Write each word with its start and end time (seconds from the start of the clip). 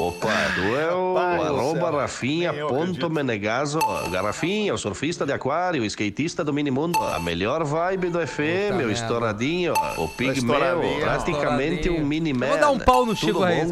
Opa, 0.00 0.32
tu 0.54 0.76
é 0.76 0.94
o 0.94 1.18
arroba 1.18 1.90
Rafinha 1.90 2.54
ponto 2.54 3.10
Menegaso. 3.10 3.78
Garrafinha, 4.10 4.72
o 4.72 4.78
surfista 4.78 5.26
de 5.26 5.32
aquário, 5.32 5.82
o 5.82 5.84
skatista 5.84 6.42
do 6.42 6.54
minimundo. 6.54 6.98
A 6.98 7.20
melhor 7.20 7.64
vibe 7.64 8.08
do 8.08 8.26
FM, 8.26 8.86
o 8.86 8.90
estouradinho, 8.90 9.74
o 9.98 10.08
pigmeu, 10.08 10.80
praticamente 11.00 11.90
um 11.90 12.02
mini 12.02 12.32
man. 12.32 12.46
Vou 12.46 12.58
dar 12.58 12.70
um 12.70 12.78
pau 12.78 13.04
no 13.04 13.14
Chico 13.14 13.40
Reis? 13.40 13.68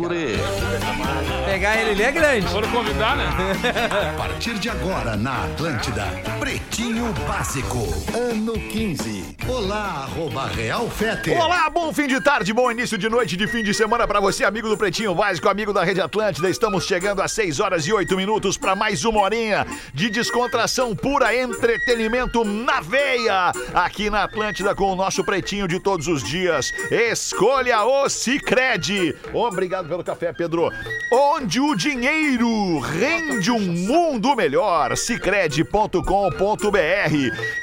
Pegar 1.46 1.80
ele, 1.80 1.92
ele 1.92 2.02
é 2.02 2.12
grande. 2.12 2.46
Foram 2.48 2.70
convidar, 2.70 3.16
né? 3.16 3.24
A 4.12 4.18
partir 4.18 4.58
de 4.58 4.68
agora 4.68 5.16
na 5.16 5.44
Atlântida, 5.44 6.04
Pretinho 6.38 7.10
Básico, 7.26 7.78
ano 8.14 8.52
15. 8.52 9.36
Olá, 9.48 10.06
arroba 10.06 10.46
Real 10.46 10.90
Fete. 10.90 11.30
Olá, 11.30 11.70
bom 11.70 11.90
fim 11.90 12.06
de 12.06 12.20
tarde, 12.20 12.52
bom 12.52 12.70
início 12.70 12.98
de 12.98 13.08
noite, 13.08 13.34
de 13.34 13.46
fim 13.46 13.62
de 13.62 13.72
semana 13.72 14.06
pra 14.06 14.20
você, 14.20 14.44
amigo 14.44 14.68
do 14.68 14.76
Pretinho 14.76 15.14
Básico, 15.14 15.48
amigo 15.48 15.72
da 15.72 15.82
Rede 15.82 16.02
Atlântida. 16.18 16.50
Estamos 16.50 16.84
chegando 16.84 17.22
às 17.22 17.30
6 17.30 17.60
horas 17.60 17.86
e 17.86 17.92
8 17.92 18.16
minutos 18.16 18.58
pra 18.58 18.74
mais 18.74 19.04
uma 19.04 19.20
horinha 19.20 19.64
de 19.94 20.10
descontração 20.10 20.94
pura, 20.94 21.32
entretenimento 21.34 22.44
na 22.44 22.80
veia, 22.80 23.52
aqui 23.72 24.10
na 24.10 24.24
Atlântida 24.24 24.74
com 24.74 24.92
o 24.92 24.96
nosso 24.96 25.22
Pretinho 25.24 25.68
de 25.68 25.78
todos 25.78 26.08
os 26.08 26.24
dias. 26.24 26.72
Escolha 26.90 27.84
o 27.84 28.08
Cicred. 28.08 29.16
Obrigado 29.32 29.88
pelo 29.88 30.02
café, 30.02 30.32
Pedro. 30.32 30.72
Onde 31.12 31.60
o 31.60 31.76
dinheiro 31.76 32.80
rende 32.80 33.52
um 33.52 33.60
mundo 33.60 34.34
melhor. 34.34 34.96
Cicred.com.br 34.96 36.02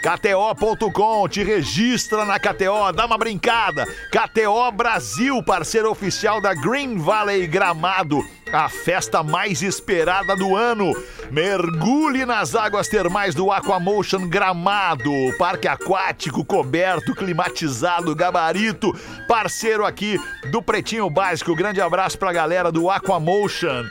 KTO.com, 0.02 1.28
te 1.28 1.44
registra 1.44 2.24
na 2.24 2.40
KTO, 2.40 2.94
dá 2.96 3.06
uma 3.06 3.18
brincada. 3.18 3.86
KTO 4.10 4.72
Brasil, 4.72 5.44
parceiro 5.44 5.92
oficial 5.92 6.40
da 6.40 6.54
Green 6.54 6.98
Valley 6.98 7.48
Gramado. 7.48 8.24
A 8.52 8.70
festa 8.70 9.24
mais 9.24 9.62
esperada 9.62 10.36
do 10.36 10.56
ano. 10.56 10.94
Mergulhe 11.32 12.26
nas 12.26 12.56
águas 12.56 12.88
termais 12.88 13.34
do 13.34 13.52
Aquamotion 13.52 14.28
Gramado. 14.28 15.12
Parque 15.38 15.68
aquático 15.68 16.46
coberto, 16.46 17.14
climatizado, 17.16 18.16
gabarito. 18.16 18.94
Parceiro 19.28 19.86
aqui 19.86 20.20
do 20.52 20.62
Pretinho 20.62 21.10
Básico. 21.10 21.56
Grande 21.56 21.82
abraço 21.82 22.18
pra 22.18 22.32
galera 22.32 22.72
do 22.72 22.90
Aquamotion. 22.90 23.84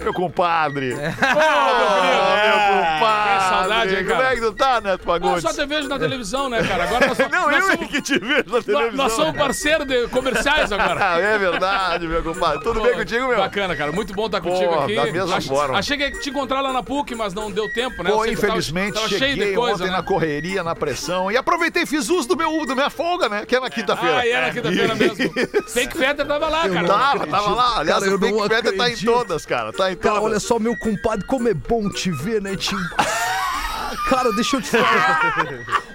Meu 0.00 0.12
compadre. 0.12 0.92
Ô, 0.92 0.96
meu 0.96 2.61
compadre. 2.72 3.38
Que 3.38 3.48
saudade, 3.48 3.94
hein, 3.96 4.04
cara? 4.04 4.16
Como 4.16 4.28
é 4.28 4.34
que 4.34 4.40
tu 4.40 4.52
tá, 4.52 4.80
Neto 4.80 5.00
Eu 5.02 5.06
Fagundes? 5.06 5.42
só 5.42 5.52
te 5.52 5.66
vejo 5.66 5.88
na 5.88 5.98
televisão, 5.98 6.48
né, 6.48 6.62
cara? 6.62 6.84
Agora 6.84 7.06
nós, 7.08 7.18
Não, 7.30 7.50
nós 7.50 7.64
eu 7.64 7.70
somos, 7.72 7.90
que 7.90 8.02
te 8.02 8.18
vejo 8.18 8.44
na 8.48 8.62
televisão. 8.62 8.92
nós 8.92 9.12
somos 9.12 9.36
parceiros 9.36 9.86
de 9.86 10.08
comerciais 10.08 10.72
agora. 10.72 11.02
É 11.22 11.38
verdade, 11.38 12.06
meu 12.06 12.22
compadre. 12.22 12.62
Tudo 12.62 12.80
bem 12.80 12.94
contigo, 12.94 13.28
meu? 13.28 13.38
Bacana, 13.38 13.76
cara. 13.76 13.92
Muito 13.92 14.12
bom 14.12 14.26
estar 14.26 14.40
contigo 14.40 14.72
Pô, 14.72 14.80
aqui. 14.80 14.94
da 14.96 15.04
mesma 15.06 15.36
Ach- 15.36 15.46
forma. 15.46 15.78
Achei 15.78 15.96
que 15.96 16.02
ia 16.04 16.12
te 16.12 16.30
encontrar 16.30 16.60
lá 16.60 16.72
na 16.72 16.82
PUC, 16.82 17.14
mas 17.14 17.32
não 17.34 17.50
deu 17.50 17.72
tempo, 17.72 18.02
né? 18.02 18.10
Pô, 18.10 18.24
Eu 18.24 18.30
que 18.30 18.36
tava- 18.36 18.48
infelizmente, 18.48 18.94
tava, 18.94 19.08
cheguei 19.08 19.34
cheio 19.34 19.46
de 19.50 19.54
coisa, 19.54 19.74
ontem 19.74 19.84
né? 19.90 19.96
na 19.96 20.02
correria, 20.02 20.62
na 20.62 20.74
pressão. 20.74 21.30
E 21.30 21.36
aproveitei, 21.36 21.86
fiz 21.86 22.08
uso 22.08 22.28
do 22.28 22.36
meu, 22.36 22.64
da 22.66 22.74
minha 22.74 22.90
folga, 22.90 23.28
né? 23.28 23.44
Que 23.46 23.56
é 23.56 23.60
na 23.60 23.70
quinta-feira. 23.70 24.18
Ah, 24.18 24.26
e 24.26 24.30
era 24.30 24.50
quinta-feira 24.50 24.94
mesmo. 24.94 25.16
Fake 25.68 25.96
Fetter 25.96 26.26
tava 26.26 26.48
lá, 26.48 26.68
cara. 26.68 26.88
Tava, 26.88 27.26
tava 27.26 27.50
lá. 27.54 27.78
Aliás, 27.78 28.00
Cara, 28.00 28.12
eu 28.12 28.16
o 28.18 28.20
não 28.40 28.48
Fetter 28.48 28.76
tá 28.76 28.90
em 28.90 28.96
todas, 28.96 29.46
cara. 29.46 29.72
Tá 29.72 29.92
em 29.92 29.96
Cara, 29.96 30.14
todas. 30.16 30.30
olha 30.30 30.40
só, 30.40 30.58
meu 30.58 30.76
compadre, 30.76 31.24
como 31.26 31.48
é 31.48 31.54
bom 31.54 31.88
te 31.90 32.10
ver, 32.10 32.40
Cara, 34.08 34.32
deixa 34.32 34.56
eu 34.56 34.62
te 34.62 34.70
falar. 34.70 35.34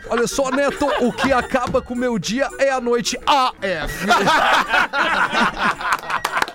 Olha 0.09 0.27
só, 0.27 0.49
Neto, 0.49 0.87
o 1.01 1.11
que 1.11 1.33
acaba 1.33 1.81
com 1.81 1.93
o 1.93 1.97
meu 1.97 2.17
dia 2.17 2.47
é 2.59 2.69
a 2.69 2.79
noite 2.79 3.19
AF. 3.25 4.07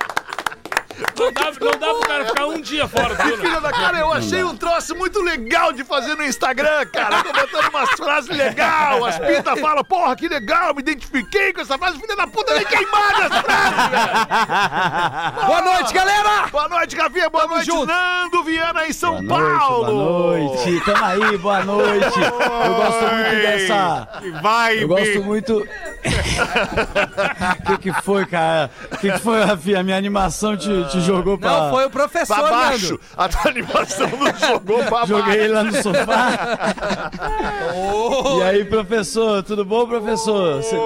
Não 1.22 1.32
dá, 1.32 1.52
não 1.60 1.70
dá 1.78 1.86
pro 1.94 2.00
cara 2.00 2.24
ficar 2.26 2.46
um 2.46 2.60
dia 2.60 2.88
fora 2.88 3.14
do 3.14 3.22
Filha 3.38 3.60
da 3.60 3.70
cara, 3.70 3.98
eu 3.98 4.12
achei 4.12 4.42
um 4.42 4.56
troço 4.56 4.96
muito 4.96 5.22
legal 5.22 5.72
de 5.72 5.84
fazer 5.84 6.16
no 6.16 6.24
Instagram, 6.24 6.84
cara. 6.92 7.18
Eu 7.18 7.22
tô 7.24 7.32
botando 7.32 7.68
umas 7.70 7.90
frases 7.90 8.36
legais. 8.36 9.02
As 9.04 9.18
pintas 9.18 9.60
falam, 9.60 9.84
porra, 9.84 10.16
que 10.16 10.26
legal, 10.28 10.74
me 10.74 10.80
identifiquei 10.80 11.52
com 11.52 11.60
essa 11.60 11.78
frase. 11.78 11.98
Filha 11.98 12.16
da 12.16 12.26
puta, 12.26 12.54
nem 12.54 12.64
queimada 12.64 13.26
as 13.26 13.36
frases, 13.40 13.90
velho. 13.90 14.12
Boa 15.46 15.60
noite, 15.62 15.94
galera! 15.94 16.46
Boa 16.50 16.68
noite, 16.68 16.96
Gavinha. 16.96 17.30
Boa 17.30 17.46
noite, 17.46 17.66
junto. 17.66 17.86
Nando 17.86 18.42
Viana 18.44 18.86
em 18.86 18.92
São 18.92 19.22
Boa 19.24 19.40
noite, 19.40 19.58
Paulo. 19.58 19.84
boa 19.84 20.38
noite. 20.38 20.80
Tamo 20.84 21.04
aí, 21.04 21.38
boa 21.38 21.64
noite. 21.64 22.20
Eu 22.20 22.74
gosto 22.74 23.14
muito 23.14 23.36
dessa. 23.42 24.08
Vai, 24.42 24.82
Eu 24.82 24.88
gosto 24.88 25.22
muito. 25.22 25.58
O 25.58 25.66
que, 27.66 27.78
que 27.78 27.92
foi, 28.02 28.26
cara? 28.26 28.70
O 28.90 28.96
que, 28.96 29.12
que 29.12 29.18
foi, 29.18 29.44
Rafinha? 29.44 29.80
A 29.80 29.82
minha 29.82 29.96
animação 29.96 30.56
te, 30.56 30.68
te 30.90 31.00
jogou 31.16 31.38
pra. 31.38 31.50
Não, 31.50 31.70
foi 31.70 31.84
o 31.86 31.90
professor, 31.90 32.34
Pra 32.36 32.50
baixo. 32.50 32.90
Nando. 32.92 33.00
A 33.16 33.28
tua 33.28 33.50
animação 33.50 34.08
não 34.08 34.48
jogou 34.48 34.78
pra 34.78 34.90
baixo. 35.06 35.06
Joguei 35.08 35.34
ele 35.40 35.48
lá 35.52 35.64
no 35.64 35.82
sofá. 35.82 36.58
E 38.38 38.42
aí, 38.42 38.64
professor, 38.64 39.42
tudo 39.42 39.64
bom, 39.64 39.86
professor? 39.86 40.62
Cê- 40.62 40.76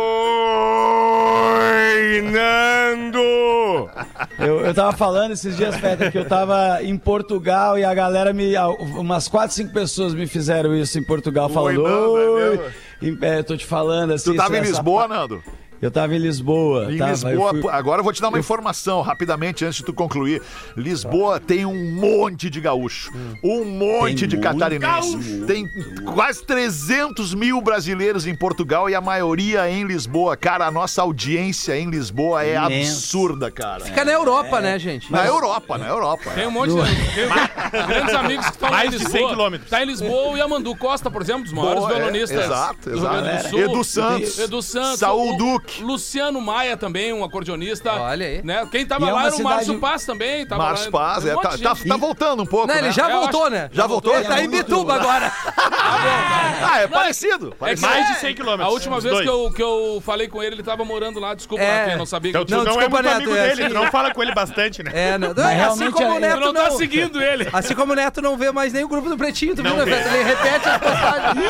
Oi, 1.28 2.22
Nando! 2.22 3.90
Eu, 4.38 4.60
eu 4.60 4.74
tava 4.74 4.92
falando 4.96 5.32
esses 5.32 5.56
dias, 5.56 5.74
Feta, 5.76 6.10
que 6.10 6.18
eu 6.18 6.24
tava 6.26 6.82
em 6.82 6.96
Portugal 6.96 7.78
e 7.78 7.84
a 7.84 7.92
galera 7.94 8.32
me. 8.32 8.54
Umas 8.96 9.28
4, 9.28 9.54
5 9.54 9.72
pessoas 9.72 10.14
me 10.14 10.26
fizeram 10.26 10.74
isso 10.74 10.98
em 10.98 11.02
Portugal, 11.04 11.48
falando. 11.48 11.82
Nando, 11.82 12.18
é 12.18 12.28
Oi! 12.28 12.50
mesmo? 12.50 12.64
Em- 13.02 13.18
é, 13.22 13.42
tô 13.42 13.56
te 13.56 13.66
falando 13.66 14.12
assim. 14.12 14.32
Tu 14.32 14.36
tava 14.36 14.56
em 14.58 14.62
Lisboa, 14.62 15.08
pa- 15.08 15.14
Nando? 15.14 15.42
Eu 15.80 15.90
tava 15.90 16.14
em 16.14 16.18
Lisboa. 16.18 16.92
Em 16.92 16.96
tava, 16.96 17.10
Lisboa, 17.10 17.52
eu 17.52 17.60
fui- 17.62 17.70
agora 17.70 18.00
eu 18.00 18.04
vou 18.04 18.12
te 18.12 18.20
dar 18.22 18.28
uma 18.28 18.38
informação 18.38 19.02
rapidamente 19.02 19.64
antes 19.64 19.76
de 19.78 19.84
tu 19.84 19.92
concluir. 19.92 20.40
Lisboa 20.76 21.38
tem 21.38 21.66
um 21.66 21.92
monte 21.92 22.48
de 22.48 22.60
gaúcho, 22.60 23.12
um 23.44 23.64
monte 23.64 24.20
Tem 24.20 24.28
de 24.28 24.38
catarinense. 24.38 25.44
Tem 25.46 25.68
quase 26.14 26.42
300 26.44 27.34
mil 27.34 27.60
brasileiros 27.60 28.26
em 28.26 28.34
Portugal 28.34 28.88
e 28.88 28.94
a 28.94 29.00
maioria 29.00 29.68
em 29.70 29.84
Lisboa. 29.84 30.36
Cara, 30.36 30.66
a 30.66 30.70
nossa 30.70 31.02
audiência 31.02 31.78
em 31.78 31.90
Lisboa 31.90 32.42
é 32.42 32.56
absurda, 32.56 33.50
cara. 33.50 33.84
Fica 33.84 34.04
na 34.04 34.12
Europa, 34.12 34.60
né, 34.60 34.78
gente? 34.78 35.12
Na 35.12 35.26
Europa, 35.26 35.76
na 35.76 35.88
Europa. 35.88 36.30
Tem 36.34 36.46
um 36.46 36.50
monte 36.50 36.70
de 36.70 36.76
tem 37.12 37.26
grandes 37.86 38.14
amigos 38.14 38.46
que 38.46 38.52
estão 38.52 38.70
lá 38.70 38.76
em 38.84 38.88
Mais 38.88 38.90
de 38.92 38.96
Lisboa. 38.98 39.18
100 39.18 39.28
quilômetros. 39.28 39.70
Tá 39.70 39.82
em 39.82 39.86
Lisboa 39.86 40.32
o 40.32 40.36
Yamandu 40.36 40.74
Costa, 40.76 41.10
por 41.10 41.20
exemplo, 41.20 41.42
dos 41.44 41.52
maiores 41.52 41.80
Boa, 41.80 41.92
é, 41.92 41.96
violonistas 41.96 42.44
exato, 42.44 42.90
do 42.90 42.98
Rio 42.98 43.08
Grande 43.08 43.26
do 43.26 43.28
exato. 43.36 43.48
Sul. 43.50 43.60
Edu 43.60 43.84
Santos, 43.84 44.38
Edu 44.38 44.62
Santos. 44.62 44.98
Saul 45.00 45.34
o- 45.34 45.36
Luciano 45.80 46.40
Maia 46.40 46.76
também, 46.76 47.12
um 47.12 47.22
acordeonista. 47.24 47.92
Olha 47.92 48.26
aí. 48.26 48.40
Né? 48.44 48.66
Quem 48.70 48.84
tava 48.86 49.04
E 49.06 49.08
é 49.08 49.12
lá 49.12 49.18
uma 49.20 49.26
era 49.28 49.36
o 49.36 49.42
Márcio 49.42 49.78
Paz 49.78 50.04
também. 50.06 50.46
Tava 50.46 50.62
Márcio 50.62 50.90
Paz, 50.90 51.24
um 51.24 51.28
é, 51.28 51.34
tá, 51.34 51.50
tá- 51.58 51.76
tá 51.88 51.96
voltando 51.96 52.42
um 52.42 52.46
pouco, 52.46 52.66
Não, 52.66 52.74
né? 52.74 52.80
ele 52.80 52.92
já 52.92 53.10
Eu 53.10 53.20
voltou, 53.20 53.42
acho- 53.42 53.50
né? 53.50 53.68
Já 53.72 53.86
voltou? 53.86 54.14
Ele 54.14 54.24
tá 54.24 54.42
em 54.42 54.48
Bituba 54.48 54.94
agora. 55.00 55.32
Ah, 55.56 56.80
é 56.82 56.86
parecido. 56.86 57.52
É 57.52 57.54
parecido. 57.54 57.88
Mais 57.88 58.08
de 58.08 58.14
100 58.20 58.34
quilômetros. 58.34 58.66
A 58.68 58.70
última 58.72 59.00
vez 59.00 59.20
que 59.20 59.28
eu, 59.28 59.52
que 59.52 59.62
eu 59.62 60.02
falei 60.04 60.28
com 60.28 60.42
ele, 60.42 60.56
ele 60.56 60.62
tava 60.62 60.84
morando 60.84 61.18
lá. 61.20 61.34
Desculpa, 61.34 61.62
É. 61.62 61.78
Rafinha, 61.80 61.96
não 61.96 62.06
sabia 62.06 62.32
que 62.32 62.38
Então 62.38 62.42
eu 62.42 62.46
tinha. 62.46 62.58
Não, 62.58 62.64
não, 62.64 62.80
é 62.82 62.88
muito 62.88 63.02
Neto, 63.02 63.16
amigo 63.16 63.34
é 63.36 63.48
dele, 63.48 63.64
assim- 63.64 63.74
não 63.74 63.90
fala 63.90 64.12
com 64.14 64.22
ele 64.22 64.34
bastante, 64.34 64.82
né? 64.82 64.90
É, 64.94 65.18
não, 65.18 65.28
Mas 65.28 65.38
assim 65.38 65.54
realmente 65.56 65.92
como 65.92 66.08
o 66.12 66.16
é- 66.16 66.20
Neto 66.20 66.40
não 66.40 66.52
tá 66.54 66.68
não... 66.70 66.76
seguindo 66.76 67.22
ele. 67.22 67.48
Assim 67.52 67.74
como 67.74 67.92
o 67.92 67.96
Neto 67.96 68.22
não 68.22 68.36
vê 68.36 68.50
mais 68.52 68.72
nem 68.72 68.84
o 68.84 68.88
grupo 68.88 69.08
do 69.08 69.16
Pretinho, 69.16 69.54
tu 69.54 69.62
viu, 69.62 69.76
Não 69.76 69.84
né? 69.84 69.92
Ele 70.14 70.24
repete 70.24 70.68
as 70.68 70.78
passagens. 70.80 71.46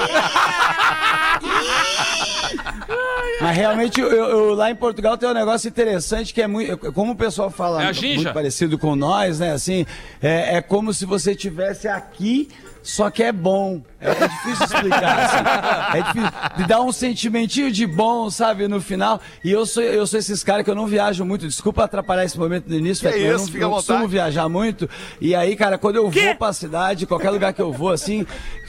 Mas 3.41 3.57
realmente, 3.57 4.01
eu, 4.01 4.11
eu- 4.11 4.55
lá 4.55 4.71
em 4.71 4.75
Portugal 4.75 5.17
tem 5.19 5.29
um 5.29 5.35
negócio 5.35 5.69
interessante 5.69 6.33
que 6.33 6.41
é 6.41 6.47
muito. 6.47 6.93
Como 6.93 7.13
o 7.13 7.17
pessoal 7.17 7.51
fala, 7.51 7.83
É 7.83 8.17
muito 8.17 8.33
parecido 8.35 8.79
com 8.79 8.97
nós, 8.97 9.39
né? 9.41 9.53
Assim, 9.53 9.85
é, 10.23 10.57
é 10.57 10.63
como 10.63 10.93
se 10.95 11.05
você 11.05 11.35
tivesse 11.35 11.87
aqui, 11.89 12.49
só 12.87 13.11
que 13.11 13.21
é 13.21 13.33
bom. 13.33 13.83
É, 14.01 14.11
é 14.11 14.29
difícil 14.29 14.65
explicar. 14.65 15.19
assim. 15.19 15.99
É 15.99 16.03
difícil. 16.03 16.31
De 16.57 16.67
dar 16.69 16.81
um 16.83 16.93
sentimentinho 16.93 17.73
de 17.73 17.85
bom, 17.85 18.31
sabe, 18.31 18.69
no 18.69 18.81
final. 18.81 19.21
E 19.43 19.51
eu 19.51 19.67
sou, 19.67 19.83
eu 19.83 20.07
sou 20.07 20.21
esses 20.21 20.45
caras 20.45 20.65
que 20.65 20.71
eu 20.71 20.75
não 20.75 20.87
viajo 20.87 21.25
muito. 21.25 21.49
Desculpa 21.49 21.83
atrapalhar 21.83 22.25
esse 22.25 22.39
momento 22.39 22.69
no 22.69 22.77
início, 22.77 23.05
Que 23.05 23.13
Fetter, 23.13 23.31
eu 23.31 23.37
isso, 23.37 23.53
não, 23.55 23.61
não 23.61 23.71
costumo 23.71 24.07
viajar 24.07 24.49
muito. 24.49 24.89
E 25.21 25.35
aí, 25.35 25.57
cara, 25.57 25.77
quando 25.77 25.97
eu 25.97 26.09
vou 26.09 26.35
pra 26.37 26.53
cidade, 26.53 27.07
qualquer 27.07 27.31
lugar 27.31 27.53
que 27.53 27.61
eu 27.61 27.73
vou, 27.73 27.91
assim, 27.91 28.25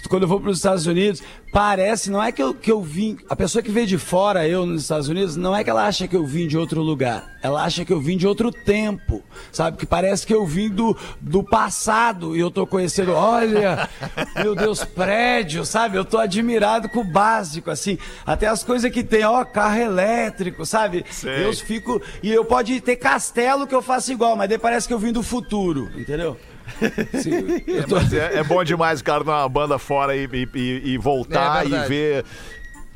quando 0.10 0.24
eu 0.24 0.28
vou 0.28 0.40
para 0.40 0.50
os 0.50 0.58
Estados 0.58 0.88
Unidos, 0.88 1.22
parece, 1.54 2.10
não 2.10 2.24
é 2.24 2.32
que 2.32 2.42
eu, 2.42 2.56
que 2.56 2.72
eu 2.72 2.82
vim. 2.82 3.18
A 3.30 3.36
pessoa 3.36 3.62
que 3.62 3.70
veio 3.70 3.86
de 3.86 4.00
fora, 4.00 4.48
eu 4.48 4.66
nos 4.66 4.82
Estados 4.82 5.10
Unidos, 5.10 5.36
não 5.36 5.56
é 5.56 5.64
que 5.64 5.70
ela 5.70 5.86
acha 5.86 6.08
que 6.08 6.16
eu 6.16 6.26
vim 6.26 6.48
de 6.48 6.58
outro 6.58 6.82
lugar. 6.82 7.37
Ela 7.48 7.64
acha 7.64 7.86
que 7.86 7.94
eu 7.94 8.00
vim 8.02 8.18
de 8.18 8.28
outro 8.28 8.52
tempo. 8.52 9.24
Sabe? 9.52 9.78
Que 9.78 9.86
parece 9.86 10.28
que 10.28 10.34
eu 10.34 10.46
vim 10.46 10.70
do, 10.70 10.96
do 11.22 11.42
passado 11.44 12.36
e 12.36 12.40
eu 12.40 12.52
tô 12.52 12.68
conhecendo, 12.68 13.14
olha, 13.14 13.88
meu 14.44 14.54
Deus, 14.54 14.84
prédio, 14.84 15.64
sabe? 15.66 15.98
Eu 15.98 16.04
tô 16.06 16.18
admirado 16.18 16.90
com 16.90 17.00
o 17.00 17.04
básico, 17.04 17.72
assim. 17.72 17.98
Até 18.26 18.48
as 18.48 18.64
coisas 18.64 18.92
que 18.92 19.04
tem, 19.04 19.24
ó, 19.24 19.46
carro 19.46 19.80
elétrico, 19.80 20.66
sabe? 20.66 21.06
Sei. 21.10 21.46
Eu 21.46 21.54
fico. 21.54 22.02
E 22.22 22.32
eu 22.32 22.44
pode 22.44 22.82
ter 22.82 22.98
castelo 22.98 23.66
que 23.66 23.74
eu 23.76 23.82
faço 23.82 24.12
igual, 24.12 24.36
mas 24.36 24.50
daí 24.50 24.58
parece 24.58 24.88
que 24.88 24.94
eu 24.94 25.00
vim 25.00 25.12
do 25.14 25.24
futuro, 25.24 25.90
entendeu? 25.96 26.38
Sim, 27.22 27.64
eu 27.66 27.88
tô- 27.88 27.98
é, 27.98 28.40
é 28.40 28.44
bom 28.44 28.62
demais 28.62 29.00
o 29.00 29.04
cara 29.04 29.24
dar 29.24 29.38
uma 29.40 29.48
banda 29.50 29.80
fora 29.80 30.14
e, 30.18 30.28
e- 30.54 30.82
e- 30.94 30.98
voltar 30.98 31.66
É 31.66 31.70
e 31.70 31.88
ver 31.88 32.26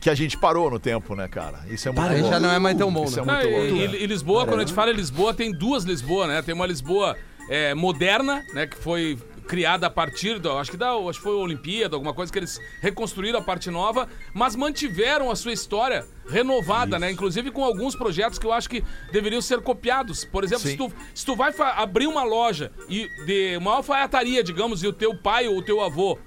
que 0.02 0.10
a 0.10 0.16
gente 0.16 0.36
parou 0.38 0.70
no 0.72 0.80
tempo, 0.80 1.16
né, 1.16 1.28
cara? 1.28 1.60
Isso 1.70 1.88
é 1.88 1.92
muito 1.92 2.12
Aí 2.12 2.22
bom. 2.24 2.30
já 2.30 2.40
não 2.40 2.52
é 2.52 2.58
mais 2.58 2.76
tão 2.76 2.92
bom, 2.92 3.06
Isso 3.06 3.20
é 3.20 3.24
né? 3.26 3.34
muito 3.34 3.46
Não, 3.52 3.58
louco. 3.60 3.76
e, 3.76 3.88
né? 3.88 3.98
e- 4.02 4.08
Lisboa, 4.08 4.46
quando 4.48 4.60
a 4.60 4.64
gente 4.66 4.74
fala 4.74 4.92
em 4.92 4.96
Lisboa, 4.96 5.34
tem 5.34 5.52
duas 5.52 5.84
Lisboa, 5.84 6.26
né? 6.28 6.42
Tem 6.42 6.56
uma 6.56 6.66
Lisboa 6.66 7.16
é, 7.48 7.74
moderna, 7.76 8.44
né? 8.54 8.66
Que 8.66 8.76
foi 8.78 9.18
criada 9.48 9.86
a 9.88 9.90
partir 9.90 10.40
do. 10.40 10.52
Acho 10.58 10.72
que 10.72 10.78
da, 10.78 10.92
acho 10.94 11.20
que 11.20 11.24
foi 11.24 11.34
a 11.34 11.38
Olimpíada, 11.40 11.96
alguma 11.96 12.14
coisa 12.16 12.32
que 12.32 12.40
eles 12.40 12.60
reconstruíram 12.82 13.38
a 13.40 13.42
parte 13.44 13.70
nova, 13.70 14.08
mas 14.34 14.56
mantiveram 14.56 15.30
a 15.30 15.36
sua 15.36 15.54
história 15.54 16.04
renovada, 16.28 16.98
né? 16.98 17.12
Inclusive 17.12 17.52
com 17.52 17.64
alguns 17.64 17.96
projetos 17.96 18.40
que 18.40 18.46
eu 18.46 18.54
acho 18.54 18.68
que 18.70 18.84
deveriam 19.12 19.42
ser 19.42 19.62
copiados. 19.62 20.26
Por 20.26 20.44
exemplo, 20.44 20.64
se 20.64 20.76
tu, 20.78 20.92
se 21.14 21.24
tu 21.26 21.36
vai 21.36 21.54
abrir 21.76 22.08
uma 22.08 22.24
loja 22.24 22.72
e 22.90 23.08
de 23.26 23.56
uma 23.58 23.76
alfaiataria, 23.76 24.44
digamos, 24.44 24.82
e 24.82 24.88
o 24.88 24.94
teu 24.94 25.16
pai 25.16 25.48
ou 25.48 25.58
o 25.58 25.62
teu 25.62 25.80
avô 25.82 26.18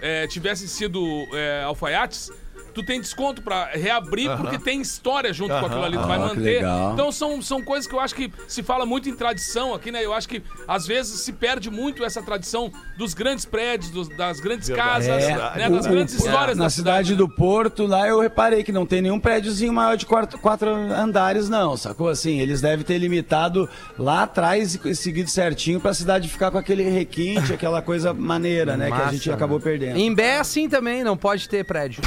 é, 0.00 0.26
tivessem 0.28 0.68
sido 0.68 1.00
é, 1.32 1.62
alfaiates, 1.64 2.30
tu 2.76 2.82
tem 2.84 3.00
desconto 3.00 3.40
pra 3.40 3.70
reabrir 3.72 4.30
porque 4.36 4.58
tem 4.58 4.80
história 4.82 5.32
junto 5.32 5.48
com 5.58 5.64
aquilo 5.66 5.82
ali, 5.82 5.96
tu 5.96 6.06
vai 6.06 6.18
Ah, 6.18 6.28
que 6.28 6.36
manter. 6.36 6.40
legal. 6.56 6.92
Então 6.92 7.10
são, 7.10 7.40
são 7.40 7.62
coisas 7.62 7.88
que 7.88 7.94
eu 7.94 8.00
acho 8.00 8.14
que 8.14 8.30
se 8.46 8.62
fala 8.62 8.84
muito 8.84 9.08
em 9.08 9.14
tradição 9.16 9.72
aqui, 9.74 9.90
né? 9.90 10.04
Eu 10.04 10.12
acho 10.12 10.28
que 10.28 10.42
às 10.68 10.86
vezes 10.86 11.20
se 11.20 11.32
perde 11.32 11.70
muito 11.70 12.04
essa 12.04 12.22
tradição 12.22 12.70
dos 12.98 13.14
grandes 13.14 13.46
prédios, 13.46 13.90
dos- 13.90 14.08
das 14.10 14.40
grandes 14.40 14.68
casas, 14.68 15.24
É, 15.24 15.34
né? 15.56 15.70
das 15.70 15.86
o- 15.86 15.88
grandes 15.88 16.14
o- 16.14 16.18
histórias 16.18 16.58
Na 16.58 16.64
da 16.64 16.70
cidade 16.70 17.14
do 17.14 17.26
Porto, 17.28 17.86
lá 17.86 18.06
eu 18.06 18.20
reparei 18.20 18.62
que 18.62 18.70
não 18.72 18.84
tem 18.84 19.00
nenhum 19.00 19.18
prédiozinho 19.18 19.72
maior 19.72 19.96
de 19.96 20.04
quatro, 20.04 20.38
quatro 20.38 20.68
andares, 20.70 21.48
não, 21.48 21.76
sacou? 21.78 22.08
Assim, 22.10 22.40
eles 22.40 22.60
devem 22.60 22.84
ter 22.84 22.98
limitado 22.98 23.68
lá 23.98 24.24
atrás 24.24 24.78
e 24.84 24.94
seguido 24.94 25.30
certinho 25.30 25.80
pra 25.80 25.94
cidade 25.94 26.28
ficar 26.28 26.50
com 26.50 26.58
aquele 26.58 26.82
requinte, 26.82 27.54
aquela 27.54 27.80
coisa 27.80 28.12
maneira, 28.12 28.76
né? 28.76 28.90
que 28.90 29.00
a 29.00 29.10
gente 29.12 29.30
acabou 29.30 29.58
perdendo. 29.60 29.96
Em 29.98 30.14
Bé, 30.14 30.38
assim 30.38 30.68
também, 30.68 31.02
não 31.04 31.16
pode 31.16 31.48
ter 31.48 31.64
prédio. 31.64 32.02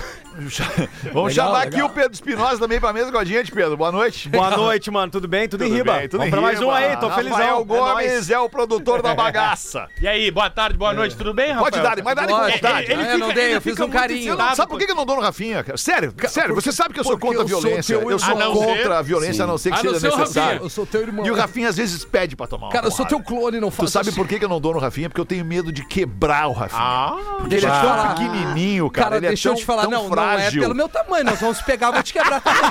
Vamos 1.13 1.29
Legal, 1.31 1.47
chamar 1.47 1.61
aqui 1.63 1.71
legal. 1.75 1.87
o 1.87 1.91
Pedro 1.91 2.13
Espinosa 2.13 2.59
também 2.59 2.79
pra 2.79 2.93
mesa 2.93 3.11
com 3.11 3.17
a 3.17 3.25
gente, 3.25 3.51
Pedro. 3.51 3.75
Boa 3.77 3.91
noite. 3.91 4.29
Boa 4.29 4.49
noite, 4.55 4.89
mano. 4.91 5.11
Tudo 5.11 5.27
bem? 5.27 5.47
Tudo, 5.47 5.63
em 5.63 5.67
Tudo 5.67 5.77
riba? 5.77 5.93
bem, 5.97 6.01
tudo 6.07 6.19
Vamos 6.19 6.27
em 6.27 6.31
pra 6.31 6.41
mais 6.41 6.59
um 6.59 6.65
riba. 6.65 6.75
aí, 6.77 6.97
tô 6.97 7.07
Rafael 7.07 7.15
felizão. 7.35 7.59
É 7.59 7.63
Gomes 7.63 8.11
nóis. 8.11 8.29
é, 8.29 8.39
o 8.39 8.49
produtor 8.49 9.01
da 9.01 9.13
bagaça. 9.15 9.87
E 10.01 10.07
aí, 10.07 10.31
boa 10.31 10.49
tarde, 10.49 10.77
boa 10.77 10.93
noite, 10.93 11.15
tudo 11.15 11.33
bem, 11.33 11.51
Rafael? 11.51 11.71
Pode 11.71 11.83
dar, 11.83 12.03
mas 12.03 12.15
dá-lhe 12.15 12.31
com 12.33 12.39
vontade. 12.51 12.91
Ele 12.91 13.01
Ah, 13.03 13.11
eu 13.13 13.17
não 13.19 13.27
fica- 13.27 13.33
dei, 13.39 13.45
ele 13.45 13.55
eu 13.57 13.61
fiz 13.61 13.71
fica 13.73 13.85
um 13.85 13.89
carinho. 13.89 14.37
Sabe 14.55 14.69
por 14.69 14.79
que 14.79 14.85
que 14.85 14.91
eu 14.91 14.95
não 14.95 15.05
dou 15.05 15.15
no 15.17 15.21
Rafinha, 15.21 15.63
cara? 15.63 15.77
Sério, 15.77 16.13
sério, 16.27 16.55
você 16.55 16.71
sabe 16.71 16.93
que 16.93 16.99
eu 16.99 17.03
sou 17.03 17.17
contra 17.17 17.41
a 17.41 17.43
eu 17.43 17.47
sou 17.49 17.61
violência. 17.61 17.97
teu 17.99 18.09
Eu 18.09 18.19
sou 18.19 18.35
contra 18.35 18.95
Ah, 18.95 18.99
a 18.99 19.01
violência, 19.01 19.43
a 19.43 19.47
não 19.47 19.57
ser 19.57 19.71
que 19.73 19.79
A 19.79 19.83
não 19.91 19.99
seja 19.99 20.15
necessário. 20.17 20.61
Eu 20.63 20.69
sou 20.69 20.85
teu 20.85 21.01
irmão. 21.01 21.25
E 21.25 21.31
o 21.31 21.35
Rafinha 21.35 21.69
às 21.69 21.77
vezes 21.77 22.05
pede 22.05 22.35
pra 22.35 22.47
tomar 22.47 22.69
Cara, 22.69 22.87
eu 22.87 22.91
sou 22.91 23.05
teu 23.05 23.19
clone, 23.21 23.59
não 23.59 23.69
Tu 23.69 23.75
faço 23.75 23.89
sabe 23.91 24.09
assim. 24.09 24.17
por 24.17 24.27
que 24.27 24.39
que 24.39 24.45
eu 24.45 24.49
não 24.49 24.59
dou 24.61 24.73
no 24.73 24.79
Rafinha? 24.79 25.09
Porque 25.09 25.19
eu 25.21 25.25
tenho 25.25 25.43
medo 25.43 25.71
de 25.71 25.85
quebrar 25.85 26.47
o 26.47 26.53
Rafinha. 26.53 26.81
Ah, 26.81 27.17
Porque 27.39 27.55
ele 27.55 27.65
é 27.65 27.69
tão 27.69 28.07
pequenininho, 28.15 28.89
cara. 28.89 29.05
Cara, 29.05 29.17
ele 29.17 29.25
é 29.25 29.29
deixa 29.29 29.49
tão, 29.49 29.53
eu 29.53 29.59
te 29.59 29.65
falar, 29.65 29.81
tão 29.83 29.91
não, 29.91 30.09
não 30.37 30.43
é 30.45 30.51
pelo 30.51 30.75
meu 30.75 30.89
tamanho, 30.89 31.25
nós 31.25 31.39
vamos 31.39 31.61
pegar, 31.61 31.91
vou 31.91 32.03
te 32.03 32.13
quebrar 32.13 32.41
também. 32.41 32.61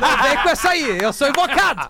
Não 0.00 0.22
vem 0.22 0.36
com 0.42 0.48
essa 0.48 0.70
aí, 0.70 0.98
eu 1.00 1.12
sou 1.12 1.28
invocado. 1.28 1.88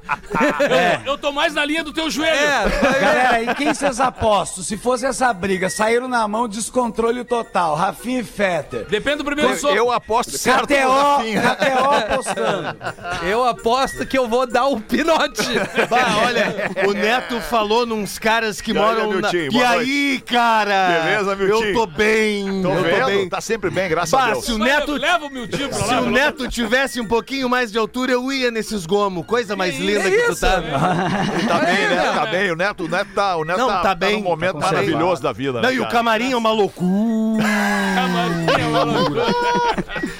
Eu, 1.04 1.12
eu 1.12 1.18
tô 1.18 1.32
mais 1.32 1.54
na 1.54 1.64
linha 1.64 1.82
do 1.84 1.92
teu 1.92 2.10
joelho. 2.10 2.34
É, 2.34 2.64
Galera, 3.00 3.42
e 3.42 3.54
quem 3.54 3.72
vocês 3.72 4.00
apostam? 4.00 4.62
Se 4.64 4.76
fosse 4.76 5.06
essa 5.06 5.32
briga, 5.32 5.68
saíram 5.70 6.08
na 6.08 6.26
mão, 6.28 6.48
descontrole 6.48 7.24
total, 7.24 7.74
Rafinha 7.74 8.20
e 8.20 8.24
Fetter. 8.24 8.86
Depende 8.86 9.18
do 9.18 9.24
primeiro 9.24 9.52
Eu, 9.52 9.56
soco. 9.58 9.74
eu 9.74 9.92
aposto 9.92 10.36
certo 10.38 10.60
no 10.62 10.66
KTO, 10.66 10.88
Rafinha. 10.92 11.42
KTO 11.42 11.90
apostando. 12.12 12.76
eu 13.22 13.44
aposto 13.44 14.06
que 14.06 14.18
eu 14.18 14.28
vou 14.28 14.46
dar 14.46 14.66
um 14.66 14.80
pinote. 14.80 15.42
Bah, 15.88 16.22
olha, 16.24 16.70
o 16.88 16.92
Neto 16.92 17.40
falou 17.42 17.86
nos 17.86 18.18
caras 18.18 18.60
que 18.60 18.72
E 18.72 18.76
aí, 18.78 18.82
moram 18.82 19.08
na... 19.20 19.30
Miltinho, 19.30 19.52
E 19.52 19.62
aí, 19.64 20.20
cara? 20.26 21.00
Beleza, 21.04 21.36
Miltinho? 21.36 21.68
Eu 21.68 21.74
tô 21.74 21.86
bem, 21.86 22.62
Tô 22.62 22.72
eu 22.72 22.82
vendo? 22.82 23.00
tô 23.00 23.06
bem. 23.06 23.28
Tá 23.28 23.40
sempre 23.40 23.70
bem, 23.70 23.88
graças 23.88 24.14
a 24.14 24.16
Bah, 24.18 24.32
Deus. 24.32 24.44
se 24.44 24.52
o 24.52 24.58
Só 24.58 24.64
Neto... 24.92 25.00
Leva 25.00 25.26
o 25.26 25.30
meu 25.30 25.48
tio 25.48 25.68
pra 25.68 25.78
Se 25.78 25.94
lá. 25.94 26.00
o 26.00 26.10
Neto 26.10 26.48
tivesse 26.48 27.00
um 27.00 27.06
pouquinho 27.06 27.48
mais 27.48 27.70
de 27.72 27.78
altura, 27.78 28.12
eu 28.12 28.32
ia 28.32 28.50
nesses 28.50 28.86
gomos. 28.86 29.24
Coisa 29.26 29.54
mais 29.56 29.78
linda 29.78 30.10
que 30.10 30.22
tu 30.22 30.36
tá. 30.40 30.58
Ele 30.58 31.46
tá 31.48 31.58
bem, 31.58 31.88
né? 31.88 32.12
Tá 32.14 32.26
bem. 32.26 32.50
O 32.52 32.56
Neto, 32.56 32.84
o 32.84 32.88
Neto 32.88 33.08
tá, 33.14 33.36
o 33.36 33.44
Neto 33.44 33.58
Não, 33.58 33.66
tá, 33.68 33.74
tá 33.76 33.82
tá 33.82 33.94
bem. 33.94 34.16
num 34.16 34.22
momento 34.22 34.58
Tá 34.58 34.66
maravilhoso 34.66 35.22
da 35.22 35.32
vida. 35.32 35.60
Não, 35.60 35.68
né, 35.68 35.74
e 35.74 35.78
o 35.78 35.82
cara? 35.82 35.92
camarim 35.92 36.32
é 36.32 36.36
uma 36.36 36.50
loucura. 36.52 37.44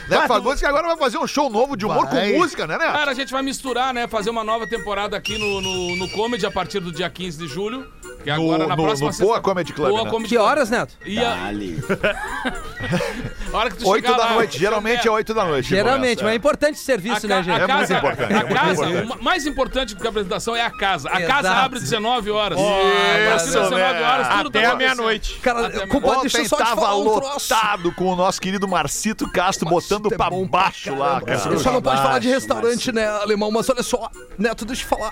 Neto 0.08 0.26
Fagundes 0.28 0.60
que 0.60 0.66
agora 0.66 0.86
vai 0.88 0.96
fazer 0.96 1.18
um 1.18 1.26
show 1.26 1.48
novo 1.50 1.76
de 1.76 1.84
humor 1.86 2.06
Vai. 2.08 2.32
com 2.32 2.38
música, 2.38 2.66
né, 2.66 2.76
Neto? 2.78 2.92
Cara, 2.92 3.10
a 3.10 3.14
gente 3.14 3.32
vai 3.32 3.42
misturar, 3.42 3.92
né? 3.94 4.06
Fazer 4.06 4.30
uma 4.30 4.44
nova 4.44 4.66
temporada 4.66 5.16
aqui 5.16 5.38
no, 5.38 5.60
no, 5.60 5.96
no 5.96 6.08
Comedy 6.10 6.44
a 6.46 6.50
partir 6.50 6.80
do 6.80 6.92
dia 6.92 7.08
15 7.08 7.38
de 7.38 7.46
julho. 7.48 7.86
Que 8.22 8.30
é 8.30 8.36
No- 8.36 8.42
agora 8.44 8.66
na 8.66 8.76
no- 8.76 8.82
próxima 8.82 9.10
no 9.10 9.16
Poa 9.18 9.40
Comedy 9.40 9.72
Club, 9.72 9.90
Poa 9.90 10.04
né? 10.04 10.10
Comedy 10.10 10.28
Que 10.28 10.36
Club. 10.36 10.46
horas, 10.48 10.70
Neto? 10.70 10.94
E 11.04 11.18
a. 11.18 11.50
a 13.54 13.58
hora 13.58 13.70
que 13.70 13.76
tu 13.76 13.88
Oito 13.88 14.04
chegar 14.06 14.18
da 14.18 14.24
lá, 14.26 14.34
noite, 14.34 14.58
geralmente 14.58 15.06
é 15.06 15.10
oito 15.10 15.32
da 15.34 15.44
noite. 15.44 15.68
Geralmente, 15.68 16.22
mas 16.22 16.32
é 16.32 16.36
importante 16.36 16.74
esse 16.74 16.84
serviço, 16.84 17.26
A, 17.26 17.28
né, 17.28 17.42
gente? 17.42 17.50
a 17.60 17.64
É 17.64 17.66
muito 17.66 17.78
casa, 17.78 17.94
importante, 17.94 18.32
é 18.32 18.36
a 18.36 18.40
muito 18.40 18.54
casa 18.54 18.82
o 18.88 19.06
ma- 19.06 19.16
mais 19.22 19.46
importante 19.46 19.94
do 19.94 20.00
que 20.00 20.06
a 20.06 20.10
apresentação 20.10 20.56
é 20.56 20.62
a 20.62 20.70
casa. 20.70 21.08
A 21.08 21.20
casa 21.22 21.48
Exato. 21.48 21.60
abre 21.60 21.80
19 21.80 22.30
horas. 22.30 22.58
Isso, 22.58 22.68
a 22.68 23.30
partir 23.30 23.52
das 23.52 23.70
19 23.70 23.74
né? 23.76 24.02
horas, 24.02 24.28
tudo 24.28 24.48
Até 24.48 24.62
tá 24.62 24.72
a 24.72 24.76
meia-noite. 24.76 25.38
Cara, 25.40 25.86
compadre, 25.86 26.20
deixa 26.22 26.38
eu 26.38 26.44
só 26.46 26.56
te 26.56 26.62
tava 26.64 26.80
falar 26.80 26.96
um 26.96 27.04
troço. 27.20 27.54
lotado 27.54 27.92
com 27.92 28.04
o 28.06 28.16
nosso 28.16 28.40
querido 28.40 28.66
Marcito 28.66 29.30
Castro 29.30 29.68
botando 29.68 30.12
é 30.12 30.16
pra 30.16 30.30
baixo 30.30 30.94
lá, 30.94 31.20
cara. 31.20 31.58
Só 31.58 31.72
não 31.72 31.80
pode 31.82 32.02
falar 32.02 32.18
de 32.18 32.28
restaurante, 32.28 32.90
né, 32.92 33.06
alemão? 33.08 33.50
Mas 33.50 33.68
olha 33.70 33.82
só, 33.82 34.10
Neto, 34.38 34.64
deixa 34.64 34.82
eu 34.84 34.88
falar. 34.88 35.10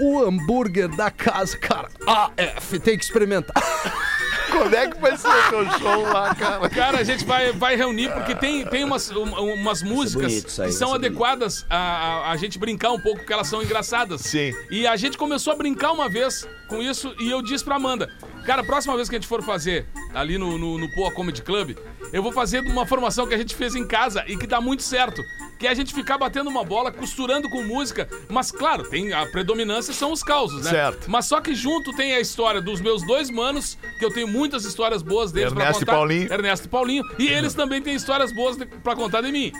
O 0.00 0.22
hambúrguer 0.24 0.88
da 0.88 1.10
casa, 1.10 1.56
cara, 1.58 1.88
AF, 2.06 2.78
tem 2.80 2.96
que 2.96 3.04
experimentar. 3.04 3.54
Quando 4.52 4.74
é 4.74 4.86
que 4.88 5.00
vai 5.00 5.16
ser 5.16 5.28
o 5.28 5.48
teu 5.50 5.78
show 5.78 6.02
lá, 6.02 6.34
cara? 6.34 6.68
Cara, 6.68 6.98
a 6.98 7.04
gente 7.04 7.24
vai, 7.24 7.52
vai 7.52 7.74
reunir 7.76 8.10
porque 8.12 8.34
tem, 8.34 8.64
tem 8.66 8.84
umas, 8.84 9.10
um- 9.10 9.54
umas 9.54 9.82
músicas 9.82 10.58
aí, 10.60 10.66
que 10.68 10.72
são 10.72 10.94
adequadas 10.94 11.64
a, 11.70 11.76
a, 11.76 12.30
a 12.32 12.36
gente 12.36 12.58
brincar 12.58 12.92
um 12.92 13.00
pouco, 13.00 13.18
porque 13.20 13.32
elas 13.32 13.46
são 13.48 13.62
engraçadas. 13.62 14.20
Sim. 14.22 14.52
E 14.70 14.86
a 14.86 14.96
gente 14.96 15.16
começou 15.18 15.52
a 15.52 15.56
brincar 15.56 15.92
uma 15.92 16.08
vez 16.08 16.46
com 16.68 16.82
isso 16.82 17.14
e 17.20 17.30
eu 17.30 17.42
disse 17.42 17.64
pra 17.64 17.76
Amanda: 17.76 18.08
Cara, 18.44 18.62
a 18.62 18.64
próxima 18.64 18.94
vez 18.96 19.08
que 19.08 19.16
a 19.16 19.18
gente 19.18 19.28
for 19.28 19.42
fazer 19.42 19.86
ali 20.14 20.38
no, 20.38 20.58
no, 20.58 20.78
no 20.78 20.90
Poa 20.94 21.10
Comedy 21.12 21.42
Club, 21.42 21.76
eu 22.12 22.22
vou 22.22 22.32
fazer 22.32 22.60
uma 22.60 22.86
formação 22.86 23.26
que 23.26 23.34
a 23.34 23.38
gente 23.38 23.54
fez 23.54 23.74
em 23.74 23.86
casa 23.86 24.24
e 24.26 24.36
que 24.36 24.46
dá 24.46 24.60
muito 24.60 24.82
certo. 24.82 25.22
Que 25.62 25.68
é 25.68 25.70
a 25.70 25.74
gente 25.74 25.94
ficar 25.94 26.18
batendo 26.18 26.50
uma 26.50 26.64
bola, 26.64 26.90
costurando 26.90 27.48
com 27.48 27.62
música. 27.62 28.08
Mas, 28.28 28.50
claro, 28.50 28.82
tem 28.82 29.12
a 29.12 29.24
predominância 29.26 29.94
são 29.94 30.10
os 30.10 30.20
causos, 30.20 30.64
né? 30.64 30.70
Certo. 30.70 31.08
Mas 31.08 31.26
só 31.26 31.40
que 31.40 31.54
junto 31.54 31.94
tem 31.94 32.14
a 32.14 32.20
história 32.20 32.60
dos 32.60 32.80
meus 32.80 33.06
dois 33.06 33.30
manos, 33.30 33.78
que 33.96 34.04
eu 34.04 34.12
tenho 34.12 34.26
muitas 34.26 34.64
histórias 34.64 35.02
boas 35.02 35.30
deles 35.30 35.52
pra 35.52 35.62
Ernesto 35.62 35.84
e 35.84 35.86
contar. 35.86 35.98
Paulinho. 35.98 36.32
Ernesto 36.32 36.66
e 36.66 36.68
Paulinho. 36.68 37.04
E 37.16 37.28
eles 37.28 37.54
também 37.54 37.80
têm 37.80 37.94
histórias 37.94 38.34
boas 38.34 38.56
de, 38.56 38.66
pra 38.66 38.96
contar 38.96 39.20
de 39.20 39.30
mim. 39.30 39.52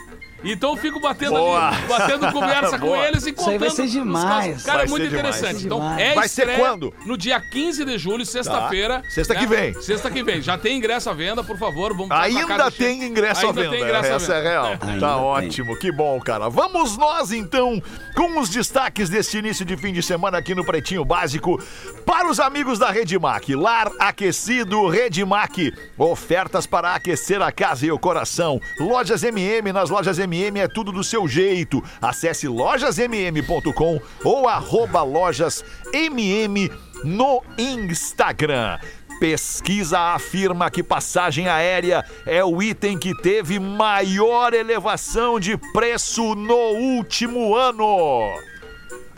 Então 0.45 0.71
eu 0.71 0.77
fico 0.77 0.99
batendo 1.01 1.33
Boa. 1.37 1.69
ali, 1.69 1.77
batendo 1.87 2.33
conversa 2.33 2.79
com 2.81 2.97
eles 2.97 3.25
e 3.25 3.29
aí 3.29 3.35
contando. 3.35 3.59
vai 3.61 3.71
ser 3.71 3.87
demais. 3.87 4.47
casos. 4.53 4.63
Cara, 4.65 4.79
Vai 4.79 4.87
é 4.87 4.89
muito 4.91 5.07
interessante. 5.07 5.43
Vai 5.43 5.55
ser 5.55 5.67
Então, 5.67 5.99
é 5.99 6.15
Vai 6.15 6.29
ser 6.29 6.57
quando? 6.57 6.93
No 7.07 7.17
dia 7.17 7.41
15 7.41 7.85
de 7.85 7.99
julho, 7.99 8.27
sexta-feira. 8.27 9.01
Tá. 9.03 9.11
Sexta 9.11 9.35
que 9.35 9.47
vem. 9.47 9.75
Sexta 9.81 10.11
que 10.11 10.23
vem. 10.23 10.43
Já 10.43 10.59
tem 10.59 10.77
ingresso 10.77 11.09
à 11.11 11.13
venda, 11.13 11.45
por 11.45 11.57
favor. 11.59 11.95
Vamos 11.97 12.11
Ainda 12.11 12.71
tem 12.71 13.05
ingresso 13.05 13.47
à 13.47 13.49
Ainda 13.51 13.63
venda. 13.63 13.75
tem 13.77 13.83
ingresso 13.85 14.13
à 14.13 14.17
Essa 14.17 14.33
é 14.35 14.37
venda. 14.39 14.51
real. 14.51 14.67
Ainda 14.67 15.01
tá 15.01 15.15
tem. 15.15 15.23
ótimo, 15.25 15.79
que 15.79 15.93
bom, 15.93 16.21
cara. 16.21 16.49
Vamos 16.49 16.97
nós 16.97 17.31
então 17.33 17.81
com 18.17 18.39
os 18.41 18.49
destaques 18.49 19.09
deste 19.09 19.39
início 19.39 19.65
de 19.65 19.77
fim 19.77 19.93
de 19.93 20.03
semana 20.03 20.39
aqui 20.39 20.55
no 20.55 20.65
Pretinho 20.65 21.05
Básico. 21.05 21.63
Para 22.05 22.29
os 22.29 22.41
amigos 22.41 22.79
da 22.79 22.91
Redmac, 22.91 23.55
lar 23.55 23.91
aquecido 23.99 24.89
Redmac. 24.89 25.73
Ofertas 25.97 26.67
para 26.67 26.95
aquecer 26.95 27.41
a 27.41 27.53
casa 27.53 27.87
e 27.87 27.93
o 27.93 27.99
coração. 27.99 28.61
Lojas 28.81 29.23
MM, 29.23 29.73
nas 29.73 29.89
lojas 29.89 30.19
MM 30.19 30.32
é 30.35 30.69
tudo 30.69 30.93
do 30.93 31.05
seu 31.05 31.29
jeito. 31.29 31.83
Acesse 32.01 32.49
lojasmm.com 32.49 34.01
ou 34.25 34.49
arroba 34.49 35.03
lojasmm 35.03 36.71
no 37.05 37.43
Instagram. 37.59 38.79
Pesquisa 39.21 39.99
afirma 40.15 40.71
que 40.71 40.83
passagem 40.83 41.49
aérea 41.49 42.05
é 42.27 42.45
o 42.45 42.61
item 42.61 42.99
que 42.99 43.15
teve 43.23 43.59
maior 43.61 44.53
elevação 44.53 45.39
de 45.39 45.57
preço 45.73 46.35
no 46.35 46.73
último 46.97 47.55
ano. 47.55 48.33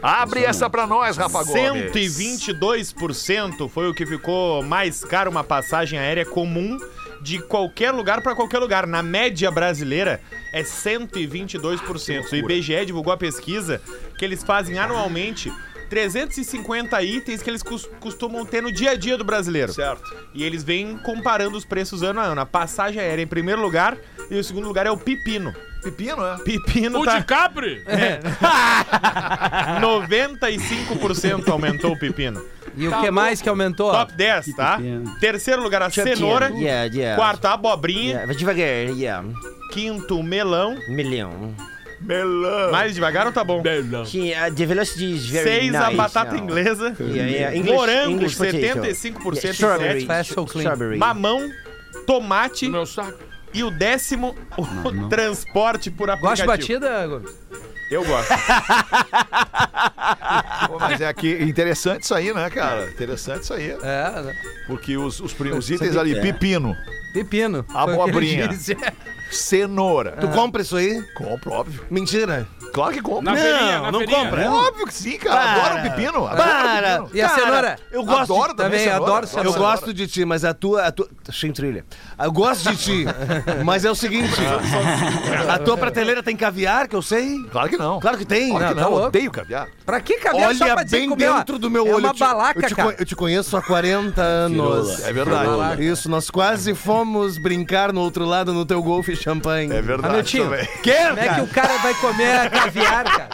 Abre 0.03 0.45
essa 0.45 0.69
pra 0.69 0.87
nós, 0.87 1.17
Rafa 1.17 1.43
Gomes. 1.43 1.91
122% 1.91 3.67
foi 3.71 3.89
o 3.89 3.95
que 3.95 4.05
ficou 4.05 4.63
mais 4.63 5.03
caro 5.03 5.31
uma 5.31 5.43
passagem 5.43 5.99
aérea 5.99 6.27
comum 6.27 6.77
de 7.25 7.39
qualquer 7.39 7.91
lugar 7.91 8.21
para 8.21 8.35
qualquer 8.35 8.59
lugar. 8.59 8.87
Na 8.87 9.03
média 9.03 9.51
brasileira 9.51 10.21
é 10.53 10.63
122%. 10.63 12.31
O 12.31 12.37
IBGE 12.37 12.85
divulgou 12.85 13.15
a 13.15 13.17
pesquisa 13.17 13.81
que 14.19 14.25
eles 14.27 14.45
fazem 14.45 14.79
anualmente 14.79 15.51
350 15.95 17.01
itens 17.05 17.41
que 17.41 17.49
eles 17.49 17.63
cos- 17.63 17.89
costumam 18.01 18.45
ter 18.45 18.61
no 18.61 18.73
dia 18.73 18.91
a 18.91 18.95
dia 18.97 19.17
do 19.17 19.23
brasileiro. 19.23 19.73
Certo. 19.73 20.03
E 20.35 20.43
eles 20.43 20.65
vêm 20.65 20.99
comparando 20.99 21.57
os 21.57 21.65
preços 21.65 22.03
ano 22.03 22.19
a 22.19 22.25
ano. 22.25 22.41
A 22.41 22.47
passagem 22.47 23.01
aérea 23.01 23.23
em 23.23 23.27
primeiro 23.29 23.63
lugar 23.63 23.97
e 24.29 24.35
o 24.37 24.43
segundo 24.43 24.67
lugar 24.67 24.87
é 24.87 24.91
o 24.91 24.97
pepino. 24.97 25.55
Pepino, 25.85 26.25
é? 26.27 26.37
Pepino 26.39 26.99
O 27.01 27.05
tá... 27.05 27.19
de 27.21 27.25
Capri? 27.27 27.85
95% 29.81 31.49
aumentou 31.49 31.93
o 31.93 31.99
pepino. 31.99 32.45
E 32.77 32.89
o 32.89 33.01
que 33.01 33.11
mais 33.13 33.41
que 33.41 33.49
aumentou? 33.49 33.93
Top 33.93 34.13
10, 34.17 34.47
tá? 34.57 34.77
pequeno. 34.79 35.15
Terceiro 35.21 35.63
lugar, 35.63 35.83
a 35.83 35.91
cenoura. 35.91 36.51
Yeah, 36.51 36.93
yeah. 36.93 37.17
Quarto, 37.17 37.45
a 37.45 37.53
abobrinha. 37.53 38.03
Yeah, 38.05 38.27
vai 38.27 38.35
devagar, 38.35 38.67
yeah. 38.97 39.29
Quinto, 39.73 40.21
melão. 40.25 40.77
Milhão. 40.89 41.55
Melão. 42.05 42.71
Mais 42.71 42.95
devagar 42.95 43.27
ou 43.27 43.33
tá 43.33 43.43
bom? 43.43 43.61
Uh, 43.61 44.55
the 44.55 44.67
velocity 44.67 45.15
is 45.15 45.27
very 45.27 45.49
Seis, 45.49 45.75
a 45.75 45.87
nice 45.87 45.97
batata 45.97 46.33
now. 46.33 46.39
inglesa. 46.45 46.95
Yeah, 47.01 47.31
yeah. 47.31 47.57
English, 47.57 47.73
Morango, 47.75 48.11
English 48.13 48.37
potato. 48.37 48.57
75% 48.57 49.35
Yeah, 49.35 49.49
em 49.49 49.53
strawberry. 49.53 50.07
or 50.37 50.47
clean? 50.47 50.63
Strawberry. 50.65 50.99
Mamão, 50.99 51.49
tomate 52.07 52.67
No 52.67 52.73
meu 52.73 52.87
saco. 52.87 53.19
e 53.55 53.65
o 53.65 53.71
décimo, 53.71 54.35
o 54.59 55.09
transporte 55.09 55.91
por 55.91 56.09
Gosta 56.09 56.35
de 56.37 56.43
aplicativo. 56.43 56.81
batida, 56.81 57.07
Gomes? 57.07 57.31
Eu 57.91 58.05
gosto. 58.05 58.33
Pô, 60.69 60.79
mas 60.79 61.01
é 61.01 61.07
aqui 61.07 61.33
interessante 61.43 62.03
isso 62.03 62.15
aí, 62.15 62.33
né, 62.33 62.49
cara? 62.51 62.89
Interessante 62.91 63.43
isso 63.43 63.55
aí. 63.55 63.71
É, 63.71 64.23
né? 64.23 64.37
Porque 64.67 64.97
os, 64.97 65.21
os, 65.21 65.35
os 65.39 65.71
itens 65.71 65.97
ali, 65.97 66.21
pepino, 66.21 66.77
Pepino. 67.13 67.65
Foi 67.69 67.83
o 67.83 67.87
que 67.87 67.93
ele 67.93 68.03
Abobrinha. 68.03 68.49
Cenoura. 69.31 70.13
Tu 70.21 70.29
compra 70.29 70.63
isso 70.63 70.77
aí? 70.77 71.03
Compro, 71.15 71.53
óbvio. 71.53 71.85
Mentira. 71.91 72.47
Claro 72.73 72.93
que 72.93 73.01
compro. 73.01 73.23
Na 73.23 73.37
feirinha, 73.37 73.81
na 73.83 73.93
não 73.93 74.01
feirinha. 74.01 74.19
compra. 74.25 74.51
Óbvio 74.51 74.87
que 74.87 74.95
sim, 74.95 75.17
cara. 75.19 75.35
Para. 75.37 75.65
Adoro 75.75 75.83
pepino. 75.91 76.27
Adoro 76.27 76.37
Para. 76.37 76.83
pepino. 76.99 77.11
E 77.15 77.23
a 77.23 77.29
Cara, 77.29 77.41
cenoura? 77.45 77.79
Eu 77.93 78.05
gosto 78.05 78.33
Adoro 78.35 78.49
de... 78.51 78.57
também, 78.57 78.79
cenoura. 78.81 79.05
adoro 79.05 79.27
cenoura. 79.29 79.49
Eu 79.49 79.55
gosto 79.55 79.95
de 79.95 80.07
ti, 80.09 80.25
mas 80.25 80.45
a 80.45 80.53
tua, 80.55 80.83
a 80.87 80.91
tua. 80.93 81.09
Sem 81.33 81.53
trilha. 81.53 81.85
Eu 82.19 82.33
gosto 82.33 82.69
de 82.71 82.77
ti, 82.77 83.05
mas 83.65 83.85
é 83.85 83.91
o 83.91 83.95
seguinte: 83.95 84.33
a 85.49 85.59
tua 85.59 85.77
prateleira 85.77 86.23
tem 86.23 86.37
caviar, 86.37 86.89
que 86.89 86.97
eu 86.97 87.03
sei? 87.03 87.39
Claro 87.51 87.69
que 87.69 87.77
não. 87.77 88.01
Claro 88.01 88.19
que 88.19 88.25
tem. 88.25 88.51
Claro 88.51 88.69
que 88.69 88.75
Não, 88.75 88.77
não. 88.77 88.83
tá 88.83 88.89
louco. 88.89 89.07
Odeio 89.07 89.31
caviar. 89.31 89.69
Pra 89.87 90.01
que 90.01 90.19
caviar 90.19 90.55
só 90.57 90.65
Olha 90.65 90.75
pra 90.75 90.83
dizer 90.85 90.99
bem 90.99 91.09
comeu, 91.09 91.35
dentro 91.35 91.59
do 91.59 91.71
meu 91.71 91.87
é 91.87 91.91
olho. 91.91 91.99
uma 92.01 92.09
eu 92.09 92.15
te- 92.15 92.19
balaca, 92.21 92.59
eu 92.61 92.69
te, 92.69 92.75
cara. 92.75 92.93
co- 92.93 92.97
eu 93.03 93.07
te 93.07 93.15
conheço 93.17 93.57
há 93.57 93.63
40 93.63 94.21
anos. 94.21 95.01
É 95.05 95.13
verdade. 95.13 95.85
Isso, 95.87 96.11
nós 96.11 96.29
quase 96.29 96.75
fomos 96.75 97.39
brincar 97.39 97.93
no 97.93 98.01
outro 98.01 98.25
lado 98.25 98.53
no 98.53 98.65
teu 98.67 98.83
golfe 98.83 99.14
e 99.15 99.17
champanhe. 99.17 99.73
É 99.73 99.81
verdade 99.83 100.39
também. 100.39 100.67
como 100.83 101.19
é 101.21 101.35
que 101.35 101.41
o 101.41 101.47
cara 101.49 101.79
vai 101.79 101.95
comer 101.95 102.51
caviar, 102.51 103.05
cara? 103.05 103.29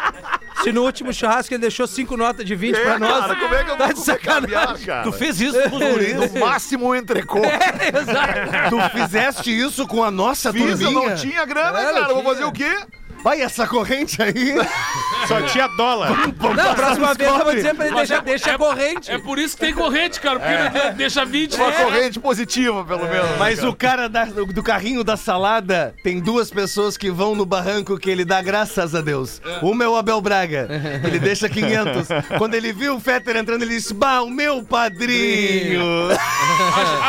Se 0.63 0.71
no 0.73 0.83
último 0.83 1.13
churrasco 1.13 1.55
ele 1.55 1.63
deixou 1.63 1.87
cinco 1.87 2.17
notas 2.19 2.45
de 2.45 2.55
20 2.55 2.79
pra 2.81 2.95
É, 2.95 2.99
nós. 2.99 3.21
cara, 3.21 3.37
como 3.37 3.55
é 3.55 3.65
que 3.65 3.71
eu 3.71 3.77
tá 3.77 3.85
vou 3.87 3.95
de 3.95 4.01
comer 4.01 4.05
sacanagem. 4.19 4.51
caviar, 4.51 4.79
cara? 4.87 5.03
Tu 5.05 5.13
fez 5.13 5.41
isso 5.41 5.71
com 5.71 5.77
os 5.77 5.83
guris? 5.93 6.33
No 6.33 6.41
máximo 6.41 6.89
um 6.91 6.95
entrecô. 6.95 7.39
Exato. 7.39 8.71
Tu 8.71 8.91
fizeste 8.99 9.59
isso 9.59 9.87
com 9.87 10.05
a 10.05 10.11
nossa 10.11 10.53
Fiz, 10.53 10.81
eu 10.81 10.91
não 10.91 11.15
tinha 11.15 11.45
grana, 11.47 11.81
É, 11.81 11.93
cara. 11.93 12.07
Vou 12.09 12.21
tinha. 12.23 12.25
fazer 12.35 12.45
o 12.45 12.53
quê? 12.53 12.77
Vai, 13.23 13.43
essa 13.43 13.67
corrente 13.67 14.23
aí. 14.23 14.55
Só 15.29 15.43
tinha 15.43 15.69
dólar. 15.69 16.11
Não, 16.27 16.75
próxima 16.75 17.15
vez 17.15 17.31
eu 17.31 17.45
vou 17.45 17.55
dizer 17.55 17.75
pra 17.75 17.87
ele 17.87 17.95
Mas 17.95 18.09
deixar, 18.09 18.23
é- 18.23 18.25
deixa 18.25 18.55
a 18.55 18.59
corrente. 18.59 19.11
É 19.11 19.19
por 19.19 19.39
isso 19.39 19.57
que 19.57 19.67
tem 19.67 19.75
corrente, 19.75 20.21
cara. 20.21 20.41
Porque 20.41 20.79
ele 20.79 20.91
deixa 20.95 21.25
20. 21.25 21.55
Uma 21.57 21.71
né? 21.71 21.85
corrente 21.85 22.19
positiva, 22.21 22.85
pelo 22.85 23.07
menos. 23.07 23.39
Mas 23.39 23.57
cara. 23.57 23.71
o 23.71 23.77
cara 23.77 24.09
da- 24.09 24.25
do, 24.25 24.63
carrinho 24.63 25.05
da 25.05 25.17
salada 25.17 25.95
tem 26.03 26.21
duas 26.21 26.51
pessoas 26.51 26.97
que 26.97 27.11
vão 27.11 27.35
no 27.35 27.45
barranco 27.45 27.99
que 27.99 28.11
ele 28.11 28.25
dá 28.25 28.41
graças 28.41 28.95
a 28.95 29.01
Deus. 29.01 29.41
Uma 29.63 29.85
é 29.85 29.89
o 29.89 29.97
Abel 29.97 30.21
Braga, 30.21 30.69
ele 31.05 31.19
deixa 31.19 31.49
500. 31.49 32.09
Quando 32.39 32.55
ele 32.55 32.73
viu 32.73 32.97
o 32.97 33.01
Fetter 33.01 33.37
entrando, 33.37 33.63
ele 33.63 33.75
disse: 33.75 33.93
Bah, 33.93 34.23
o 34.23 34.31
meu 34.31 34.63
padrinho. 34.63 36.09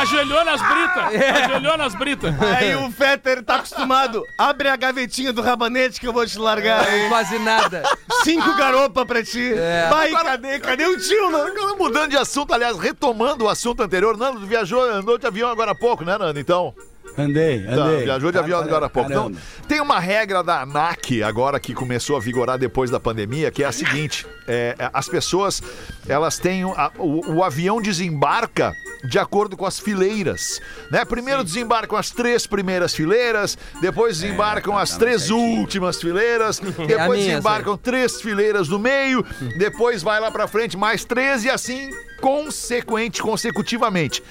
Ajoelhou 0.02 0.44
nas 0.44 0.62
britas. 0.62 1.44
Ajoelhou 1.44 1.78
nas 1.78 1.96
britas. 1.96 2.36
Aí 2.42 2.76
o 2.76 2.92
Fetter 2.92 3.44
tá 3.44 3.56
acostumado. 3.56 4.26
Abre 4.38 4.68
a 4.68 4.76
gavetinha 4.76 5.32
do 5.32 5.42
rabanete 5.42 6.01
que 6.02 6.08
eu 6.08 6.14
vou 6.14 6.26
te 6.26 6.38
largar 6.40 6.84
aí. 6.86 7.08
Quase 7.08 7.38
nada. 7.38 7.84
Cinco 8.24 8.56
garopa 8.58 9.06
pra 9.06 9.24
ti. 9.24 9.54
Vai, 9.90 10.12
cadê? 10.12 10.60
Cadê 10.60 10.86
o 10.86 11.00
tio? 11.00 11.28
Agora, 11.28 11.76
Mudando 11.78 12.10
de 12.10 12.18
assunto, 12.18 12.54
aliás, 12.54 12.78
retomando 12.78 13.46
o 13.46 13.50
assunto 13.50 13.84
anterior, 13.84 14.18
Nando 14.18 14.40
tu 14.40 14.48
viajou, 14.48 14.82
andou 14.82 15.18
de 15.18 15.28
avião 15.28 15.50
agora 15.50 15.72
há 15.72 15.76
pouco, 15.76 16.04
né, 16.04 16.18
Nando? 16.18 16.40
Então, 16.40 16.74
Andei, 17.18 17.64
tá, 17.64 17.72
andei. 17.74 18.04
viajou 18.06 18.32
de 18.32 18.38
avião 18.38 18.60
Caramba. 18.60 18.70
agora 18.76 18.86
há 18.86 18.90
pouco. 18.90 19.10
Então, 19.12 19.32
tem 19.68 19.82
uma 19.82 20.00
regra 20.00 20.42
da 20.44 20.62
ANAC, 20.62 21.22
agora 21.24 21.60
que 21.60 21.74
começou 21.74 22.16
a 22.16 22.20
vigorar 22.20 22.58
depois 22.58 22.90
da 22.90 23.00
pandemia, 23.00 23.52
que 23.52 23.64
é 23.64 23.68
a 23.68 23.72
seguinte: 23.72 24.26
é, 24.48 24.76
é, 24.80 24.90
as 24.94 25.08
pessoas, 25.10 25.62
elas 26.08 26.38
têm. 26.40 26.64
o- 26.66 26.72
a- 26.72 26.92
o, 26.98 27.36
o 27.36 27.44
avião 27.44 27.82
desembarca 27.82 28.74
de 29.04 29.18
acordo 29.20 29.58
com 29.58 29.66
as 29.66 29.80
fileiras. 29.80 30.62
Né? 30.92 31.04
Primeiro 31.04 31.44
desembarcam 31.44 31.98
as 31.98 32.12
três 32.12 32.46
primeiras 32.48 32.94
fileiras, 32.94 33.58
depois 33.82 34.20
desembarcam 34.20 34.78
as 34.78 34.96
três 34.96 35.30
últimas 35.32 36.00
fileiras, 36.00 36.60
depois 36.88 36.88
minha 36.88 36.98
essa 36.98 37.18
desembarcam 37.42 37.76
três 37.78 38.22
fileiras 38.22 38.70
no 38.70 38.78
meio, 38.80 39.26
depois 39.58 40.04
vai 40.04 40.20
lá 40.20 40.30
pra 40.32 40.48
frente 40.48 40.78
mais 40.78 41.04
três 41.04 41.44
e 41.44 41.50
assim 41.50 41.90
consequente, 42.22 43.22
consecutivamente. 43.22 44.24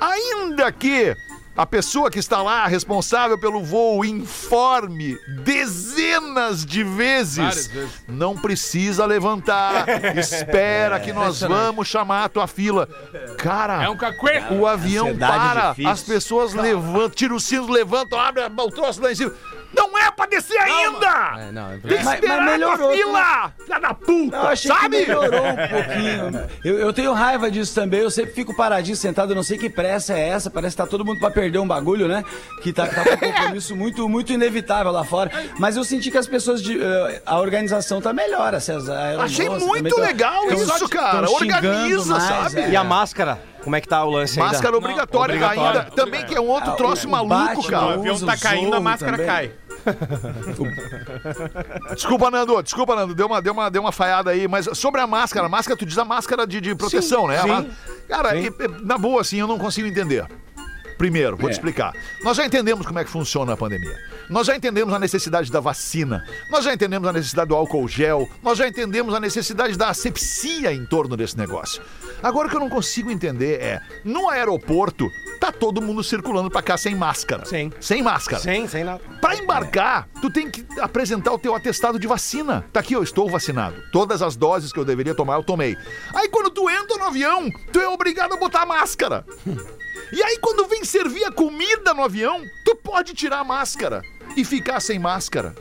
Ainda 0.00 0.70
que 0.70 1.16
a 1.56 1.64
pessoa 1.64 2.10
que 2.10 2.18
está 2.18 2.42
lá 2.42 2.66
responsável 2.66 3.38
pelo 3.38 3.62
voo 3.62 4.04
informe 4.04 5.16
dezenas 5.44 6.64
de 6.66 6.82
vezes, 6.82 7.70
não 8.08 8.36
precisa 8.36 9.06
levantar. 9.06 9.86
Espera 10.18 10.98
que 10.98 11.12
nós 11.12 11.40
vamos 11.40 11.86
chamar 11.86 12.24
a 12.24 12.28
tua 12.28 12.46
fila. 12.46 12.88
Cara, 13.38 13.84
É 13.84 13.88
um 13.88 13.96
o 14.60 14.66
avião 14.66 15.06
Ansiedade 15.06 15.38
para, 15.38 15.68
difícil. 15.70 15.90
as 15.90 16.02
pessoas 16.02 16.54
levantam, 16.54 17.10
tiram 17.10 17.36
o 17.36 17.40
cinto, 17.40 17.70
levantam, 17.70 18.18
abrem 18.18 18.44
o 18.46 18.70
troço 18.70 19.00
lá 19.02 19.12
em 19.12 19.14
cima. 19.14 19.32
Não 19.76 19.98
é 19.98 20.10
pra 20.10 20.26
descer 20.26 20.58
ainda! 20.58 21.34
É, 21.38 21.52
não, 21.52 21.72
é 21.72 21.78
Tem 21.78 21.98
que 21.98 22.04
Mas- 22.04 22.14
esperar 22.14 22.40
mas 22.42 22.50
melhorou, 22.52 22.90
a 22.90 22.92
fila! 22.94 23.52
Filha 23.64 23.80
da 23.80 23.94
puta! 23.94 24.36
Eu 24.36 24.48
achei 24.48 24.70
sabe? 24.70 24.82
que 25.00 25.06
melhorou 25.06 25.40
um 25.46 25.56
pouquinho. 25.68 26.48
Eu, 26.64 26.78
eu 26.78 26.92
tenho 26.92 27.12
raiva 27.12 27.50
disso 27.50 27.74
também. 27.74 28.00
Eu 28.00 28.10
sempre 28.10 28.32
fico 28.32 28.54
paradinho, 28.56 28.96
sentado. 28.96 29.32
Eu 29.32 29.36
não 29.36 29.42
sei 29.42 29.58
que 29.58 29.68
pressa 29.70 30.12
é 30.14 30.28
essa. 30.28 30.50
Parece 30.50 30.76
que 30.76 30.82
tá 30.82 30.88
todo 30.88 31.04
mundo 31.04 31.18
pra 31.20 31.30
perder 31.30 31.58
um 31.58 31.66
bagulho, 31.66 32.06
né? 32.08 32.24
Que 32.62 32.72
tá, 32.72 32.86
tá 32.86 33.04
com 33.16 33.26
um 33.26 33.32
compromisso 33.32 33.74
muito, 33.76 34.08
muito 34.08 34.32
inevitável 34.32 34.92
lá 34.92 35.04
fora. 35.04 35.30
Mas 35.58 35.76
eu 35.76 35.84
senti 35.84 36.10
que 36.10 36.18
as 36.18 36.26
pessoas 36.26 36.62
de. 36.62 36.80
eh, 36.80 37.22
a 37.24 37.38
organização 37.38 38.00
tá 38.00 38.12
melhor. 38.12 38.54
Aeromoças 38.54 38.88
Achei 39.20 39.46
também 39.48 39.66
muito 39.66 39.94
tão- 39.94 40.04
legal 40.04 40.46
tão- 40.46 40.56
isso, 40.56 40.78
tão 40.78 40.88
cara. 40.88 41.30
Organiza, 41.30 42.12
mais, 42.18 42.24
sabe? 42.24 42.60
é. 42.60 42.70
E 42.70 42.76
a 42.76 42.84
máscara? 42.84 43.40
Como 43.62 43.74
é 43.74 43.80
que 43.80 43.88
tá 43.88 44.04
o 44.04 44.10
lance 44.10 44.38
ainda? 44.38 44.52
Máscara 44.52 44.76
obrigatória, 44.76 45.34
obrigatória. 45.36 45.80
ainda. 45.84 45.90
Também 45.96 46.22
que 46.26 46.34
é 46.34 46.40
um 46.40 46.48
outro 46.48 46.72
Ah, 46.72 46.76
troço 46.76 47.08
maluco, 47.08 47.34
Batman, 47.34 47.60
O 47.60 47.64
cara. 47.70 47.94
avião 47.94 48.20
tá 48.20 48.36
caindo, 48.36 48.74
a 48.76 48.80
máscara 48.80 49.12
também. 49.12 49.26
cai. 49.26 49.52
Desculpa, 51.94 52.30
Nando. 52.30 52.62
Desculpa, 52.62 52.96
Nando. 52.96 53.14
Deu 53.14 53.26
uma, 53.26 53.40
deu 53.42 53.52
uma, 53.52 53.70
deu 53.70 53.82
uma 53.82 53.92
falhada 53.92 54.30
aí. 54.30 54.48
Mas 54.48 54.68
sobre 54.74 55.00
a 55.00 55.06
máscara, 55.06 55.46
a 55.46 55.48
máscara, 55.48 55.78
tu 55.78 55.86
diz 55.86 55.98
a 55.98 56.04
máscara 56.04 56.46
de, 56.46 56.60
de 56.60 56.74
proteção, 56.74 57.26
né? 57.28 57.38
A 57.38 57.42
sim. 57.42 57.48
má- 57.48 57.64
Cara, 58.08 58.36
e- 58.36 58.46
e- 58.46 58.52
na 58.82 58.98
boa, 58.98 59.20
assim, 59.20 59.38
eu 59.38 59.46
não 59.46 59.58
consigo 59.58 59.86
entender. 59.88 60.26
Primeiro, 60.98 61.36
vou 61.36 61.48
te 61.48 61.52
É. 61.52 61.56
explicar. 61.56 61.92
Nós 62.22 62.36
já 62.36 62.46
entendemos 62.46 62.86
como 62.86 62.98
é 62.98 63.04
que 63.04 63.10
funciona 63.10 63.52
a 63.52 63.56
pandemia. 63.56 63.96
Nós 64.28 64.46
já 64.46 64.56
entendemos 64.56 64.94
a 64.94 64.98
necessidade 64.98 65.50
da 65.50 65.60
vacina. 65.60 66.24
Nós 66.50 66.64
já 66.64 66.72
entendemos 66.72 67.08
a 67.08 67.12
necessidade 67.12 67.48
do 67.48 67.54
álcool 67.54 67.86
gel. 67.86 68.28
Nós 68.42 68.58
já 68.58 68.66
entendemos 68.66 69.14
a 69.14 69.20
necessidade 69.20 69.76
da 69.76 69.88
asepsia 69.88 70.72
em 70.72 70.84
torno 70.86 71.16
desse 71.16 71.36
negócio. 71.36 71.82
Agora 72.22 72.46
o 72.46 72.50
que 72.50 72.56
eu 72.56 72.60
não 72.60 72.70
consigo 72.70 73.10
entender 73.10 73.60
é, 73.60 73.80
no 74.02 74.30
aeroporto, 74.30 75.10
tá 75.38 75.52
todo 75.52 75.82
mundo 75.82 76.02
circulando 76.02 76.50
pra 76.50 76.62
cá 76.62 76.76
sem 76.76 76.94
máscara. 76.94 77.44
Sim. 77.44 77.70
Sem 77.80 78.02
máscara. 78.02 78.42
Sem, 78.42 78.66
sem 78.66 78.82
nada. 78.82 79.00
Pra 79.20 79.36
embarcar, 79.36 80.08
tu 80.22 80.30
tem 80.30 80.50
que 80.50 80.64
apresentar 80.80 81.32
o 81.32 81.38
teu 81.38 81.54
atestado 81.54 81.98
de 81.98 82.06
vacina. 82.06 82.64
Tá 82.72 82.80
aqui, 82.80 82.94
eu 82.94 83.02
estou 83.02 83.28
vacinado. 83.28 83.76
Todas 83.92 84.22
as 84.22 84.36
doses 84.36 84.72
que 84.72 84.78
eu 84.78 84.84
deveria 84.84 85.14
tomar, 85.14 85.34
eu 85.34 85.42
tomei. 85.42 85.76
Aí 86.14 86.28
quando 86.28 86.50
tu 86.50 86.68
entra 86.70 86.96
no 86.96 87.04
avião, 87.04 87.50
tu 87.72 87.78
é 87.78 87.88
obrigado 87.88 88.32
a 88.32 88.36
botar 88.36 88.62
a 88.62 88.66
máscara. 88.66 89.24
E 90.12 90.22
aí 90.22 90.38
quando 90.38 90.66
vem 90.66 90.84
servir 90.84 91.24
a 91.24 91.32
comida 91.32 91.92
no 91.92 92.04
avião, 92.04 92.40
tu 92.64 92.74
pode 92.76 93.14
tirar 93.14 93.40
a 93.40 93.44
máscara 93.44 94.02
e 94.36 94.44
ficar 94.44 94.80
sem 94.80 94.98
máscara. 94.98 95.54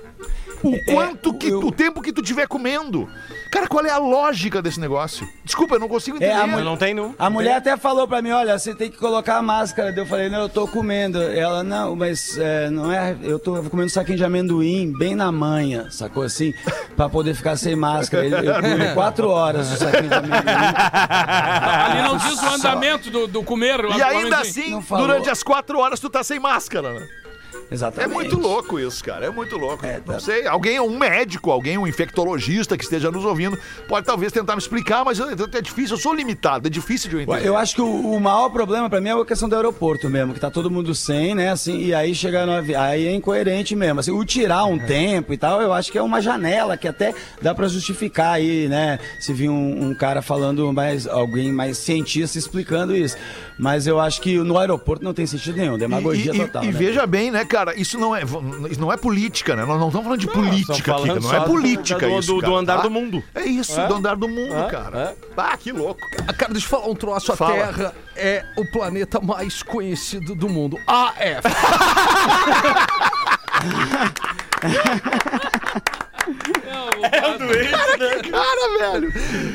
O 0.64 0.80
quanto 0.86 1.34
que 1.34 1.50
eu- 1.50 1.60
o 1.60 1.72
tempo 1.74 2.02
que 2.02 2.14
tu 2.14 2.22
tiver 2.22 2.48
comendo. 2.48 3.10
Cara, 3.52 3.68
qual 3.68 3.86
é 3.86 3.90
a 3.92 3.98
lógica 3.98 4.62
desse 4.62 4.80
negócio? 4.80 5.28
Desculpa, 5.44 5.76
eu 5.76 5.80
não 5.80 5.90
consigo 5.90 6.16
entender. 6.16 6.32
É, 6.32 6.36
a 6.38 6.48
mulher- 6.48 6.64
Não 6.64 6.78
tem, 6.78 6.94
não. 6.94 7.14
A 7.20 7.30
mulher 7.30 7.58
até 7.58 7.76
falou 7.76 8.08
pra 8.08 8.22
mim, 8.22 8.32
olha, 8.32 8.58
você 8.58 8.74
tem 8.74 8.90
que 8.90 8.98
colocar 8.98 9.36
a 9.38 9.42
máscara. 9.42 9.94
Eu 9.96 10.06
falei, 10.06 10.30
não, 10.30 10.40
eu 10.44 10.50
tô 10.50 10.66
comendo. 10.66 11.22
Ela, 11.22 11.64
não, 11.66 11.98
mas 11.98 12.38
é, 12.38 12.70
não 12.70 12.90
é. 12.90 13.14
Eu 13.22 13.38
tô 13.40 13.56
comendo 13.64 13.88
um 13.88 13.90
saquinho 13.90 14.18
de 14.18 14.24
amendoim 14.24 14.94
bem 14.98 15.16
na 15.16 15.30
manha, 15.34 15.92
sacou 15.92 16.24
assim? 16.24 16.54
Pra 16.96 17.10
poder 17.10 17.36
ficar 17.36 17.58
sem 17.58 17.76
máscara. 17.76 18.26
Eu, 18.26 18.38
eu 18.40 18.56
comi 18.62 18.94
quatro 18.94 19.28
horas 19.30 19.70
o 19.70 19.76
saquinho 19.78 20.08
de 20.08 20.14
amendoim. 20.16 20.40
Ali 20.48 22.02
não 22.04 22.18
diz 22.18 22.42
o 22.42 22.46
andamento 22.48 23.10
do, 23.12 23.28
do 23.28 23.44
comer. 23.44 23.82
E 23.82 24.02
ainda 24.02 24.38
amendoim. 24.38 24.80
assim, 24.80 24.80
durante 24.96 25.30
as 25.30 25.44
quatro 25.44 25.78
horas, 25.78 26.00
tu 26.00 26.10
tá 26.10 26.24
sem 26.24 26.40
máscara, 26.40 26.94
né? 26.94 27.08
Exatamente. 27.74 28.12
É 28.12 28.14
muito 28.14 28.40
louco 28.40 28.80
isso, 28.80 29.04
cara. 29.04 29.26
É 29.26 29.30
muito 29.30 29.58
louco. 29.58 29.86
É, 29.86 29.96
não 30.06 30.14
tá. 30.14 30.20
sei, 30.20 30.46
alguém, 30.48 30.80
um 30.80 30.98
médico, 30.98 31.50
alguém, 31.52 31.78
um 31.78 31.88
infectologista 31.88 32.78
que 32.78 32.84
esteja 32.84 33.10
nos 33.12 33.26
ouvindo, 33.26 33.58
pode 33.88 34.06
talvez 34.06 34.32
tentar 34.32 34.54
me 34.56 34.62
explicar, 34.62 35.04
mas 35.04 35.20
é 35.20 35.62
difícil, 35.62 35.96
eu 35.96 36.02
sou 36.02 36.14
limitado, 36.14 36.68
é 36.68 36.70
difícil 36.70 37.10
de 37.10 37.16
eu 37.16 37.22
entender. 37.22 37.48
Eu 37.48 37.58
acho 37.58 37.76
que 37.76 37.82
o, 37.82 38.12
o 38.14 38.20
maior 38.20 38.50
problema 38.50 38.90
pra 38.90 39.02
mim 39.02 39.10
é 39.10 39.14
a 39.14 39.26
questão 39.26 39.50
do 39.50 39.56
aeroporto 39.56 40.10
mesmo, 40.10 40.34
que 40.34 40.40
tá 40.40 40.52
todo 40.52 40.70
mundo 40.70 40.94
sem, 40.94 41.34
né, 41.34 41.50
assim, 41.52 41.80
e 41.80 41.94
aí 41.94 42.14
chegar 42.14 42.46
no 42.46 42.52
avião, 42.54 42.82
aí 42.82 43.08
é 43.08 43.14
incoerente 43.14 43.76
mesmo, 43.76 44.00
assim, 44.00 44.12
o 44.12 44.24
tirar 44.24 44.66
um 44.66 44.78
tempo 44.78 45.34
e 45.34 45.38
tal, 45.38 45.62
eu 45.62 45.74
acho 45.74 45.92
que 45.92 45.98
é 45.98 46.02
uma 46.02 46.22
janela 46.22 46.78
que 46.78 46.88
até 46.88 47.14
dá 47.42 47.56
pra 47.56 47.68
justificar 47.68 48.34
aí, 48.34 48.68
né, 48.68 49.00
se 49.20 49.34
vir 49.34 49.50
um, 49.50 49.90
um 49.90 49.96
cara 49.96 50.22
falando 50.22 50.72
mais, 50.74 51.08
alguém 51.08 51.52
mais 51.52 51.78
cientista 51.78 52.38
explicando 52.38 52.96
isso, 52.96 53.18
mas 53.58 53.88
eu 53.88 54.00
acho 54.00 54.22
que 54.22 54.38
no 54.38 54.58
aeroporto 54.58 55.04
não 55.04 55.14
tem 55.14 55.26
sentido 55.26 55.58
nenhum, 55.58 55.78
demagogia 55.78 56.32
e, 56.32 56.36
e- 56.36 56.40
total, 56.40 56.64
e 56.64 56.68
né? 56.68 56.72
veja 56.74 57.06
bem, 57.08 57.32
né, 57.32 57.46
cara, 57.46 57.63
isso 57.76 57.98
não 57.98 58.16
é, 58.16 58.22
isso 58.70 58.80
não 58.82 58.92
é 58.92 58.98
política, 58.98 59.56
né? 59.56 59.66
Nós 59.66 59.80
não 59.80 59.88
estamos 59.88 60.04
falando 60.06 60.20
de 60.20 60.28
política 60.28 60.96
aqui, 60.96 61.20
não 61.20 61.34
é 61.34 61.40
política 61.42 62.08
do- 62.08 62.20
isso, 62.20 62.28
do- 62.34 62.36
do 62.36 62.42
cara, 62.42 62.54
andar 62.56 62.76
tá? 62.78 62.82
do 62.84 62.92
mundo. 62.92 63.24
É 63.34 63.44
isso, 63.44 63.76
do 63.88 63.94
andar 63.96 64.16
do 64.16 64.28
mundo, 64.28 64.68
cara. 64.70 65.16
Ah, 65.38 65.58
que 65.58 65.72
louco, 65.72 66.00
cara. 66.12 66.26
Ah, 66.28 66.34
Cara, 66.34 66.52
deixa 66.52 66.68
eu 66.68 66.72
falar 66.72 66.88
um 66.92 66.96
troço. 66.96 67.32
A 67.32 67.36
Fala. 67.36 67.54
Terra 67.54 67.94
é 68.16 68.44
o 68.58 68.66
planeta 68.72 69.20
mais 69.22 69.64
conhecido 69.64 70.36
do 70.36 70.50
mundo. 70.50 70.78
AF. 70.88 71.44
Cara, 78.32 78.80
velho. 78.80 79.14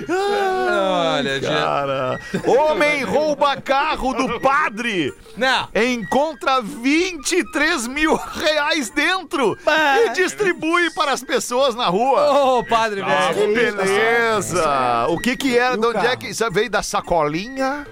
Olha, 0.09 1.35
gente. 1.41 1.47
Cara. 1.47 2.21
Homem 2.47 3.03
rouba 3.05 3.57
carro 3.61 4.13
do 4.15 4.41
padre. 4.41 5.13
Não. 5.37 5.69
Encontra 5.75 6.61
23 6.61 7.87
mil 7.87 8.15
reais 8.17 8.91
dentro 8.91 9.57
e 10.05 10.11
distribui 10.11 10.91
para 10.95 11.13
as 11.13 11.23
pessoas 11.23 11.75
na 11.75 11.87
rua. 11.87 12.59
Ô, 12.59 12.65
padre, 12.65 13.03
Que 13.03 13.09
velho. 13.09 13.55
beleza! 13.55 15.07
O 15.09 15.19
que 15.19 15.37
que 15.37 15.57
era? 15.57 15.75
E 15.75 15.79
o 15.79 15.81
De 15.81 15.87
onde 15.87 16.07
é 16.07 16.17
que 16.17 16.29
isso 16.29 16.49
veio 16.51 16.71
da 16.71 16.83
sacolinha? 16.83 17.87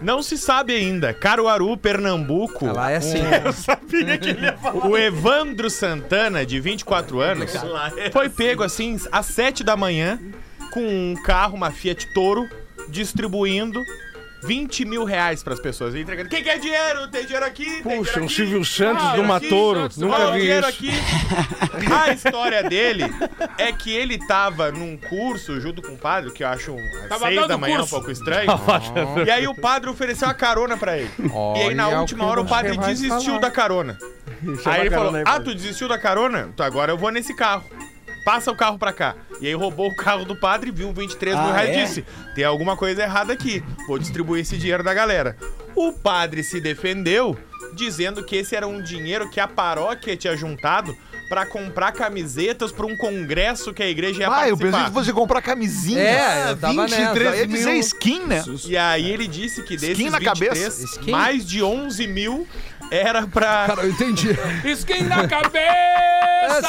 Não 0.00 0.22
se 0.22 0.38
sabe 0.38 0.74
ainda. 0.74 1.12
Caruaru, 1.12 1.76
Pernambuco. 1.76 2.66
Ela 2.66 2.90
é 2.90 2.96
assim. 2.96 3.18
Eu 3.44 3.52
sabia 3.52 4.16
que 4.16 4.30
ele 4.30 4.44
ia 4.46 4.56
falar. 4.58 4.86
O 4.86 4.96
Evandro 4.96 5.68
Santana, 5.68 6.46
de 6.46 6.60
24 6.60 7.20
anos, 7.20 7.52
foi 8.12 8.28
pego 8.28 8.62
assim 8.62 8.96
às 9.10 9.26
7 9.26 9.64
da 9.64 9.76
manhã 9.76 10.18
com 10.70 10.80
um 10.80 11.14
carro, 11.24 11.56
uma 11.56 11.70
Fiat 11.70 12.12
Toro, 12.12 12.48
distribuindo 12.88 13.82
20 14.42 14.84
mil 14.84 15.04
reais 15.04 15.42
pras 15.42 15.58
pessoas. 15.60 15.94
Ele 15.94 16.02
Entregando. 16.04 16.28
Quem 16.28 16.42
quer 16.42 16.58
dinheiro? 16.58 17.08
Tem 17.08 17.22
dinheiro 17.24 17.44
aqui? 17.44 17.64
Tem 17.64 17.82
Puxa, 17.82 17.92
dinheiro 17.94 18.22
um 18.22 18.24
aqui? 18.26 18.34
Silvio 18.34 18.64
Santos 18.64 19.04
Ah, 19.04 19.16
numa 19.16 19.36
aqui, 19.36 19.48
touro. 19.48 19.80
Santos, 19.82 19.96
Nunca 19.98 20.30
vi 20.32 20.40
dinheiro 20.40 20.68
isso. 20.68 20.78
aqui. 20.78 20.90
A 21.92 22.12
história 22.12 22.62
dele 22.62 23.04
é 23.58 23.72
que 23.72 23.94
ele 23.94 24.18
tava 24.26 24.70
num 24.70 24.96
curso 24.96 25.60
junto 25.60 25.82
com 25.82 25.92
o 25.92 25.96
padre, 25.98 26.30
que 26.30 26.44
eu 26.44 26.48
acho 26.48 26.76
às 27.02 27.08
Tava 27.08 27.26
6 27.26 27.34
dando 27.40 27.48
da 27.48 27.58
manhã 27.58 27.78
curso. 27.78 27.94
um 27.94 27.98
pouco 27.98 28.10
estranho. 28.12 28.48
E 29.26 29.30
aí 29.30 29.46
o 29.46 29.54
padre 29.54 29.90
ofereceu 29.90 30.28
a 30.28 30.34
carona 30.34 30.76
pra 30.76 30.96
ele. 30.98 31.10
e 31.56 31.60
aí 31.62 31.74
na 31.74 31.88
última 31.88 32.24
hora 32.26 32.40
o 32.40 32.46
padre 32.46 32.76
desistiu 32.76 33.20
falar. 33.34 33.38
da 33.40 33.50
carona. 33.50 33.98
Chama 34.62 34.74
Aí 34.76 34.80
ele 34.82 34.90
falou: 34.90 35.14
aí, 35.14 35.22
Ah, 35.22 35.32
padre." 35.32 35.44
tu 35.50 35.54
desistiu 35.54 35.88
da 35.88 35.98
carona? 35.98 36.48
Então 36.54 36.64
agora 36.64 36.92
eu 36.92 36.96
vou 36.98 37.10
nesse 37.10 37.34
carro. 37.34 37.64
Passa 38.24 38.50
o 38.50 38.56
carro 38.56 38.78
pra 38.78 38.92
cá. 38.92 39.14
E 39.40 39.46
aí 39.46 39.54
roubou 39.54 39.88
o 39.88 39.94
carro 39.96 40.24
do 40.24 40.36
padre, 40.36 40.70
viu 40.70 40.92
23 40.92 41.34
mil 41.36 41.44
Ah, 41.48 41.52
reais 41.52 41.68
e 41.70 41.72
é? 41.80 41.84
disse: 41.84 42.04
Tem 42.34 42.44
alguma 42.44 42.76
coisa 42.76 43.02
errada 43.02 43.32
aqui. 43.32 43.62
Vou 43.86 43.98
distribuir 43.98 44.42
esse 44.42 44.56
dinheiro 44.56 44.82
da 44.82 44.92
galera. 44.92 45.36
O 45.74 45.92
padre 45.92 46.42
se 46.42 46.60
defendeu, 46.60 47.36
dizendo 47.74 48.22
que 48.24 48.36
esse 48.36 48.54
era 48.56 48.66
um 48.66 48.82
dinheiro 48.82 49.30
que 49.30 49.38
a 49.40 49.46
paróquia 49.46 50.16
tinha 50.16 50.36
juntado 50.36 50.94
pra 51.28 51.44
comprar 51.44 51.92
camisetas 51.92 52.72
pra 52.72 52.86
um 52.86 52.96
congresso 52.96 53.72
que 53.74 53.82
a 53.82 53.88
igreja 53.88 54.20
ia 54.20 54.26
Ah, 54.28 54.48
eu 54.48 54.56
participar. 54.56 54.70
pensei 54.70 54.84
que 54.86 54.92
fosse 54.92 55.12
comprar 55.12 55.42
camisinha. 55.42 56.00
É, 56.00 56.50
eu 56.52 56.56
tava 56.56 56.86
23 56.86 57.24
nessa. 57.30 57.36
ia 57.36 57.46
dizer 57.46 57.72
skin, 57.74 58.20
né? 58.24 58.42
E 58.66 58.76
aí 58.78 59.10
ele 59.10 59.26
disse 59.28 59.62
que 59.62 59.76
desses 59.76 59.98
Skin 59.98 60.10
na 60.10 60.18
23, 60.18 60.48
cabeça. 60.58 60.84
Skin? 60.84 61.10
mais 61.10 61.46
de 61.46 61.62
11 61.62 62.06
mil 62.06 62.46
era 62.90 63.26
pra... 63.26 63.66
Cara, 63.66 63.82
eu 63.82 63.90
entendi. 63.90 64.36
Skin 64.64 65.04
na 65.04 65.26
cabeça! 65.28 66.68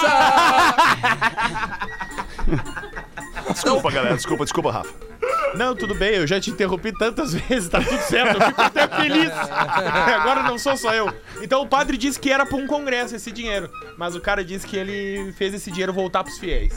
Desculpa, 3.52 3.92
galera. 3.92 4.16
Desculpa, 4.16 4.44
desculpa, 4.44 4.72
Rafa. 4.72 5.10
Não, 5.56 5.76
tudo 5.76 5.96
bem, 5.96 6.16
eu 6.16 6.28
já 6.28 6.40
te 6.40 6.52
interrompi 6.52 6.92
tantas 6.98 7.34
vezes, 7.50 7.70
tá 7.70 7.82
tudo 7.82 8.00
certo, 8.02 8.40
eu 8.40 8.48
fico 8.48 8.62
até 8.62 8.88
feliz. 8.88 9.32
Agora 9.34 10.44
não 10.44 10.58
sou 10.58 10.78
só 10.78 10.94
eu. 10.94 11.14
Então 11.42 11.62
o 11.62 11.68
padre 11.68 11.98
disse 11.98 12.20
que 12.20 12.32
era 12.32 12.46
pra 12.46 12.58
um 12.58 12.68
congresso 12.68 13.16
esse 13.16 13.32
dinheiro, 13.32 13.70
mas 13.98 14.16
o 14.16 14.22
cara 14.22 14.44
disse 14.44 14.68
que 14.68 14.78
ele 14.78 15.34
fez 15.34 15.54
esse 15.54 15.72
dinheiro 15.72 15.94
voltar 15.94 16.24
pros 16.24 16.38
fiéis. 16.38 16.74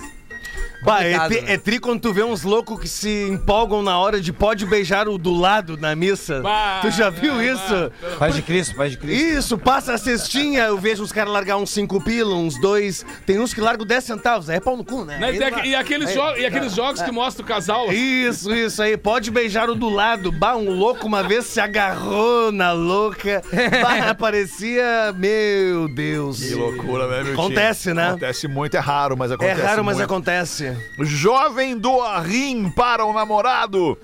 Bah, 0.83 1.03
é, 1.05 1.19
tri, 1.29 1.41
né? 1.43 1.53
é 1.55 1.59
tri 1.59 1.79
quando 1.79 2.01
tu 2.01 2.13
vê 2.13 2.23
uns 2.23 2.43
loucos 2.43 2.81
que 2.81 2.89
se 2.89 3.29
empolgam 3.29 3.83
na 3.83 3.99
hora 3.99 4.21
de 4.21 4.33
pode 4.33 4.67
beijar 4.67 5.09
o 5.09 5.17
do 5.17 5.33
lado 5.33 5.77
na 5.77 5.95
missa. 5.95 6.41
Bah, 6.41 6.81
tu 6.83 6.91
já 6.91 7.09
viu 7.11 7.35
bah, 7.35 7.45
isso? 7.45 7.93
Paz 8.19 8.35
de 8.35 8.43
Cristo, 8.43 8.75
paz 8.77 8.91
de 8.93 8.99
Cristo. 8.99 9.25
Isso, 9.25 9.59
passa 9.59 9.95
a 9.95 9.99
cestinha, 9.99 10.65
eu 10.65 10.79
vejo 10.79 11.03
os 11.03 11.13
caras 11.13 11.33
largar 11.33 11.57
uns 11.57 11.71
5 11.71 12.01
pila, 12.03 12.35
uns 12.35 12.61
dois. 12.61 13.05
Tem 13.25 13.39
uns 13.39 13.55
que 13.55 13.61
largam 13.61 13.87
10 13.87 14.03
centavos, 14.05 14.51
aí 14.51 14.57
é 14.57 14.61
pau 14.61 14.77
no 14.77 14.85
cu, 14.85 15.05
né? 15.05 15.19
Né, 15.19 15.29
aqu- 15.47 15.57
dá. 15.57 15.67
e, 15.67 15.75
aqueles 15.75 16.09
Aí- 16.09 16.15
jo- 16.15 16.37
e 16.41 16.47
aqueles 16.47 16.73
jogos 16.75 17.01
que 17.03 17.11
mostram 17.13 17.45
o 17.45 17.49
casal. 17.49 17.93
Isso, 17.93 18.53
isso 18.55 18.83
aí. 18.83 18.97
Pode 18.97 19.31
beijar 19.31 19.71
o 19.71 19.75
do 19.75 19.89
lado. 19.89 20.33
Bah, 20.33 20.57
um 20.57 20.71
louco 20.71 21.07
uma 21.07 21.23
vez 21.23 21.47
se 21.47 21.61
agarrou 21.61 22.51
na 22.53 22.73
louca. 22.73 23.43
Bah, 23.83 24.15
parecia. 24.19 25.13
Meu 25.17 25.89
Deus. 25.89 26.43
Que 26.43 26.55
loucura, 26.55 27.07
né, 27.07 27.23
meu 27.23 27.33
Acontece, 27.35 27.83
tio? 27.85 27.95
né? 27.95 28.09
Acontece 28.09 28.49
muito, 28.49 28.77
é 28.77 28.81
raro, 28.81 29.17
mas 29.17 29.31
É 29.31 29.35
acontece 29.35 29.61
raro, 29.63 29.85
mas 29.85 29.97
muito. 29.97 30.11
acontece. 30.11 30.72
Jovem 31.01 31.79
doa 31.79 32.21
rim 32.21 32.71
para 32.71 33.05
o 33.05 33.13
namorado 33.13 33.99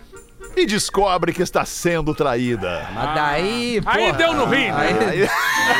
e 0.61 0.67
descobre 0.67 1.33
que 1.33 1.43
está 1.43 1.65
sendo 1.65 2.15
traída. 2.15 2.87
Mas 2.95 3.15
daí, 3.15 3.81
pô. 3.83 3.91
Aí 3.99 4.13
deu 4.13 4.35
no 4.35 4.45
rim. 4.45 4.71
Aí, 4.71 5.29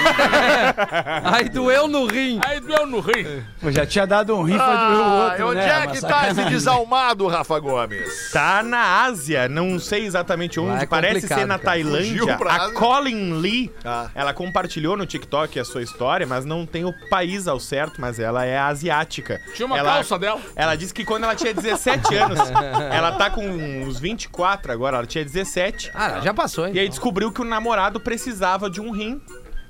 Aí, 0.09 1.35
aí 1.43 1.49
doeu 1.49 1.89
no 1.89 2.07
rim. 2.07 2.41
deu 2.67 2.87
no 2.87 3.01
rim. 3.01 3.43
Eu 3.63 3.73
já 3.73 3.87
tinha 3.87 4.07
dado 4.07 4.35
um 4.37 4.43
rifa 4.43 4.59
do 4.65 4.91
meu 4.91 5.05
Ah, 5.05 5.25
outro, 5.31 5.47
onde 5.49 5.57
né? 5.61 5.85
é 5.85 5.87
que 5.87 6.01
tá 6.01 6.29
esse 6.31 6.45
desalmado, 6.49 7.27
Rafa 7.27 7.59
Gomes? 7.59 8.31
Tá 8.33 8.63
na 8.63 9.03
Ásia, 9.05 9.49
não 9.49 9.79
sei 9.79 10.05
exatamente 10.05 10.59
onde, 10.61 10.73
Lá 10.77 10.83
é 10.83 10.87
parece 10.87 11.27
ser 11.27 11.47
na 11.47 11.59
cara. 11.59 11.69
Tailândia. 11.69 12.35
A. 12.49 12.71
Colin 12.73 13.35
Lee, 13.41 13.73
Ah. 13.85 14.09
ela 14.15 14.33
compartilhou 14.35 14.97
no 14.97 15.07
TikTok 15.07 15.59
a 15.59 15.65
sua 15.65 15.83
história, 15.83 16.27
mas 16.27 16.45
não 16.45 16.65
tem 16.67 16.85
o 16.85 16.93
país 17.11 17.47
ao 17.49 17.59
certo, 17.61 18.01
mas 18.01 18.19
ela 18.19 18.45
é 18.45 18.59
asiática. 18.59 19.41
Tinha 19.55 19.67
uma 19.67 19.79
ela, 19.79 19.93
calça 19.95 20.19
dela. 20.19 20.41
Ela 20.57 20.75
disse 20.77 20.93
que 20.95 21.05
quando 21.05 21.25
ela 21.25 21.35
tinha 21.35 21.53
17 21.55 22.15
anos, 22.15 22.39
ela 22.93 23.13
tá 23.13 23.31
com 23.31 23.47
uns 23.47 23.99
24 23.99 24.68
agora, 24.73 24.97
ela 24.99 25.07
tinha 25.07 25.25
17. 25.25 25.91
Ah, 25.95 26.21
já 26.21 26.33
passou, 26.35 26.67
hein? 26.67 26.73
E 26.75 26.79
aí 26.79 26.89
descobriu 26.89 27.31
que 27.33 27.41
o 27.41 27.45
namorado 27.45 27.99
precisava 28.01 28.69
de 28.71 28.81
um 28.81 28.91
rim. 28.91 29.21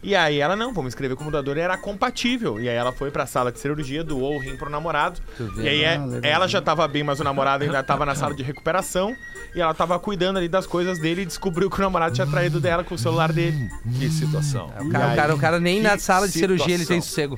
E 0.00 0.14
aí 0.14 0.38
ela, 0.38 0.54
não, 0.54 0.72
vamos 0.72 0.90
escrever 0.92 1.16
como 1.16 1.28
doador, 1.28 1.58
era 1.58 1.76
compatível. 1.76 2.60
E 2.60 2.68
aí 2.68 2.76
ela 2.76 2.92
foi 2.92 3.10
pra 3.10 3.26
sala 3.26 3.50
de 3.50 3.58
cirurgia, 3.58 4.04
doou 4.04 4.36
o 4.36 4.38
rim 4.38 4.56
pro 4.56 4.70
namorado. 4.70 5.20
vê, 5.56 5.62
E 5.64 5.68
aí 5.68 5.82
é- 5.82 5.96
Ah, 5.96 6.18
ela 6.22 6.46
já 6.46 6.62
tava 6.62 6.86
bem, 6.86 7.02
mas 7.02 7.18
o 7.18 7.24
namorado 7.24 7.64
ainda 7.64 7.82
tava 7.82 8.06
na 8.06 8.14
sala 8.14 8.32
de 8.32 8.44
recuperação. 8.44 9.16
E 9.56 9.60
ela 9.60 9.74
tava 9.74 9.98
cuidando 9.98 10.36
ali 10.36 10.46
das 10.48 10.66
coisas 10.68 11.00
dele 11.00 11.22
e 11.22 11.26
descobriu 11.26 11.68
que 11.68 11.78
o 11.78 11.82
namorado 11.82 12.14
tinha 12.14 12.26
traído 12.28 12.60
dela 12.60 12.84
com 12.84 12.94
o 12.94 12.98
celular 12.98 13.32
dele. 13.32 13.68
Que 13.98 14.08
situação. 14.08 14.66
O 14.78 14.88
cara, 14.90 15.12
o 15.12 15.16
cara, 15.16 15.34
o 15.34 15.38
cara 15.38 15.58
nem 15.60 15.80
na 15.82 15.98
sala 15.98 16.28
de 16.28 16.32
cirurgia 16.34 16.74
ele 16.74 16.86
tem 16.86 17.00
sossego. 17.00 17.36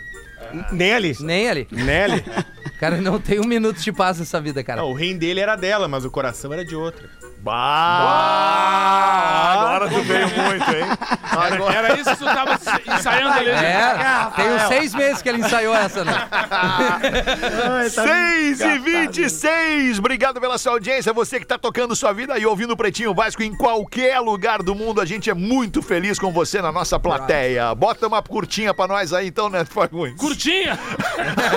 Nem 0.72 0.92
ali. 0.92 1.16
Nem 1.20 1.48
ali. 1.48 1.68
Nelly? 1.70 2.22
O 2.70 2.80
cara 2.80 2.96
não 2.98 3.20
tem 3.20 3.38
um 3.38 3.44
minuto 3.44 3.78
de 3.78 3.92
paz 3.92 4.18
nessa 4.18 4.40
vida, 4.40 4.64
cara. 4.64 4.80
Não, 4.80 4.88
o 4.90 4.94
rim 4.94 5.14
dele 5.18 5.38
era 5.38 5.54
dela, 5.54 5.86
mas 5.86 6.02
o 6.06 6.10
coração 6.10 6.50
era 6.50 6.64
de 6.64 6.74
outra. 6.74 7.10
Bah! 7.42 8.90
Agora 9.52 9.88
tu 9.88 10.02
veio 10.02 10.28
muito, 10.28 10.70
hein? 10.76 10.84
Agora... 11.30 11.74
Era 11.74 11.94
isso 11.98 12.10
que 12.10 12.16
tu 12.16 12.24
tava 12.24 12.58
ensaiando 12.86 13.38
ali. 13.38 13.50
É, 13.50 13.96
tem 14.36 14.52
uns 14.52 14.62
seis 14.62 14.94
meses 14.94 15.22
que 15.22 15.28
ele 15.28 15.38
ensaiou 15.38 15.74
essa, 15.74 16.04
né? 16.04 16.28
6 17.88 18.60
e 18.60 18.78
26 18.78 19.98
Obrigado 19.98 20.40
pela 20.40 20.58
sua 20.58 20.72
audiência. 20.72 21.12
Você 21.12 21.40
que 21.40 21.46
tá 21.46 21.56
tocando 21.56 21.96
sua 21.96 22.12
vida 22.12 22.38
e 22.38 22.44
ouvindo 22.44 22.72
o 22.72 22.76
Pretinho 22.76 23.14
Básico 23.14 23.42
em 23.42 23.56
qualquer 23.56 24.20
lugar 24.20 24.62
do 24.62 24.74
mundo. 24.74 25.00
A 25.00 25.06
gente 25.06 25.30
é 25.30 25.34
muito 25.34 25.80
feliz 25.80 26.18
com 26.18 26.30
você 26.32 26.60
na 26.60 26.70
nossa 26.70 26.98
plateia. 26.98 27.74
Bota 27.74 28.06
uma 28.06 28.22
curtinha 28.22 28.74
pra 28.74 28.86
nós 28.86 29.12
aí, 29.12 29.28
então, 29.28 29.48
né, 29.48 29.64
Fagundes? 29.64 30.16
Curtinha. 30.18 30.78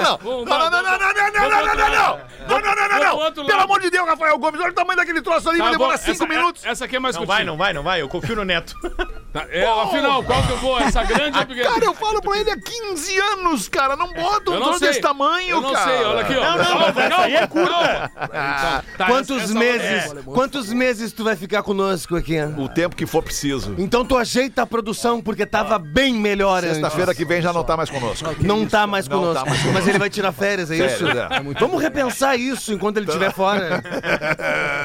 Não, 0.04 0.17
Vamos 0.17 0.46
não, 0.46 0.58
lá, 0.58 0.69
não, 0.69 0.84
não, 0.84 0.98
não, 0.98 0.98
não, 0.98 1.13
não, 1.13 1.32
não, 1.34 1.50
não, 1.50 1.65
não, 1.65 1.76
não, 1.76 1.76
não, 1.76 1.76
não, 1.76 1.89
não, 1.89 1.89
não, 1.89 2.19
Vamos 2.48 2.63
não, 2.65 3.10
pro 3.10 3.17
outro 3.17 3.46
Pelo 3.46 3.58
lado. 3.58 3.63
amor 3.63 3.82
de 3.82 3.89
Deus, 3.89 4.08
Rafael 4.08 4.38
Gomes, 4.38 4.60
olha 4.60 4.72
o 4.72 4.74
tamanho 4.74 4.98
daquele 4.98 5.22
troço 5.22 5.50
ali, 5.50 5.60
vai 5.60 5.73
Tá 5.73 5.73
bom, 5.73 5.73
demorar 5.73 5.73
cinco 5.98 6.12
essa- 6.24 6.28
minutos. 6.28 6.66
Essa 6.66 6.86
aqui 6.86 6.96
é 6.96 7.00
mais 7.00 7.16
Não 7.16 7.22
curtinha. 7.26 7.38
vai, 7.38 7.46
não 7.46 7.58
vai, 7.58 7.74
não 7.74 7.84
vai. 7.84 8.02
Eu 8.02 8.08
confio 8.10 8.36
no 8.36 8.44
Neto. 8.46 8.76
Tá, 9.34 9.48
é, 9.50 9.65
afinal, 9.65 10.24
qual 10.24 10.43
que 10.43 10.52
eu 10.52 10.58
vou? 10.58 10.80
Essa 10.80 11.04
grande 11.04 11.39
ou 11.39 11.46
pequena? 11.48 11.67
Cara, 11.72 11.86
eu 11.86 11.93
falo 11.96 12.22
pra 12.22 12.38
ele 12.38 12.52
há 12.52 12.56
15 12.58 13.17
anos, 13.17 13.67
cara. 13.67 13.96
Não 13.96 14.13
bota 14.13 14.52
um 14.52 14.60
não 14.60 14.78
sei. 14.78 14.89
desse 14.89 15.02
tamanho, 15.02 15.50
Eu 15.50 15.62
não 15.62 15.74
cara. 15.74 15.91
sei, 15.98 16.06
olha 16.06 16.22
aqui, 16.22 16.36
ó. 16.36 16.41
Não, 16.43 16.58
não, 16.58 16.63
Calma, 16.65 16.80
mas 16.80 16.98
essa 16.98 17.10
calma, 17.10 17.24
aí 17.26 17.36
é 17.36 17.48
curta. 17.48 18.12
Então, 18.15 18.84
tá, 18.98 19.06
Quantos 19.08 19.32
essa- 19.38 19.43
essa- 19.46 19.54
meses? 19.60 20.12
é. 20.13 20.22
Quantos 20.24 20.72
meses 20.72 21.12
tu 21.12 21.24
vai 21.24 21.36
ficar 21.36 21.63
conosco 21.63 22.15
aqui? 22.15 22.38
O 22.58 22.69
tempo 22.69 22.96
que 22.96 23.08
for 23.08 23.24
preciso. 23.24 23.74
Então 23.80 24.06
tu 24.06 24.15
ajeita 24.15 24.62
a 24.62 24.67
produção 24.67 25.19
porque 25.19 25.46
tava 25.48 25.80
bem 25.80 26.13
melhor. 26.13 26.62
Sexta-feira 26.62 27.15
que 27.15 27.26
vem 27.26 27.41
já 27.41 27.52
não 27.52 27.63
tá 27.63 27.76
mais 27.76 27.89
conosco. 27.89 28.36
Não 28.39 28.67
tá 28.67 28.86
mais 28.86 29.08
Não 29.08 29.17
conosco. 29.19 29.43
tá 29.46 29.50
mais 29.50 29.65
Mas 29.74 29.88
ele 29.88 29.98
vai 29.98 30.10
tirar 30.12 30.32
férias, 30.32 30.69
é 30.69 30.76
isso? 30.76 31.08
É. 31.08 31.28
Vamos 31.60 31.82
repensar 31.82 32.36
isso 32.38 32.72
enquanto 32.72 32.98
ele 32.98 33.08
estiver 33.08 33.34
fora. 33.34 33.82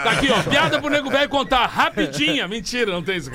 Tá 0.05 0.11
aqui, 0.13 0.31
ó. 0.31 0.43
Piada 0.49 0.81
pro 0.81 0.89
nego 0.91 1.11
velho 1.11 1.29
contar 1.29 1.67
rapidinha. 1.67 2.49
Mentira, 2.49 2.93
não 2.93 3.03
tem 3.03 3.17
isso. 3.19 3.31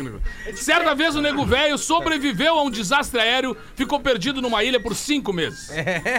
Certa 0.56 0.96
vez 0.96 1.03
o 1.12 1.22
nego 1.22 1.46
velho 1.46 1.78
sobreviveu 1.78 2.58
a 2.58 2.64
um 2.64 2.70
desastre 2.70 3.20
aéreo, 3.20 3.56
ficou 3.76 4.00
perdido 4.00 4.42
numa 4.42 4.64
ilha 4.64 4.82
por 4.82 4.96
cinco 4.96 5.34
meses. 5.34 5.70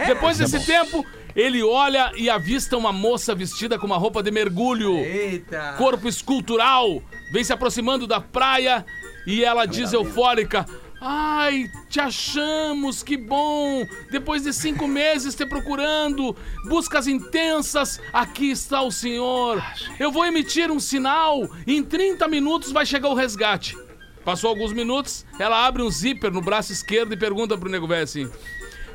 Depois 0.07 0.39
desse 0.39 0.65
tempo, 0.65 1.05
ele 1.35 1.63
olha 1.63 2.13
e 2.17 2.31
avista 2.31 2.77
uma 2.77 2.93
moça 2.93 3.35
vestida 3.35 3.79
com 3.79 3.87
uma 3.87 3.97
roupa 3.97 4.23
de 4.23 4.31
mergulho. 4.31 4.97
Eita. 4.99 5.75
Corpo 5.79 6.09
escultural. 6.09 7.03
Vem 7.33 7.43
se 7.43 7.53
aproximando 7.53 8.07
da 8.07 8.21
praia 8.21 8.85
e 9.27 9.43
ela 9.43 9.67
diz 9.67 9.93
eufórica. 9.93 10.67
Ai, 11.01 11.71
te 11.91 12.01
achamos, 12.01 13.03
que 13.03 13.17
bom! 13.17 13.87
Depois 14.11 14.43
de 14.43 14.55
cinco 14.55 14.89
meses 14.89 15.35
te 15.35 15.45
procurando, 15.45 16.35
buscas 16.67 17.07
intensas, 17.07 18.01
aqui 18.11 18.51
está 18.51 18.81
o 18.81 18.91
senhor. 18.91 19.63
Eu 19.99 20.11
vou 20.11 20.25
emitir 20.25 20.71
um 20.71 20.81
sinal 20.81 21.47
e 21.67 21.77
em 21.77 21.83
30 21.83 22.27
minutos 22.27 22.73
vai 22.73 22.87
chegar 22.87 23.11
o 23.11 23.15
resgate. 23.15 23.77
Passou 24.25 24.49
alguns 24.49 24.73
minutos, 24.73 25.27
ela 25.39 25.67
abre 25.67 25.83
um 25.83 25.91
zíper 25.91 26.33
no 26.33 26.41
braço 26.41 26.73
esquerdo 26.73 27.13
e 27.13 27.17
pergunta 27.17 27.59
pro 27.59 27.69
nego 27.69 27.87
velho 27.87 28.05
assim: 28.05 28.31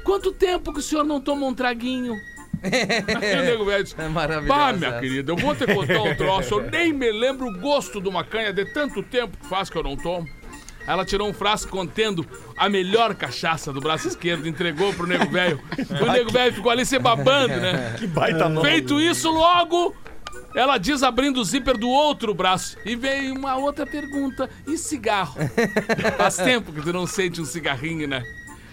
Quanto 0.04 0.32
tempo 0.32 0.74
que 0.74 0.80
o 0.80 0.82
senhor 0.82 1.04
não 1.04 1.22
toma 1.22 1.46
um 1.46 1.54
traguinho? 1.54 2.16
o 2.64 3.46
nego 3.46 3.64
velho 3.64 3.84
diz: 3.84 3.96
É 3.98 4.08
maravilhoso. 4.08 4.48
Bah, 4.48 4.74
minha 4.74 5.00
querida, 5.00 5.32
eu 5.32 5.38
vou 5.38 5.56
te 5.56 5.68
contar 5.68 6.02
um 6.02 6.16
troço. 6.16 6.56
Eu 6.56 6.62
nem 6.72 6.92
me 6.92 7.12
lembro 7.12 7.48
o 7.48 7.60
gosto 7.60 8.02
de 8.02 8.10
uma 8.10 8.24
canha 8.24 8.52
de 8.52 8.66
tanto 8.66 9.04
tempo 9.04 9.38
que 9.38 9.46
faz 9.46 9.70
que 9.70 9.78
eu 9.78 9.84
não 9.84 9.96
tomo. 9.96 10.28
Ela 10.88 11.06
tirou 11.06 11.30
um 11.30 11.34
frasco 11.34 11.70
contendo 11.70 12.26
a 12.58 12.68
melhor 12.68 13.14
cachaça 13.14 13.72
do 13.72 13.80
braço 13.80 14.08
esquerdo, 14.08 14.48
entregou 14.48 14.92
pro 14.92 15.06
nego 15.06 15.30
velho. 15.30 15.62
O 16.02 16.06
nego 16.12 16.32
velho 16.32 16.56
ficou 16.56 16.72
ali 16.72 16.84
se 16.84 16.98
babando, 16.98 17.56
né? 17.58 17.96
Que 18.00 18.08
baita 18.08 18.50
nome. 18.50 18.68
Feito 18.68 19.00
isso, 19.00 19.30
logo 19.30 19.96
ela 20.56 20.78
diz 20.78 21.04
abrindo 21.04 21.40
o 21.40 21.44
zíper 21.44 21.78
do 21.78 21.90
outro 21.90 22.34
braço. 22.34 22.78
E 22.86 22.96
veio 22.96 23.36
uma 23.36 23.56
outra 23.56 23.86
pergunta: 23.86 24.50
e 24.68 24.78
cigarro? 24.78 25.36
Faz 26.18 26.38
tempo 26.38 26.72
que 26.72 26.82
tu 26.82 26.92
não 26.94 27.06
sente 27.06 27.42
um 27.42 27.46
cigarrinho, 27.46 28.08
né? 28.08 28.24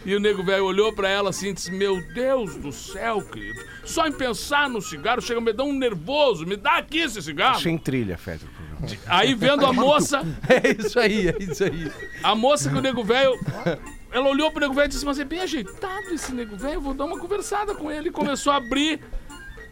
E 0.04 0.14
o 0.14 0.20
nego 0.20 0.44
velho 0.44 0.64
olhou 0.64 0.92
pra 0.92 1.08
ela 1.08 1.30
assim 1.30 1.48
e 1.48 1.52
disse: 1.52 1.72
Meu 1.72 2.00
Deus 2.14 2.54
do 2.54 2.70
céu, 2.70 3.20
querido. 3.22 3.58
Só 3.84 4.06
em 4.06 4.12
pensar 4.12 4.70
no 4.70 4.80
cigarro 4.80 5.20
chega 5.20 5.40
a 5.40 5.42
me 5.42 5.52
dar 5.52 5.64
um 5.64 5.72
nervoso. 5.76 6.46
Me 6.46 6.56
dá 6.56 6.76
aqui 6.76 6.98
esse 6.98 7.20
cigarro. 7.20 7.60
Sem 7.60 7.76
trilha, 7.76 8.16
Fedro. 8.16 8.48
Aí 9.06 9.34
vendo 9.34 9.66
a 9.66 9.72
moça, 9.72 10.22
É 10.48 10.80
isso 10.80 10.98
aí, 11.00 11.28
é 11.28 11.36
isso 11.40 11.64
aí. 11.64 11.90
a 12.22 12.34
moça 12.36 12.70
que 12.70 12.76
o 12.76 12.80
nego 12.80 13.02
velho. 13.02 13.32
Ela 14.12 14.28
olhou 14.28 14.50
pro 14.52 14.60
nego 14.60 14.74
velho 14.74 14.86
e 14.86 14.88
disse: 14.90 15.04
Mas 15.04 15.18
é 15.18 15.24
bem 15.24 15.40
ajeitado 15.40 16.14
esse 16.14 16.32
nego 16.32 16.56
velho, 16.56 16.74
eu 16.74 16.80
vou 16.80 16.94
dar 16.94 17.04
uma 17.04 17.18
conversada 17.18 17.74
com 17.74 17.90
ele. 17.90 18.08
E 18.08 18.12
começou 18.12 18.52
a 18.52 18.56
abrir 18.56 19.00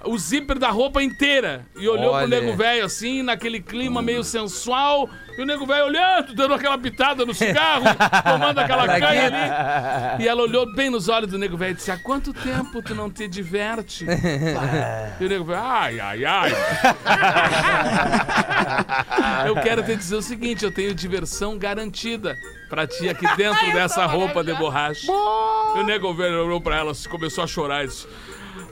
o 0.05 0.19
zíper 0.19 0.59
da 0.59 0.71
roupa 0.71 1.03
inteira. 1.03 1.65
E 1.77 1.89
olhou 1.89 2.13
Olha. 2.13 2.27
pro 2.27 2.41
nego 2.41 2.57
velho 2.57 2.85
assim, 2.85 3.23
naquele 3.23 3.61
clima 3.61 4.03
meio 4.03 4.23
sensual. 4.23 5.09
E 5.37 5.43
o 5.43 5.47
nego 5.47 5.67
velho 5.67 5.87
olhando, 5.87 6.33
dando 6.35 6.55
aquela 6.55 6.79
pitada 6.79 7.27
no 7.27 7.35
cigarro, 7.35 7.85
tomando 8.25 8.59
aquela 8.59 8.87
canha 8.87 9.27
ali. 9.27 10.23
E 10.23 10.29
ela 10.29 10.43
olhou 10.43 10.73
bem 10.75 10.91
nos 10.91 11.09
olhos 11.09 11.31
do 11.31 11.39
nego 11.39 11.57
velho 11.57 11.73
e 11.73 11.75
disse: 11.75 11.91
Há 11.91 11.99
quanto 11.99 12.33
tempo 12.33 12.81
tu 12.83 12.95
não 12.95 13.11
te 13.11 13.27
diverte? 13.27 14.07
e 15.21 15.25
o 15.25 15.29
nego 15.29 15.45
velho, 15.45 15.61
ai, 15.61 15.99
ai, 15.99 16.25
ai. 16.25 16.53
eu 19.49 19.57
quero 19.57 19.83
te 19.83 19.97
dizer 19.97 20.17
o 20.17 20.23
seguinte: 20.23 20.65
eu 20.65 20.73
tenho 20.73 20.95
diversão 20.95 21.59
garantida 21.59 22.39
pra 22.69 22.87
ti 22.87 23.09
aqui 23.09 23.27
dentro 23.37 23.73
dessa 23.73 24.07
roupa 24.07 24.45
de 24.45 24.55
borracha. 24.55 25.11
E 25.11 25.81
o 25.81 25.83
nego 25.83 26.15
velho 26.15 26.45
olhou 26.45 26.61
pra 26.61 26.77
ela, 26.77 26.93
começou 27.09 27.43
a 27.43 27.47
chorar 27.47 27.85
e 27.85 27.89
disse: 27.89 28.07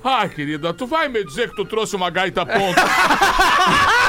Ai, 0.05 0.29
querida, 0.29 0.73
tu 0.75 0.87
vai 0.87 1.09
me 1.09 1.25
dizer 1.25 1.51
que 1.51 1.57
tu 1.57 1.65
trouxe 1.65 1.97
uma 1.97 2.11
gaita 2.11 2.45
ponta? 2.45 2.83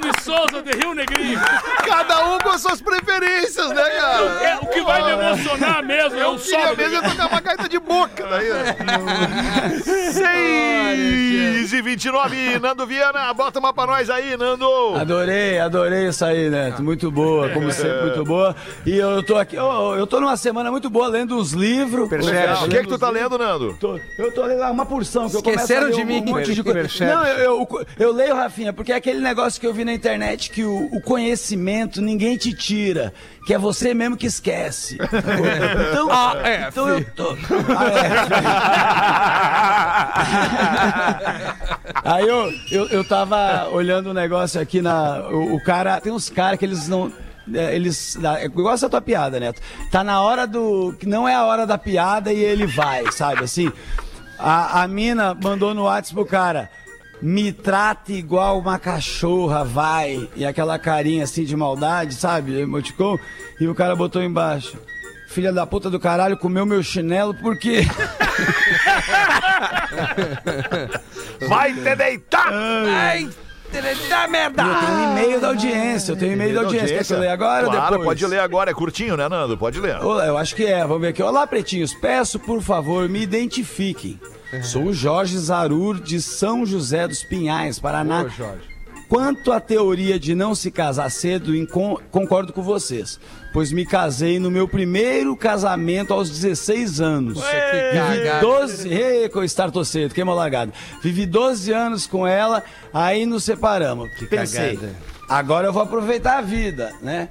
Guilherme 0.00 0.12
Souza 0.22 0.62
de 0.62 0.70
Rio 0.78 0.94
Negrinho. 0.94 1.40
Cada 1.86 2.26
um 2.26 2.38
com 2.38 2.48
as 2.50 2.60
suas 2.62 2.80
preferências, 2.80 3.68
né, 3.70 3.82
cara? 3.90 4.24
É, 4.44 4.56
o 4.62 4.66
que 4.66 4.80
vai 4.82 5.02
me 5.04 5.10
emocionar 5.22 5.82
mesmo 5.84 6.18
é 6.18 6.26
o 6.26 6.32
Eu 6.34 6.38
queria 6.38 6.66
sol. 6.66 6.76
mesmo 6.76 6.96
é 6.96 7.00
tocar 7.10 7.26
uma 7.28 7.40
gaita 7.40 7.68
de 7.68 7.78
boca 7.78 8.26
daí. 8.28 8.48
né? 8.48 8.76
6 10.12 11.72
e 11.72 11.82
29, 11.82 12.58
Nando 12.58 12.86
Viana, 12.86 13.32
bota 13.34 13.58
uma 13.58 13.72
pra 13.72 13.86
nós 13.86 14.08
aí, 14.10 14.36
Nando. 14.36 14.66
Adorei, 14.96 15.58
adorei 15.58 16.08
isso 16.08 16.24
aí, 16.24 16.48
Neto. 16.50 16.82
Muito 16.82 17.10
boa, 17.10 17.48
como 17.50 17.70
sempre, 17.72 18.02
muito 18.02 18.24
boa. 18.24 18.54
E 18.86 18.96
eu 18.96 19.22
tô 19.22 19.36
aqui, 19.36 19.56
eu, 19.56 19.94
eu 19.96 20.06
tô 20.06 20.20
numa 20.20 20.36
semana 20.36 20.70
muito 20.70 20.88
boa 20.90 21.08
lendo 21.08 21.36
os 21.36 21.52
livros. 21.52 22.10
O 22.10 22.68
que, 22.68 22.78
que 22.80 22.86
tu 22.88 22.98
tá 22.98 23.10
lendo, 23.10 23.36
Nando? 23.38 23.76
Tô- 23.78 23.98
eu 24.18 24.32
tô 24.32 24.44
lendo 24.44 24.62
uma 24.70 24.86
porção 24.86 25.28
que 25.28 25.36
eu 25.36 25.40
Esqueceram 25.40 25.86
ler 25.88 25.92
de 25.94 26.04
mim. 26.04 26.20
um 26.20 26.24
monte 26.34 26.54
de 26.54 26.62
coisa. 26.62 26.82
Não, 27.04 27.24
eu, 27.26 27.38
eu, 27.38 27.86
eu 27.98 28.12
leio, 28.12 28.34
Rafinha, 28.34 28.72
porque 28.72 28.92
é 28.92 28.96
aquele 28.96 29.20
negócio 29.20 29.60
que 29.60 29.66
eu 29.66 29.72
vi 29.72 29.81
na 29.84 29.92
internet 29.92 30.50
que 30.50 30.64
o, 30.64 30.86
o 30.92 31.00
conhecimento 31.00 32.00
ninguém 32.00 32.36
te 32.36 32.52
tira, 32.54 33.12
que 33.46 33.52
é 33.54 33.58
você 33.58 33.92
mesmo 33.94 34.16
que 34.16 34.26
esquece. 34.26 34.98
Então, 35.92 36.08
Ah, 36.10 36.34
é, 36.44 36.68
então 36.68 36.88
eu 36.88 37.04
tô. 37.14 37.36
Ah, 37.76 37.88
é. 41.94 42.02
Aí 42.04 42.26
eu, 42.26 42.52
eu, 42.70 42.88
eu 42.88 43.04
tava 43.04 43.68
olhando 43.70 44.10
um 44.10 44.14
negócio 44.14 44.60
aqui 44.60 44.80
na. 44.82 45.20
O, 45.28 45.54
o 45.56 45.62
cara. 45.62 46.00
Tem 46.00 46.12
uns 46.12 46.28
caras 46.30 46.58
que 46.58 46.64
eles 46.64 46.88
não. 46.88 47.12
é, 47.54 47.74
Eles. 47.74 48.16
é 48.22 48.44
Igual 48.46 48.74
essa 48.74 48.88
tua 48.88 49.00
piada, 49.00 49.38
Neto. 49.38 49.60
Tá 49.90 50.02
na 50.02 50.20
hora 50.20 50.46
do. 50.46 50.94
Não 51.06 51.28
é 51.28 51.34
a 51.34 51.44
hora 51.44 51.66
da 51.66 51.78
piada 51.78 52.32
e 52.32 52.38
ele 52.42 52.66
vai, 52.66 53.10
sabe? 53.12 53.44
Assim. 53.44 53.70
A, 54.38 54.82
a 54.82 54.88
mina 54.88 55.34
mandou 55.40 55.72
no 55.74 55.84
WhatsApp 55.84 56.14
pro 56.14 56.26
cara. 56.26 56.68
Me 57.22 57.52
trate 57.52 58.14
igual 58.14 58.58
uma 58.58 58.80
cachorra, 58.80 59.64
vai. 59.64 60.28
E 60.34 60.44
aquela 60.44 60.76
carinha 60.76 61.22
assim 61.22 61.44
de 61.44 61.56
maldade, 61.56 62.14
sabe? 62.14 62.60
Emoticon. 62.60 63.16
E 63.60 63.68
o 63.68 63.74
cara 63.74 63.94
botou 63.94 64.20
embaixo. 64.22 64.76
Filha 65.28 65.52
da 65.52 65.64
puta 65.64 65.88
do 65.88 66.00
caralho, 66.00 66.36
comeu 66.36 66.66
meu 66.66 66.82
chinelo 66.82 67.32
por 67.32 67.56
quê? 67.56 67.86
Vai 71.48 71.72
te 71.72 71.96
deitar! 71.96 72.52
Ai, 72.52 73.30
dá 74.08 74.28
merda! 74.28 74.62
Eu 74.62 74.74
tenho 74.80 74.92
um 74.98 75.12
e-mail 75.12 75.40
da 75.40 75.48
audiência, 75.48 76.12
eu 76.12 76.16
tenho 76.16 76.30
um 76.30 76.34
e-mail 76.34 76.54
da 76.54 76.60
audiência. 76.62 76.98
Quer 76.98 77.04
que 77.04 77.12
eu 77.12 77.18
leia 77.18 77.32
agora 77.32 77.66
ou 77.66 77.72
Claro, 77.72 77.90
depois? 77.98 78.06
pode 78.08 78.26
ler 78.26 78.40
agora, 78.40 78.70
é 78.70 78.74
curtinho, 78.74 79.16
né, 79.16 79.28
Nando? 79.28 79.56
Pode 79.56 79.80
ler. 79.80 79.96
Olá, 80.02 80.26
eu 80.26 80.36
acho 80.36 80.54
que 80.54 80.64
é, 80.66 80.80
vamos 80.82 81.00
ver 81.00 81.08
aqui. 81.08 81.22
Olá, 81.22 81.46
pretinhos, 81.46 81.94
peço 81.94 82.38
por 82.38 82.60
favor, 82.62 83.08
me 83.08 83.22
identifiquem. 83.22 84.20
Sou 84.62 84.84
o 84.84 84.92
Jorge 84.92 85.38
Zarur 85.38 85.98
de 85.98 86.20
São 86.20 86.66
José 86.66 87.08
dos 87.08 87.22
Pinhais, 87.22 87.78
Paraná. 87.78 88.22
Ô, 88.24 88.28
Jorge. 88.28 88.71
Quanto 89.12 89.52
à 89.52 89.60
teoria 89.60 90.18
de 90.18 90.34
não 90.34 90.54
se 90.54 90.70
casar 90.70 91.10
cedo, 91.10 91.52
concordo 92.10 92.50
com 92.50 92.62
vocês, 92.62 93.20
pois 93.52 93.70
me 93.70 93.84
casei 93.84 94.38
no 94.38 94.50
meu 94.50 94.66
primeiro 94.66 95.36
casamento 95.36 96.14
aos 96.14 96.30
16 96.30 96.98
anos. 96.98 97.38
Aqui, 97.38 97.92
Vivi 97.92 98.24
cagada. 98.24 98.40
12. 98.40 98.88
Ei, 98.88 99.28
com 99.28 99.44
estar 99.44 99.70
cedo, 99.84 100.14
queima 100.14 100.32
largado. 100.32 100.72
Vivi 101.02 101.26
12 101.26 101.70
anos 101.74 102.06
com 102.06 102.26
ela, 102.26 102.64
aí 102.90 103.26
nos 103.26 103.44
separamos. 103.44 104.08
Pensei, 104.30 104.76
cagada. 104.78 104.96
agora 105.28 105.66
eu 105.66 105.74
vou 105.74 105.82
aproveitar 105.82 106.38
a 106.38 106.40
vida, 106.40 106.94
né? 107.02 107.28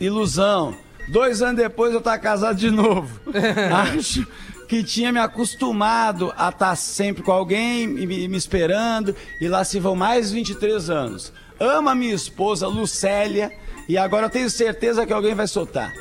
Ilusão. 0.00 0.74
Dois 1.06 1.42
anos 1.42 1.62
depois 1.62 1.94
eu 1.94 2.00
tava 2.00 2.18
casado 2.18 2.56
de 2.56 2.72
novo. 2.72 3.20
Acho 3.96 4.26
que 4.70 4.84
tinha 4.84 5.10
me 5.10 5.18
acostumado 5.18 6.32
a 6.36 6.48
estar 6.48 6.76
sempre 6.76 7.24
com 7.24 7.32
alguém, 7.32 7.82
e 7.82 8.06
me, 8.06 8.28
me 8.28 8.36
esperando, 8.36 9.16
e 9.40 9.48
lá 9.48 9.64
se 9.64 9.80
vão 9.80 9.96
mais 9.96 10.30
23 10.30 10.88
anos. 10.88 11.32
Amo 11.58 11.88
a 11.88 11.94
minha 11.96 12.14
esposa, 12.14 12.68
Lucélia, 12.68 13.50
e 13.88 13.98
agora 13.98 14.26
eu 14.26 14.30
tenho 14.30 14.48
certeza 14.48 15.04
que 15.04 15.12
alguém 15.12 15.34
vai 15.34 15.48
soltar. 15.48 15.92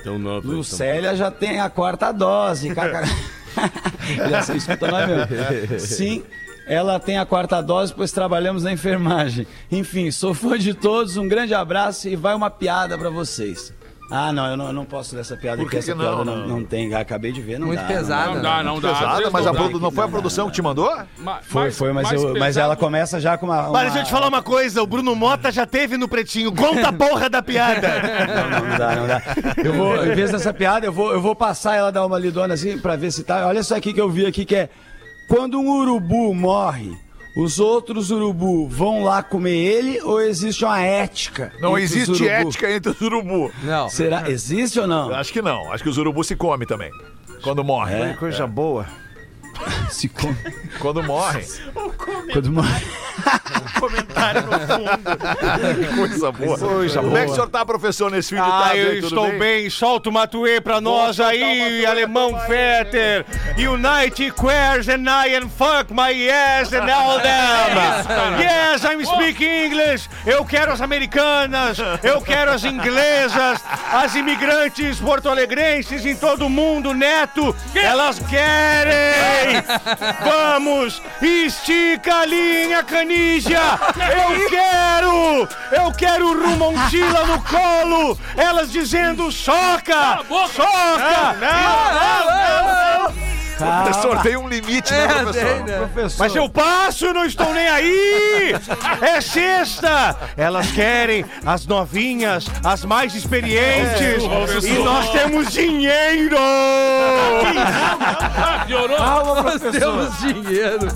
Lucélia 0.47 1.15
já 1.15 1.31
tem 1.31 1.59
a 1.59 1.67
quarta 1.67 2.11
dose. 2.11 2.69
escuta 4.55 4.91
nós 4.91 5.07
mesmo. 5.07 5.79
Sim, 5.79 6.23
ela 6.67 6.99
tem 6.99 7.17
a 7.17 7.25
quarta 7.25 7.63
dose, 7.63 7.91
pois 7.91 8.11
trabalhamos 8.11 8.61
na 8.61 8.71
enfermagem. 8.71 9.47
Enfim, 9.71 10.11
sou 10.11 10.35
fã 10.35 10.59
de 10.59 10.75
todos, 10.75 11.17
um 11.17 11.27
grande 11.27 11.55
abraço 11.55 12.07
e 12.07 12.15
vai 12.15 12.35
uma 12.35 12.51
piada 12.51 12.95
pra 12.99 13.09
vocês. 13.09 13.73
Ah, 14.11 14.33
não, 14.33 14.47
eu 14.47 14.57
não, 14.57 14.67
eu 14.67 14.73
não 14.73 14.85
posso 14.85 15.15
dessa 15.15 15.37
piada, 15.37 15.57
Por 15.57 15.63
porque 15.65 15.77
que 15.77 15.79
essa 15.83 15.91
que 15.91 15.97
não, 15.97 16.05
piada 16.15 16.25
não, 16.25 16.47
não? 16.47 16.63
tem. 16.65 16.93
Acabei 16.95 17.31
de 17.31 17.41
ver, 17.41 17.59
não 17.59 17.67
Muito 17.67 17.79
dá, 17.79 17.85
pesada. 17.87 18.33
Não 18.33 18.41
dá, 18.41 18.63
não 18.63 18.79
dá. 18.81 18.93
Pesada, 18.93 19.29
mas 19.31 19.45
a 19.47 19.53
não 19.53 19.55
produ- 19.61 19.79
não 19.79 19.91
foi 19.91 20.03
a 20.03 20.07
produção 20.07 20.47
que 20.47 20.53
te 20.53 20.61
mandou? 20.61 20.89
Ma- 21.19 21.39
Foi, 21.43 21.61
mais- 21.61 21.77
foi, 21.77 21.93
mas, 21.93 22.03
mais 22.09 22.21
eu, 22.23 22.29
mas 22.33 22.39
pesado- 22.43 22.65
ela 22.65 22.75
começa 22.75 23.19
já 23.19 23.37
com 23.37 23.45
uma. 23.45 23.61
uma... 23.63 23.69
Mas 23.71 23.83
deixa 23.93 23.99
eu 23.99 24.03
te 24.05 24.11
falar 24.11 24.27
uma 24.27 24.41
coisa, 24.41 24.81
o 24.81 24.87
Bruno 24.87 25.15
Mota 25.15 25.51
já 25.51 25.65
teve 25.65 25.95
no 25.97 26.07
Pretinho. 26.07 26.51
Conta 26.51 26.89
a 26.89 26.93
porra 26.93 27.29
da 27.29 27.41
piada. 27.43 27.87
Não, 28.49 28.69
não 28.69 28.77
dá, 28.77 28.95
não 28.95 29.07
dá. 29.07 29.21
Eu 29.63 29.73
vou, 29.73 30.05
em 30.05 30.15
vez 30.15 30.31
dessa 30.31 30.53
piada, 30.53 30.85
eu 30.85 30.91
vou, 30.93 31.11
eu 31.13 31.21
vou 31.21 31.35
passar 31.35 31.75
ela 31.75 31.91
dar 31.91 32.05
uma 32.05 32.17
lidona 32.17 32.53
assim 32.55 32.77
pra 32.79 32.95
ver 32.95 33.11
se 33.11 33.23
tá. 33.23 33.45
Olha 33.47 33.61
só 33.63 33.75
aqui 33.75 33.93
que 33.93 34.01
eu 34.01 34.09
vi 34.09 34.25
aqui 34.25 34.43
que 34.45 34.55
é 34.55 34.69
quando 35.27 35.59
um 35.59 35.69
urubu 35.69 36.33
morre, 36.33 36.97
os 37.35 37.59
outros 37.59 38.11
urubu 38.11 38.67
vão 38.67 39.03
lá 39.03 39.21
comer 39.23 39.55
ele 39.55 40.01
ou 40.01 40.19
existe 40.19 40.65
uma 40.65 40.81
ética? 40.81 41.53
Não 41.61 41.77
existe 41.77 42.27
ética 42.27 42.71
entre 42.71 42.91
os 42.91 43.01
urubu. 43.01 43.51
Não. 43.63 43.89
Será? 43.89 44.29
Existe 44.29 44.79
ou 44.79 44.87
não? 44.87 45.13
Acho 45.13 45.31
que 45.31 45.41
não. 45.41 45.71
Acho 45.71 45.83
que 45.83 45.89
os 45.89 45.97
urubu 45.97 46.23
se 46.23 46.35
comem 46.35 46.67
também. 46.67 46.91
Quando 47.43 47.63
morrem. 47.63 48.11
É. 48.11 48.13
Coisa 48.13 48.45
boa. 48.45 48.85
Se 49.91 50.07
come. 50.07 50.35
Quando 50.79 51.01
morrem. 51.03 51.45
Quando 52.31 52.51
morre. 52.51 52.85
Comentário 53.79 54.41
no 54.43 54.51
fundo. 54.59 55.95
Coisa 55.95 56.31
boa. 56.31 56.57
Coisa 56.57 57.01
Como 57.01 57.17
é 57.17 57.25
que 57.25 57.31
o 57.31 57.33
senhor 57.33 57.49
tá, 57.49 57.65
professor, 57.65 58.11
nesse 58.11 58.33
de 58.35 58.39
Ah, 58.41 58.63
tarde? 58.65 58.79
eu 58.79 58.93
estou 58.99 59.31
bem? 59.37 59.69
Solta 59.69 60.09
o 60.09 60.13
Matuê 60.13 60.59
pra 60.61 60.79
nós 60.81 61.17
o 61.19 61.23
aí, 61.23 61.59
Matuê, 61.61 61.85
alemão. 61.85 62.39
Fetter. 62.47 63.25
Unite 63.57 64.31
queers 64.31 64.87
and 64.89 65.05
I 65.09 65.35
and 65.35 65.49
fuck 65.49 65.93
my 65.93 66.09
yes 66.11 66.71
and 66.73 66.89
all 66.91 67.19
them. 67.21 68.39
Yes, 68.39 68.83
I'm 68.83 69.03
speaking 69.05 69.65
English. 69.67 70.09
Eu 70.25 70.45
quero 70.45 70.71
as 70.71 70.81
americanas, 70.81 71.77
eu 72.03 72.21
quero 72.21 72.51
as 72.51 72.63
inglesas, 72.63 73.59
as 73.91 74.15
imigrantes 74.15 74.99
porto-alegrenses 74.99 76.05
em 76.05 76.15
todo 76.15 76.45
o 76.45 76.49
mundo, 76.49 76.93
Neto. 76.93 77.55
Elas 77.73 78.19
querem. 78.19 79.63
Vamos, 80.23 81.01
estica 81.21 82.19
a 82.21 82.25
linha, 82.25 82.83
canígia. 82.83 83.61
Eu 83.97 84.49
quero, 84.49 85.47
eu 85.71 85.91
quero 85.91 86.39
Rumontila 86.39 87.25
no 87.25 87.41
colo. 87.43 88.17
Elas 88.35 88.71
dizendo 88.71 89.31
soca, 89.31 90.19
soca. 90.53 91.35
Professor, 93.59 94.21
tem 94.21 94.37
um 94.37 94.47
limite, 94.47 94.91
né, 94.93 95.03
É, 95.03 95.07
professor? 95.07 95.33
tem, 95.53 95.63
né? 95.63 95.77
Professor. 95.77 96.19
Mas 96.19 96.35
eu 96.35 96.49
passo, 96.49 97.13
não 97.13 97.25
estou 97.25 97.53
nem 97.53 97.67
aí! 97.67 98.55
É 99.01 99.21
sexta! 99.21 100.15
Elas 100.37 100.71
querem 100.71 101.25
as 101.45 101.65
novinhas, 101.65 102.45
as 102.63 102.83
mais 102.85 103.13
experientes, 103.15 104.23
e 104.63 104.73
nós 104.83 105.09
temos 105.11 105.51
dinheiro! 105.51 106.37
Ah, 108.41 108.63
piorou. 108.65 108.97
Nós 109.43 109.61
temos 109.61 110.17
dinheiro. 110.19 110.87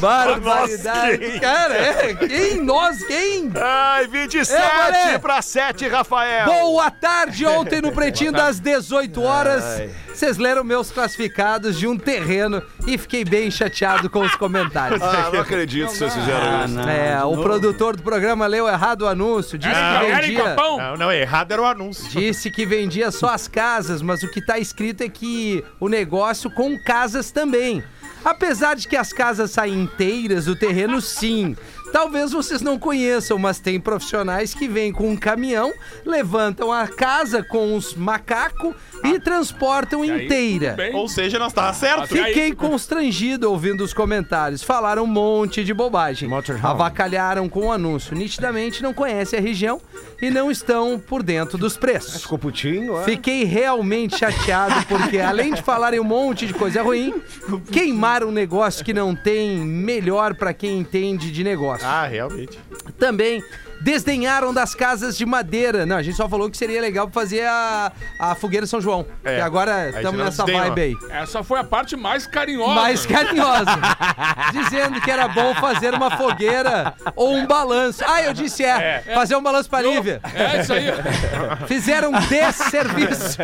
Barbaridade. 0.00 1.40
Cara, 1.40 1.74
é. 1.76 2.14
Quem? 2.14 2.62
Nós? 2.62 3.02
Quem? 3.04 3.50
Ai, 3.60 4.06
27 4.06 4.52
É, 4.54 5.18
pra 5.18 5.42
7, 5.42 5.88
Rafael. 5.88 6.46
Boa 6.46 6.90
tarde, 6.90 7.44
ontem 7.46 7.80
no 7.82 7.92
Pretinho 7.92 8.32
das 8.32 8.58
18 8.60 9.22
horas. 9.22 9.82
Vocês 10.12 10.38
leram 10.38 10.64
meus 10.64 10.90
classificados 10.90 11.78
de 11.78 11.86
um 11.86 11.98
terreno 12.06 12.62
e 12.86 12.96
fiquei 12.96 13.24
bem 13.24 13.50
chateado 13.50 14.08
com 14.08 14.20
os 14.20 14.36
comentários. 14.36 15.02
Ah, 15.02 15.30
não 15.32 15.40
acredito 15.40 15.90
que 15.90 15.96
vocês 15.96 16.14
fizeram 16.14 16.64
isso. 16.64 16.80
É, 16.88 17.24
o 17.24 17.36
produtor 17.42 17.96
do 17.96 18.02
programa 18.04 18.46
leu 18.46 18.68
errado 18.68 19.02
o 19.02 19.08
anúncio. 19.08 19.58
Disse 19.58 19.74
que 19.74 20.06
Querem 20.06 20.36
vendia. 20.36 20.54
Não, 20.54 20.96
não, 20.96 21.12
errado 21.12 21.50
era 21.52 21.62
o 21.62 21.64
anúncio. 21.64 22.08
Disse 22.08 22.48
que 22.48 22.64
vendia 22.64 23.10
só 23.10 23.30
as 23.30 23.48
casas, 23.48 24.00
mas 24.00 24.22
o 24.22 24.30
que 24.30 24.40
tá 24.40 24.58
escrito 24.58 25.02
é 25.02 25.08
que 25.08 25.64
o 25.80 25.88
negócio 25.88 26.48
com 26.50 26.78
casas 26.78 27.32
também. 27.32 27.82
Apesar 28.24 28.74
de 28.76 28.88
que 28.88 28.96
as 28.96 29.12
casas 29.12 29.52
saem 29.52 29.82
inteiras 29.82 30.46
do 30.46 30.56
terreno, 30.56 31.00
sim. 31.00 31.56
Talvez 31.96 32.30
vocês 32.30 32.60
não 32.60 32.78
conheçam, 32.78 33.38
mas 33.38 33.58
tem 33.58 33.80
profissionais 33.80 34.52
que 34.52 34.68
vêm 34.68 34.92
com 34.92 35.08
um 35.08 35.16
caminhão, 35.16 35.72
levantam 36.04 36.70
a 36.70 36.86
casa 36.86 37.42
com 37.42 37.74
os 37.74 37.94
macacos 37.94 38.74
e 39.02 39.18
transportam 39.18 40.02
aí, 40.02 40.26
inteira. 40.26 40.76
Ou 40.92 41.08
seja, 41.08 41.38
nós 41.38 41.54
tava 41.54 41.72
certo. 41.72 42.06
Fiquei 42.08 42.54
constrangido 42.54 43.50
ouvindo 43.50 43.82
os 43.82 43.94
comentários. 43.94 44.62
Falaram 44.62 45.04
um 45.04 45.06
monte 45.06 45.64
de 45.64 45.72
bobagem. 45.72 46.28
Motorhome. 46.28 46.66
Avacalharam 46.66 47.48
com 47.48 47.68
o 47.68 47.72
anúncio. 47.72 48.14
Nitidamente 48.14 48.82
não 48.82 48.92
conhecem 48.92 49.38
a 49.38 49.42
região 49.42 49.80
e 50.20 50.28
não 50.30 50.50
estão 50.50 50.98
por 50.98 51.22
dentro 51.22 51.56
dos 51.56 51.78
preços. 51.78 52.20
Ficou 52.20 52.38
putinho, 52.38 53.00
é? 53.00 53.04
Fiquei 53.04 53.44
realmente 53.44 54.18
chateado 54.18 54.84
porque, 54.86 55.18
além 55.18 55.54
de 55.54 55.62
falarem 55.62 55.98
um 55.98 56.04
monte 56.04 56.46
de 56.46 56.52
coisa 56.52 56.82
ruim, 56.82 57.14
queimaram 57.72 58.28
um 58.28 58.32
negócio 58.32 58.84
que 58.84 58.92
não 58.92 59.16
tem 59.16 59.58
melhor 59.58 60.34
pra 60.34 60.52
quem 60.52 60.78
entende 60.78 61.30
de 61.30 61.42
negócio. 61.42 61.85
Ah, 61.88 62.04
realmente. 62.06 62.58
Também 62.98 63.42
desdenharam 63.80 64.52
das 64.52 64.74
casas 64.74 65.16
de 65.16 65.24
madeira. 65.26 65.86
Não, 65.86 65.96
a 65.96 66.02
gente 66.02 66.16
só 66.16 66.28
falou 66.28 66.50
que 66.50 66.56
seria 66.56 66.80
legal 66.80 67.08
fazer 67.12 67.46
a, 67.46 67.92
a 68.18 68.34
fogueira 68.34 68.66
São 68.66 68.80
João. 68.80 69.06
É. 69.24 69.38
E 69.38 69.40
agora 69.40 69.90
estamos 69.90 70.18
nessa 70.18 70.44
vibe 70.44 70.80
aí. 70.80 70.94
Essa 71.10 71.42
foi 71.42 71.58
a 71.58 71.64
parte 71.64 71.96
mais 71.96 72.26
carinhosa. 72.26 72.74
Mais 72.74 73.06
carinhosa. 73.06 73.70
Dizendo 74.52 75.00
que 75.00 75.10
era 75.10 75.28
bom 75.28 75.54
fazer 75.54 75.94
uma 75.94 76.10
fogueira 76.16 76.94
ou 77.14 77.34
um 77.34 77.46
balanço. 77.46 78.02
Ah, 78.06 78.22
eu 78.22 78.32
disse 78.32 78.64
é. 78.64 79.02
Fazer 79.14 79.36
um 79.36 79.42
balanço 79.42 79.68
pra 79.68 79.82
Lívia. 79.82 80.20
É 80.34 80.60
isso 80.60 80.72
aí. 80.72 80.86
Fizeram 81.66 82.12
desserviço. 82.28 83.38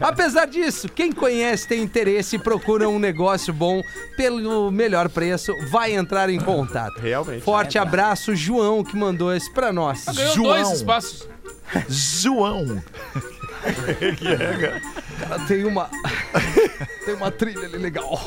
Apesar 0.00 0.46
disso, 0.46 0.88
quem 0.88 1.12
conhece, 1.12 1.68
tem 1.68 1.82
interesse 1.82 2.36
e 2.36 2.38
procura 2.38 2.88
um 2.88 2.98
negócio 2.98 3.52
bom 3.52 3.82
pelo 4.16 4.70
melhor 4.70 5.08
preço, 5.08 5.52
vai 5.70 5.94
entrar 5.94 6.30
em 6.30 6.40
contato. 6.40 7.00
Realmente. 7.00 7.42
Forte 7.42 7.78
abraço, 7.78 8.34
João, 8.34 8.82
que 8.82 8.96
mandou 8.96 9.34
esse 9.34 9.52
pra 9.52 9.72
nós. 9.76 10.04
Ganhou 10.06 10.34
João. 10.34 10.62
dois 10.62 10.78
espaços. 10.78 11.28
João. 11.88 12.82
Cara, 15.20 15.38
tem 15.46 15.64
uma. 15.64 15.88
tem 17.04 17.14
uma 17.14 17.30
trilha 17.30 17.66
ali 17.66 17.78
legal. 17.78 18.18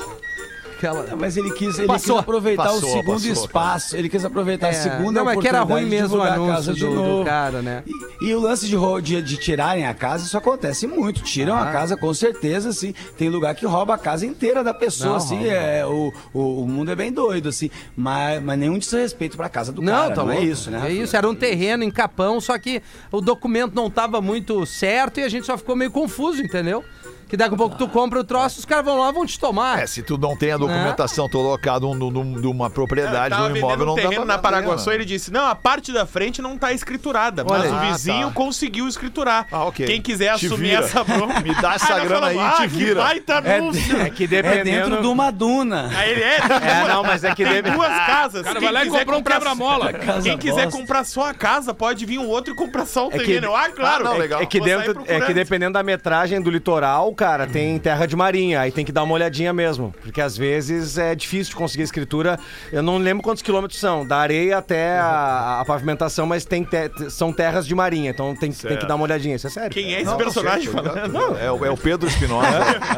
Aquela. 0.80 1.15
Mas 1.18 1.36
ele 1.36 1.52
quis, 1.52 1.78
ele 1.78 1.88
Passou. 1.88 2.15
quis 2.15 2.24
aproveitar 2.24 2.63
Passou, 2.63 2.89
o 2.89 2.94
segundo 2.94 3.13
passou, 3.28 3.32
espaço. 3.46 3.96
Ele 3.98 4.08
quis 4.10 4.24
aproveitar 4.24 4.70
a 4.70 4.74
segunda 4.74 5.20
não, 5.20 5.26
mas 5.26 5.38
que 5.39 5.48
era 5.48 5.62
ruim 5.62 5.86
mesmo 5.86 6.18
o 6.18 6.22
anúncio 6.22 6.74
do, 6.74 7.20
do 7.20 7.26
cara, 7.26 7.62
né? 7.62 7.84
E, 8.22 8.28
e 8.30 8.34
o 8.36 8.39
lance 8.39 8.65
de, 8.68 8.76
de, 9.04 9.22
de 9.22 9.38
tirarem 9.38 9.86
a 9.86 9.94
casa, 9.94 10.26
isso 10.26 10.38
acontece 10.38 10.88
muito. 10.88 11.22
Tiram 11.22 11.56
Ah. 11.56 11.70
a 11.70 11.72
casa 11.74 11.98
com 11.98 12.13
certeza, 12.13 12.70
assim. 12.70 12.94
Tem 13.18 13.28
lugar 13.30 13.54
que 13.56 13.65
rouba 13.65 13.96
a 13.96 13.98
casa 13.98 14.26
inteira 14.26 14.63
da 14.63 14.74
pessoa, 14.74 15.10
Não, 15.12 15.15
assim. 15.18 15.36
rouba. 15.39 15.52
É, 15.52 15.86
o, 15.86 16.13
o, 16.34 16.63
o 16.63 16.68
mundo 16.68 16.92
é 16.92 16.96
bem 16.96 17.12
doido, 17.12 17.50
assim. 17.50 17.70
Mas, 17.96 18.42
mas 18.42 18.58
nenhum 18.58 18.78
desrespeito 18.78 19.36
pra 19.36 19.50
casa 19.50 19.72
do 19.74 19.82
Não, 19.82 19.92
cara. 19.94 20.15
tá 20.15 20.24
não 20.24 20.32
é 20.32 20.36
louco. 20.36 20.50
isso, 20.50 20.72
né? 20.72 20.82
É 20.86 20.92
isso, 20.94 21.15
era 21.18 21.28
um 21.30 21.36
terreno 21.36 21.84
em 21.84 21.92
Capão, 21.92 22.39
só 22.39 22.58
que 22.58 22.82
o 23.12 23.20
documento 23.20 23.74
não 23.76 23.89
tava 23.89 24.22
muito 24.22 24.65
certo 24.65 25.20
e 25.20 25.24
a 25.24 25.30
gente 25.30 25.46
só 25.46 25.58
ficou 25.58 25.76
meio 25.76 25.92
confuso, 25.92 26.42
entendeu? 26.42 26.84
Que 27.30 27.38
daqui 27.38 27.54
a 27.54 27.58
pouco 27.58 27.76
tu 27.78 27.88
compra 27.88 28.20
o 28.20 28.24
troço, 28.24 28.58
os 28.60 28.65
caras 28.65 28.84
vão 28.84 28.98
lá 28.98 29.12
vão 29.12 29.24
te 29.26 29.39
tomar. 29.39 29.80
É, 29.84 29.86
se 29.88 30.02
tu 30.02 30.18
não 30.18 30.36
tem 30.36 30.52
a 30.52 30.58
documentação 30.58 31.30
colocada 31.30 31.86
num- 31.86 32.10
num- 32.10 32.42
de 32.42 32.48
uma 32.48 32.70
propriedade, 32.72 33.36
de 33.36 33.42
um 33.42 33.56
imóvel, 33.56 33.86
não 33.86 33.94
um 33.94 33.96
dá 33.98 34.10
pra 34.10 34.26
na 34.26 34.38
Paraguaçu, 34.39 34.89
ele 34.92 35.06
disse, 35.06 35.32
não, 35.32 35.46
a 35.46 35.54
parte 35.54 35.94
da 35.94 36.08
frente 36.08 36.42
não 36.42 36.58
tá 36.58 36.74
escriturada, 36.74 37.44
mas 37.48 37.62
Olha 37.62 37.72
o 37.74 37.80
vizinho 37.92 38.26
Ah, 38.26 38.30
tá. 38.30 38.34
conseguiu 38.34 38.88
escriturar. 38.88 39.46
Ah, 39.52 39.65
ok. 39.65 39.86
Quem 39.86 40.02
quiser 40.02 40.36
Te 40.38 40.48
assumir 40.48 40.70
vira. 40.70 40.80
essa 40.86 41.04
bronca... 41.04 41.39
Me 41.42 41.54
dá 41.54 41.76
essa 41.76 42.00
grana 42.00 42.28
aí, 42.28 42.36
falamos, 42.36 42.58
te 42.58 42.63
ah, 42.63 42.68
vira." 42.68 42.89
Que 42.89 42.96
baita 42.96 43.38
anúncio. 43.38 44.02
É 44.02 44.10
que 44.10 44.24
É 44.24 44.28
dependendo... 44.28 44.63
dentro 44.89 45.02
de 45.02 45.08
uma 45.08 45.32
duna. 45.32 45.89
Aí 45.96 46.12
ele 46.12 46.24
é, 46.24 46.38
É, 46.38 46.88
não, 46.88 47.04
mas 47.04 47.24
é 47.24 47.30
que 47.36 47.44
tem 47.44 47.54
deve- 47.54 47.70
duas 47.72 47.89
casas. 48.08 48.42
O 48.42 48.44
cara 48.44 48.60
Quem 48.60 48.63
vai 48.68 48.74
lá 48.74 48.82
e 48.82 48.86
quiser 48.88 49.00
comprou 49.00 49.20
um 49.20 49.24
comprar- 49.24 49.36
quebra-mola. 49.39 49.94
Quem 50.24 50.38
quiser 50.38 50.63
bosta. 50.65 50.80
comprar 50.80 51.04
só 51.04 51.30
a 51.30 51.34
casa, 51.36 51.74
pode 51.76 52.06
vir 52.08 52.18
um 52.18 52.28
outro 52.28 52.54
e 52.54 52.56
comprar 52.56 52.88
só 52.88 53.06
o 53.08 53.10
É 53.10 53.20
que- 53.20 53.26
terreno. 53.26 53.56
Ah, 53.56 53.70
claro. 53.70 54.08
Ah, 54.08 54.13
não, 54.15 54.22
É-. 54.39 54.42
É 54.44 54.46
que, 54.48 54.60
dentro, 54.60 55.04
é 55.06 55.20
que 55.22 55.34
dependendo 55.34 55.74
da 55.74 55.84
metragem 55.84 56.42
do 56.42 56.50
litoral, 56.50 57.13
cara, 57.19 57.45
tem 57.45 57.77
terra 57.77 58.05
de 58.05 58.15
marinha. 58.15 58.62
Aí 58.62 58.71
tem 58.71 58.86
que 58.86 58.91
dar 58.93 59.03
uma 59.03 59.13
olhadinha 59.13 59.51
mesmo. 59.51 59.93
Porque 60.01 60.21
às 60.21 60.38
vezes 60.38 60.97
é 60.97 61.13
difícil 61.13 61.51
de 61.51 61.55
conseguir 61.58 61.84
escritura. 61.84 62.39
Eu 62.71 62.82
não 62.82 62.97
lembro 62.97 63.21
quantos 63.21 63.43
quilômetros 63.43 63.77
são, 63.79 64.05
da 64.08 64.17
areia 64.17 64.58
até 64.58 64.97
a, 64.97 65.60
a 65.60 65.65
pavimentação, 65.65 66.25
mas 66.25 66.45
tem 66.45 66.63
te- 66.63 67.10
são 67.10 67.34
terras 67.34 67.67
de 67.67 67.75
marinha. 67.75 68.10
Então 68.12 68.34
tem, 68.36 68.51
tem 68.51 68.77
que 68.77 68.86
dar 68.86 68.95
uma 68.95 69.03
olhadinha. 69.03 69.36
Isso 69.36 69.47
é 69.47 69.49
sério. 69.49 69.69
Quem 69.71 69.93
é 69.93 69.97
esse 70.01 70.05
Não, 70.05 70.17
personagem 70.17 70.67
falando? 70.71 71.12
Não, 71.12 71.38
é, 71.38 71.51
o- 71.51 71.65
é 71.65 71.69
o 71.69 71.75
Pedro 71.77 72.08
Espinosa. 72.08 72.47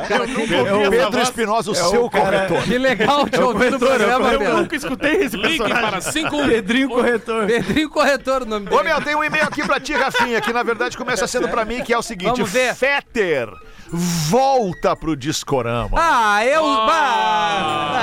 Eu 0.10 0.28
nunca 0.28 0.42
ouvi 0.42 0.54
É 0.56 0.62
o 0.74 0.82
essa 0.82 0.90
Pedro 0.92 1.12
voz. 1.12 1.24
Espinosa, 1.24 1.72
o 1.72 1.76
seu 1.76 2.10
corretor. 2.10 2.62
Que 2.64 2.78
legal 2.78 3.28
te 3.28 3.40
ouvir 3.42 3.72
no 3.72 3.80
programa, 3.80 4.32
Eu 4.32 4.40
Pedro. 4.40 4.58
nunca 4.58 4.76
escutei 4.76 5.16
esse 5.24 5.36
Ligue 5.36 5.58
personagem. 5.58 5.90
para 5.90 6.02
5 6.02 6.46
Pedrinho 6.48 6.90
Corretor. 6.90 7.48
Pedrinho 7.48 7.90
Corretor, 7.90 8.44
o 8.44 8.46
nome 8.46 8.68
Ô, 8.68 8.70
dele. 8.70 8.84
meu, 8.84 9.02
tem 9.02 9.16
um 9.16 9.24
e-mail 9.24 9.46
aqui 9.46 9.64
pra 9.66 9.80
ti, 9.80 9.94
Rafinha, 9.94 10.40
que 10.42 10.54
na 10.54 10.62
verdade 10.62 10.96
começa 10.98 11.26
sendo 11.26 11.48
pra 11.50 11.66
mim, 11.66 11.82
que 11.82 11.92
é 11.94 11.98
o 11.98 12.02
seguinte: 12.04 12.36
Vamos 12.38 12.52
ver. 12.52 12.76
Fetter. 12.76 13.50
Volta 13.92 14.96
pro 14.96 15.16
Discorama. 15.16 15.98
Ah, 16.00 16.46
eu. 16.46 16.64
bah. 16.64 18.00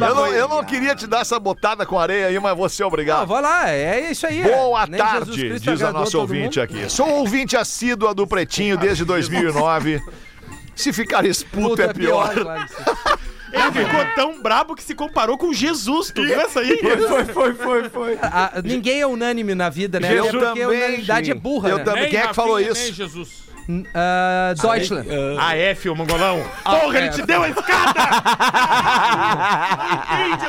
eu, 0.00 0.14
não, 0.14 0.26
eu 0.28 0.48
não 0.48 0.64
queria 0.64 0.94
te 0.94 1.06
dar 1.06 1.20
essa 1.20 1.38
botada 1.38 1.84
com 1.84 1.98
areia 1.98 2.26
aí, 2.28 2.38
mas 2.38 2.72
ser 2.72 2.82
Não, 2.82 2.88
obrigado. 2.88 3.26
vai 3.26 3.42
lá, 3.42 3.70
é 3.70 4.10
isso 4.10 4.26
aí. 4.26 4.42
Boa 4.42 4.86
Nem 4.86 5.00
Jesus 5.00 5.26
tarde, 5.26 5.60
diz 5.60 5.82
a 5.82 5.92
nossa 5.92 6.16
ouvinte 6.18 6.60
aqui. 6.60 6.88
Sou 6.88 7.08
ouvinte 7.08 7.56
assídua 7.56 8.14
do 8.14 8.26
Pretinho 8.26 8.76
desde 8.76 9.04
2009. 9.04 10.00
Se 10.74 10.92
ficar 10.92 11.24
esputo 11.24 11.70
Puta, 11.70 11.82
é 11.84 11.92
pior. 11.92 12.32
Ele 13.52 13.72
ficou 13.72 14.04
tão 14.14 14.42
brabo 14.42 14.74
que 14.76 14.82
se 14.82 14.94
comparou 14.94 15.38
com 15.38 15.52
Jesus. 15.52 16.12
Tu 16.14 16.22
viu 16.22 16.40
essa 16.40 16.60
aí? 16.60 16.78
Foi, 16.78 17.24
foi, 17.24 17.54
foi, 17.54 17.88
foi. 17.88 18.18
Ah, 18.22 18.60
ninguém 18.62 19.00
é 19.00 19.06
unânime 19.06 19.54
na 19.54 19.70
vida, 19.70 19.98
né? 19.98 20.12
Eu 20.12 20.24
Até 20.24 20.32
porque 20.32 20.46
também, 20.46 20.64
a 20.64 20.68
unanimidade 20.68 21.30
é 21.30 21.34
burra, 21.34 21.70
Eu 21.70 21.78
né? 21.78 21.84
também. 21.84 22.10
Quem 22.10 22.20
é 22.20 22.28
que 22.28 22.34
falou 22.34 22.60
isso? 22.60 22.82
Nem 22.82 22.92
Jesus. 22.92 23.47
Ah, 23.94 24.54
Deutschland. 24.60 25.06
Ah, 25.38 25.54
F, 25.56 25.90
o 25.90 25.96
mongolão. 25.96 26.42
Porra, 26.64 26.98
ele 26.98 27.08
é. 27.08 27.10
te 27.10 27.22
deu 27.22 27.42
a 27.42 27.48
escada! 27.48 28.00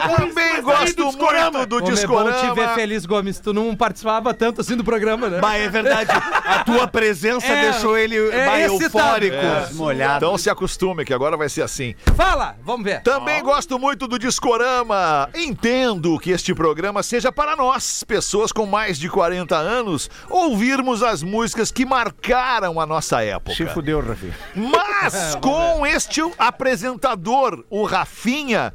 Também 0.16 0.62
gosto 0.62 1.04
muito 1.04 1.18
do 1.18 1.32
meu, 1.52 1.68
bom 1.68 1.82
te 1.82 1.86
ver, 1.86 1.92
Discorama. 1.92 2.76
Feliz 2.76 3.06
Gomes. 3.06 3.40
Tu 3.40 3.54
não 3.54 3.76
participava 3.76 4.34
tanto 4.34 4.62
assim 4.62 4.78
do 4.78 4.84
programa, 4.84 5.30
né? 5.30 5.40
Bah, 5.40 5.58
é 5.58 5.68
verdade. 5.68 6.10
A 6.46 6.64
tua 6.64 6.88
presença 6.88 7.48
É, 7.60 7.72
deixou 7.72 7.98
ele 7.98 8.16
é 8.16 8.68
eufórico. 8.68 9.36
É. 9.36 9.70
Molhado. 9.74 10.26
Então 10.26 10.38
se 10.38 10.50
acostume, 10.50 11.04
que 11.04 11.14
agora 11.14 11.36
vai 11.36 11.50
ser 11.50 11.64
assim. 11.64 11.96
Fala, 12.16 12.56
vamos 12.64 12.84
ver. 12.84 13.02
Também 13.02 13.42
gosto 13.42 13.80
muito 13.80 14.08
do 14.08 14.20
Discorama. 14.20 15.30
Entendo 15.34 16.18
que 16.20 16.32
este 16.32 16.54
programa 16.54 17.02
seja 17.02 17.32
para 17.32 17.56
nós, 17.56 18.04
pessoas 18.04 18.52
com 18.52 18.66
mais 18.66 19.00
de 19.00 19.10
40 19.10 19.56
anos, 19.56 20.10
ouvirmos 20.30 21.02
as 21.02 21.24
músicas 21.24 21.72
que 21.72 21.86
marcaram 21.86 22.80
a 22.80 22.86
nossa 22.86 23.09
época. 23.24 23.56
Se 23.56 23.66
fudeu, 23.68 24.00
Rafi. 24.00 24.32
Mas 24.56 25.36
com 25.42 25.86
este 25.86 26.22
apresentador, 26.38 27.64
o 27.70 27.84
Rafinha, 27.84 28.74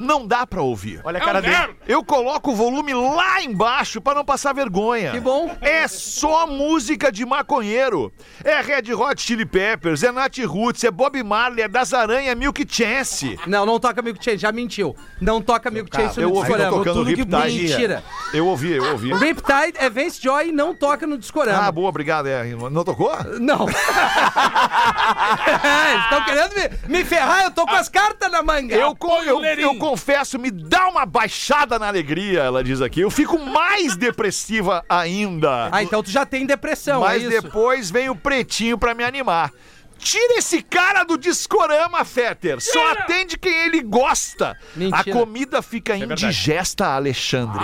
não 0.00 0.26
dá 0.26 0.46
pra 0.46 0.62
ouvir. 0.62 1.00
Olha 1.04 1.18
a 1.18 1.24
cara 1.24 1.40
dele. 1.40 1.76
Eu 1.86 2.04
coloco 2.04 2.52
o 2.52 2.54
volume 2.54 2.92
lá 2.94 3.42
embaixo 3.42 4.00
pra 4.00 4.14
não 4.14 4.24
passar 4.24 4.52
vergonha. 4.52 5.12
Que 5.12 5.20
bom. 5.20 5.54
É 5.60 5.86
só 5.88 6.46
música 6.46 7.10
de 7.10 7.24
maconheiro. 7.24 8.12
É 8.44 8.60
Red 8.60 8.92
Hot 8.94 9.20
Chili 9.20 9.46
Peppers, 9.46 10.02
é 10.02 10.10
Nat 10.12 10.38
Roots, 10.44 10.84
é 10.84 10.90
Bob 10.90 11.22
Marley, 11.22 11.62
é 11.62 11.68
Das 11.68 11.92
Aranha, 11.94 12.30
é 12.32 12.34
Milk 12.34 12.66
Chance. 12.68 13.38
Não, 13.46 13.64
não 13.64 13.78
toca 13.78 14.02
Milk 14.02 14.22
Chase, 14.24 14.38
já 14.38 14.52
mentiu. 14.52 14.96
Não 15.20 15.40
toca 15.40 15.70
Milk 15.70 15.94
Chase 15.94 16.20
Eu 16.20 16.28
no 16.30 16.34
ouvi 16.36 16.48
Discorama. 16.48 16.76
tocando 16.76 16.94
Tudo 16.94 17.10
que 17.10 17.16
Riptide. 17.16 17.62
Mentira. 17.62 18.04
Eu 18.32 18.46
ouvi, 18.46 18.72
eu 18.72 18.92
ouvi. 18.92 19.12
O 19.12 19.16
Riptide 19.16 19.74
é 19.78 19.88
Vance 19.90 20.20
Joy 20.22 20.48
e 20.48 20.52
não 20.52 20.74
toca 20.74 21.06
no 21.06 21.16
Discorama. 21.18 21.66
Ah, 21.66 21.72
boa, 21.72 21.88
obrigado. 21.88 22.26
É, 22.26 22.44
não 22.44 22.84
tocou? 22.84 23.12
Não. 23.38 23.66
Eles 25.90 26.04
estão 26.04 26.24
querendo 26.24 26.54
me, 26.54 26.98
me 26.98 27.04
ferrar, 27.04 27.44
eu 27.44 27.50
tô 27.50 27.66
com 27.66 27.74
as 27.74 27.88
cartas 27.88 28.30
na 28.30 28.42
manga. 28.42 28.74
Eu, 28.74 28.96
eu, 29.24 29.44
eu 29.44 29.74
confesso, 29.76 30.38
me 30.38 30.50
dá 30.50 30.88
uma 30.88 31.06
baixada 31.06 31.78
na 31.78 31.88
alegria, 31.88 32.42
ela 32.42 32.62
diz 32.62 32.80
aqui. 32.80 33.00
Eu 33.00 33.10
fico 33.10 33.38
mais 33.38 33.96
depressiva 33.96 34.84
ainda. 34.88 35.68
Ah, 35.72 35.82
então 35.82 36.02
tu 36.02 36.10
já 36.10 36.26
tem 36.26 36.46
depressão, 36.46 37.00
Mas 37.00 37.24
é 37.24 37.28
depois 37.28 37.90
vem 37.90 38.08
o 38.08 38.16
pretinho 38.16 38.78
pra 38.78 38.94
me 38.94 39.04
animar. 39.04 39.52
Tira 40.06 40.34
esse 40.38 40.62
cara 40.62 41.02
do 41.02 41.18
Discorama, 41.18 42.04
Fetter. 42.04 42.60
Só 42.60 42.92
atende 42.92 43.36
quem 43.36 43.52
ele 43.66 43.82
gosta. 43.82 44.56
Mentira. 44.76 45.00
A 45.00 45.04
comida 45.18 45.60
fica 45.60 45.96
verdade. 45.96 46.24
indigesta, 46.26 46.86
Alexandre. 46.94 47.58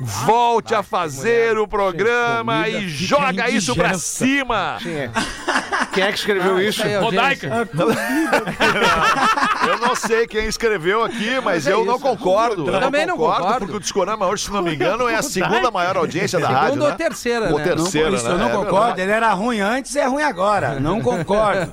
Volte 0.00 0.74
a 0.74 0.82
fazer 0.82 1.58
o 1.58 1.68
programa 1.68 2.66
e 2.70 2.88
joga 2.88 3.50
isso 3.50 3.74
pra 3.74 3.98
cima. 3.98 4.78
Quem 5.92 6.02
é 6.02 6.10
que 6.10 6.18
escreveu 6.18 6.58
isso? 6.60 6.82
Rodaica. 7.00 7.68
Eu 9.66 9.78
não 9.78 9.94
sei 9.94 10.26
quem 10.26 10.44
escreveu 10.46 11.02
aqui, 11.04 11.40
mas 11.42 11.66
é 11.66 11.72
eu 11.72 11.84
não 11.84 11.98
concordo. 11.98 12.68
Eu 12.68 12.80
Também 12.80 13.06
não 13.06 13.16
concordo. 13.16 13.60
porque 13.60 13.76
o 13.76 13.80
Discorama 13.80 14.26
hoje, 14.26 14.44
se 14.44 14.50
não 14.52 14.60
me 14.62 14.74
engano, 14.74 15.08
é 15.08 15.14
a 15.14 15.22
segunda 15.22 15.70
maior 15.70 15.96
audiência 15.96 16.38
da 16.38 16.48
rádio, 16.48 16.64
Segunda 16.74 16.84
né? 16.86 16.90
ou 16.92 16.96
terceira, 16.98 17.50
Ou 17.50 17.58
né? 17.58 17.64
Não, 17.64 17.74
terceira, 17.76 18.10
isso 18.14 18.24
né? 18.28 18.32
eu 18.34 18.38
não 18.38 18.48
É 18.48 18.52
concordo. 18.52 18.74
verdade. 18.86 19.00
Ele 19.02 19.12
era 19.12 19.32
ruim 19.32 19.60
antes, 19.60 19.96
é 19.96 20.04
ruim 20.06 20.22
agora. 20.22 20.78
Não 20.80 21.00
concordo. 21.00 21.70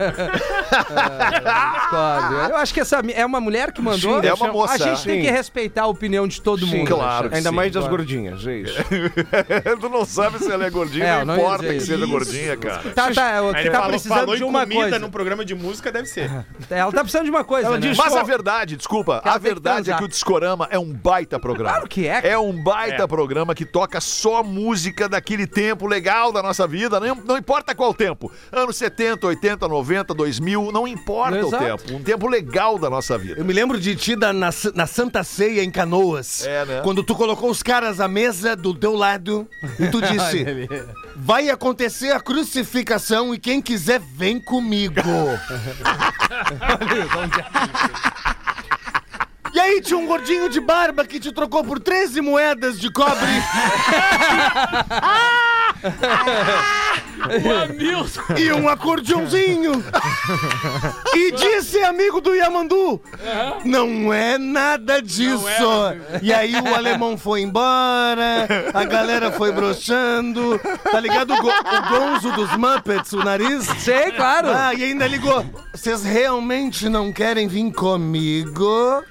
Eu 2.49 2.55
acho 2.57 2.73
que 2.73 2.79
essa 2.79 3.01
é 3.13 3.25
uma 3.25 3.39
mulher 3.41 3.71
que 3.71 3.81
mandou. 3.81 4.21
Sim, 4.21 4.27
é 4.27 4.33
uma 4.33 4.51
moça. 4.51 4.73
A 4.73 4.77
gente 4.77 5.03
tem 5.03 5.21
Sim. 5.21 5.25
que 5.27 5.31
respeitar 5.31 5.83
a 5.83 5.87
opinião 5.87 6.27
de 6.27 6.41
todo 6.41 6.65
mundo. 6.65 6.87
claro 6.87 7.29
que 7.29 7.35
Ainda 7.35 7.49
sim. 7.49 7.55
mais 7.55 7.71
das 7.71 7.87
gordinhas, 7.87 8.45
é 8.47 8.57
isso. 8.57 8.77
tu 9.79 9.89
não 9.89 10.05
sabe 10.05 10.39
se 10.39 10.51
ela 10.51 10.65
é 10.65 10.69
gordinha, 10.69 11.05
É, 11.05 11.25
não 11.25 11.35
importa 11.35 11.65
que 11.67 11.75
isso. 11.75 11.87
seja 11.87 12.05
gordinha, 12.05 12.57
cara. 12.57 12.81
Tá, 12.93 13.11
tá, 13.11 13.41
o 13.43 13.47
Aí 13.49 13.53
que 13.53 13.59
ele 13.61 13.69
tá 13.69 13.77
falou, 13.77 13.89
precisando 13.91 14.17
falou 14.19 14.35
de 14.35 14.43
uma 14.43 14.65
coisa. 14.67 14.99
num 14.99 15.09
programa 15.09 15.43
de 15.45 15.55
música, 15.55 15.91
deve 15.91 16.07
ser. 16.07 16.29
Ela 16.69 16.91
tá 16.91 17.01
precisando 17.01 17.25
de 17.25 17.31
uma 17.31 17.43
coisa, 17.43 17.77
né? 17.77 17.93
Mas 17.97 18.15
a 18.15 18.23
verdade, 18.23 18.75
desculpa, 18.77 19.17
a 19.17 19.21
tem 19.21 19.33
que 19.33 19.39
verdade 19.39 19.91
é 19.91 19.95
que 19.97 20.03
o 20.03 20.07
Discorama 20.07 20.67
é 20.71 20.77
um 20.79 20.91
baita 20.93 21.39
programa. 21.39 21.71
Claro 21.71 21.87
que 21.89 22.07
é. 22.07 22.29
É 22.31 22.37
um 22.37 22.51
baita 22.63 23.03
É. 23.03 23.07
programa 23.07 23.53
que 23.55 23.65
toca 23.65 23.99
só 23.99 24.43
música 24.43 25.07
daquele 25.09 25.45
tempo 25.47 25.85
legal 25.87 26.31
da 26.31 26.41
nossa 26.41 26.67
vida, 26.67 26.99
não, 26.99 27.15
não 27.15 27.37
importa 27.37 27.73
qual 27.75 27.93
tempo. 27.93 28.31
Anos 28.51 28.75
70, 28.77 29.27
80, 29.27 29.67
90, 29.67 29.90
2000, 30.13 30.71
não 30.71 30.87
importa 30.87 31.37
Exato. 31.39 31.55
o 31.55 31.59
tempo. 31.77 31.93
Um 31.95 32.03
tempo 32.03 32.27
legal 32.27 32.77
da 32.79 32.89
nossa 32.89 33.17
vida. 33.17 33.39
Eu 33.39 33.45
me 33.45 33.53
lembro 33.53 33.79
de 33.79 33.95
ti 33.95 34.15
da- 34.15 34.33
na, 34.33 34.49
na 34.73 34.87
Santa 34.87 35.23
Ceia 35.23 35.63
em 35.63 35.71
Canoas. 35.71 36.45
É, 36.45 36.65
né? 36.65 36.81
Quando 36.83 37.03
tu 37.03 37.15
colocou 37.15 37.49
os 37.49 37.61
caras 37.61 37.99
à 37.99 38.07
mesa 38.07 38.55
do 38.55 38.73
teu 38.73 38.95
lado 38.95 39.47
e 39.79 39.87
tu 39.89 40.01
disse: 40.05 40.45
Vai 41.15 41.49
acontecer 41.49 42.11
a 42.11 42.19
crucificação 42.19 43.33
e 43.33 43.39
quem 43.39 43.61
quiser 43.61 43.99
vem 43.99 44.39
comigo. 44.39 44.95
E 49.53 49.59
aí 49.59 49.81
tinha 49.81 49.97
um 49.99 50.07
gordinho 50.07 50.47
de 50.47 50.61
barba 50.61 51.05
que 51.05 51.19
te 51.19 51.29
trocou 51.29 51.61
por 51.61 51.77
13 51.77 52.21
moedas 52.21 52.79
de 52.79 52.89
cobre. 52.89 53.19
O 57.43 57.51
Hamilton. 57.63 58.21
e 58.37 58.51
um 58.51 58.67
acordeãozinho. 58.67 59.83
e 61.15 61.31
disse, 61.31 61.83
amigo 61.83 62.21
do 62.21 62.33
Yamandu, 62.33 63.01
não 63.63 64.13
é 64.13 64.37
nada 64.37 65.01
disso. 65.01 65.47
É, 65.47 66.19
e 66.21 66.33
aí 66.33 66.55
o 66.55 66.73
alemão 66.73 67.17
foi 67.17 67.41
embora, 67.41 68.47
a 68.73 68.83
galera 68.83 69.31
foi 69.31 69.51
broxando. 69.51 70.59
Tá 70.91 70.99
ligado 70.99 71.33
o, 71.33 71.41
go 71.41 71.49
o 71.49 71.89
gonzo 71.89 72.31
dos 72.31 72.55
Muppets, 72.55 73.13
o 73.13 73.23
nariz? 73.23 73.65
Sei, 73.79 74.11
claro. 74.11 74.49
Ah, 74.49 74.73
e 74.73 74.83
ainda 74.83 75.07
ligou. 75.07 75.45
Vocês 75.73 76.03
realmente 76.03 76.89
não 76.89 77.11
querem 77.13 77.47
vir 77.47 77.71
comigo? 77.71 79.03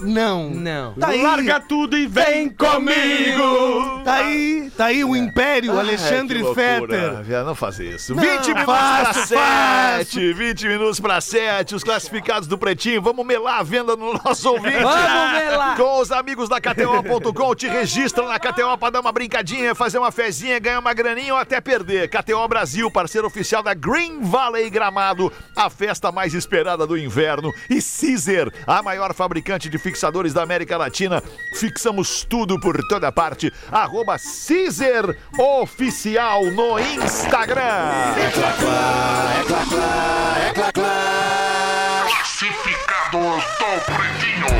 Não. 0.00 0.50
Não. 0.50 0.94
Tá 0.94 1.08
aí. 1.08 1.22
Larga 1.22 1.60
tudo 1.60 1.96
e 1.96 2.06
vem 2.06 2.48
comigo! 2.48 4.02
Tá 4.04 4.14
aí, 4.14 4.70
tá 4.76 4.86
aí 4.86 5.04
o 5.04 5.14
Império, 5.14 5.78
Alexandre 5.78 6.38
Ai, 6.38 6.42
que 6.42 6.60
loucura, 6.60 7.24
Fetter. 7.24 7.44
Não 7.44 7.54
fazer 7.54 7.94
isso. 7.94 8.14
Não, 8.14 8.22
20 8.22 8.46
minutos 8.48 8.64
faço, 8.64 9.28
pra 9.28 9.98
7. 9.98 10.32
20 10.32 10.68
minutos 10.68 11.00
pra 11.00 11.20
7. 11.20 11.74
Os 11.74 11.84
classificados 11.84 12.48
do 12.48 12.56
Pretinho. 12.56 13.02
Vamos 13.02 13.26
melar 13.26 13.60
a 13.60 13.62
venda 13.62 13.96
no 13.96 14.14
nosso 14.14 14.50
ouvinte. 14.50 14.78
Vamos 14.78 15.32
melar. 15.32 15.76
Com 15.76 16.00
os 16.00 16.12
amigos 16.12 16.48
da 16.48 16.60
KTO.com. 16.60 17.54
Te 17.54 17.66
registra 17.68 18.26
na 18.26 18.38
KTO 18.38 18.78
pra 18.78 18.90
dar 18.90 19.00
uma 19.00 19.12
brincadinha, 19.12 19.74
fazer 19.74 19.98
uma 19.98 20.12
fezinha, 20.12 20.58
ganhar 20.58 20.78
uma 20.78 20.94
graninha 20.94 21.34
ou 21.34 21.40
até 21.40 21.60
perder. 21.60 22.08
KTO 22.08 22.46
Brasil, 22.48 22.90
parceiro 22.90 23.26
oficial 23.26 23.62
da 23.62 23.74
Green 23.74 24.20
Valley 24.22 24.70
Gramado. 24.70 25.32
A 25.56 25.68
festa 25.68 26.12
mais 26.12 26.34
esperada 26.34 26.86
do 26.86 26.96
inverno. 26.96 27.52
E 27.68 27.80
Caesar, 27.82 28.50
a 28.66 28.82
maior 28.82 29.12
fabricante 29.38 29.68
de 29.68 29.78
fixadores 29.78 30.34
da 30.34 30.42
América 30.42 30.76
Latina. 30.76 31.22
Fixamos 31.54 32.24
tudo 32.24 32.58
por 32.58 32.76
toda 32.88 33.12
parte. 33.12 33.52
Arroba 33.70 34.16
Caesar 34.18 35.14
Oficial 35.38 36.44
no 36.52 36.78
Instagram. 36.78 38.14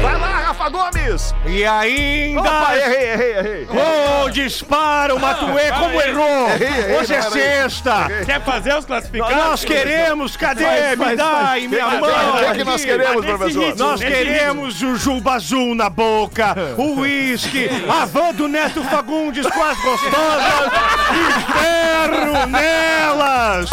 Vai 0.03 0.19
lá, 0.19 0.29
Rafa 0.47 0.69
Gomes! 0.69 1.35
E 1.47 1.65
ainda. 1.65 2.41
Opa, 2.41 2.77
errei, 2.77 3.11
errei, 3.13 3.31
errei. 3.39 3.69
Oh, 3.71 4.29
dispara 4.31 5.15
o 5.15 5.21
Matuê, 5.21 5.71
como 5.73 6.01
errou! 6.01 6.49
Errei, 6.51 6.69
errei, 6.69 6.97
Hoje 6.99 7.15
é 7.15 7.23
sexta! 7.23 8.07
Quer 8.27 8.41
fazer 8.43 8.75
os 8.77 8.85
classificados? 8.85 9.37
Nós 9.37 9.65
queremos, 9.65 10.37
cadê? 10.37 10.65
Faz, 10.65 10.91
Me 10.99 11.05
faz, 11.05 11.19
dá 11.19 11.25
faz. 11.25 11.49
aí 11.49 11.69
minha 11.69 11.87
O 11.87 11.91
que- 11.91 11.97
mão! 12.01 12.09
o 12.35 12.39
que 12.39 12.45
é 12.45 12.55
que 12.55 12.65
nós 12.65 12.85
queremos, 12.85 13.25
professor? 13.25 13.63
ritmo. 13.65 13.85
Nós 13.85 14.01
queremos 14.01 14.75
jujuba 14.75 15.33
azul 15.35 15.75
na 15.75 15.89
boca, 15.91 16.55
o 16.77 17.01
uísque, 17.01 17.69
a 17.89 18.05
van 18.05 18.33
do 18.35 18.47
Neto 18.49 18.83
Fagundes 18.85 19.47
com 19.47 19.65
as 19.65 19.79
gostosas, 19.81 20.73
e 21.13 21.53
ferro 21.53 22.47
nelas! 22.47 23.71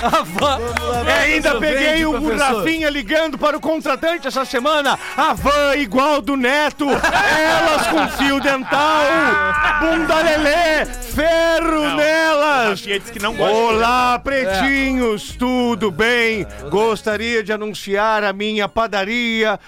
É 1.08 1.14
ainda 1.34 1.56
peguei 1.60 2.06
o. 2.06 2.16
Rafinha 2.36 2.90
ligando 2.90 3.38
para 3.38 3.58
o 3.58 3.60
contratante 3.60 4.28
essa 4.28 4.46
semana. 4.46 4.85
A 4.94 5.34
van 5.34 5.76
igual 5.78 6.22
do 6.22 6.36
Neto. 6.36 6.86
Elas 6.90 7.88
com 7.88 8.08
fio 8.18 8.40
dental. 8.40 9.06
Bunda 9.80 10.22
lelê. 10.22 10.86
Ferro 10.86 11.96
nelas. 11.96 12.82
Rafinha 12.82 13.00
disse 13.00 13.12
que 13.12 13.20
não 13.20 13.34
gosta. 13.34 13.56
Olá, 13.56 14.20
pretinhos, 14.20 15.36
tudo 15.36 15.92
bem? 15.92 16.46
Gostaria 16.70 17.44
de 17.44 17.52
anunciar 17.52 18.24
a 18.24 18.34
minha 18.34 18.68
padaria. 18.68 19.60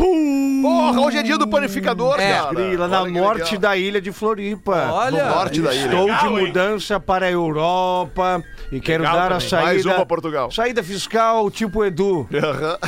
Pum! 0.00 0.62
Porra, 0.62 1.00
hoje 1.00 1.18
é 1.18 1.22
dia 1.22 1.36
do 1.36 1.46
panificador, 1.46 2.18
É, 2.18 2.32
cara. 2.32 2.54
Grila, 2.54 2.88
na 2.88 3.02
Olha 3.02 3.10
norte 3.20 3.42
legal. 3.52 3.58
da 3.60 3.76
ilha 3.76 4.00
de 4.00 4.10
Floripa. 4.12 4.88
Olha. 4.92 5.24
No 5.24 5.30
norte 5.34 5.60
da 5.60 5.74
ilha. 5.74 5.84
Estou 5.84 6.04
de 6.06 6.10
Legal, 6.12 6.38
hein? 6.40 6.46
mudança 6.46 6.98
para 7.00 7.26
a 7.26 7.30
Europa 7.30 8.42
e 8.72 8.80
quero 8.80 9.02
Legal 9.02 9.16
dar 9.18 9.26
a 9.26 9.34
também. 9.34 9.48
saída. 9.48 9.66
Mais 9.66 9.84
uma 9.86 10.06
Portugal. 10.06 10.50
Saída 10.50 10.82
fiscal 10.82 11.50
tipo 11.50 11.84
Edu. 11.84 12.26
Aham. 12.32 12.78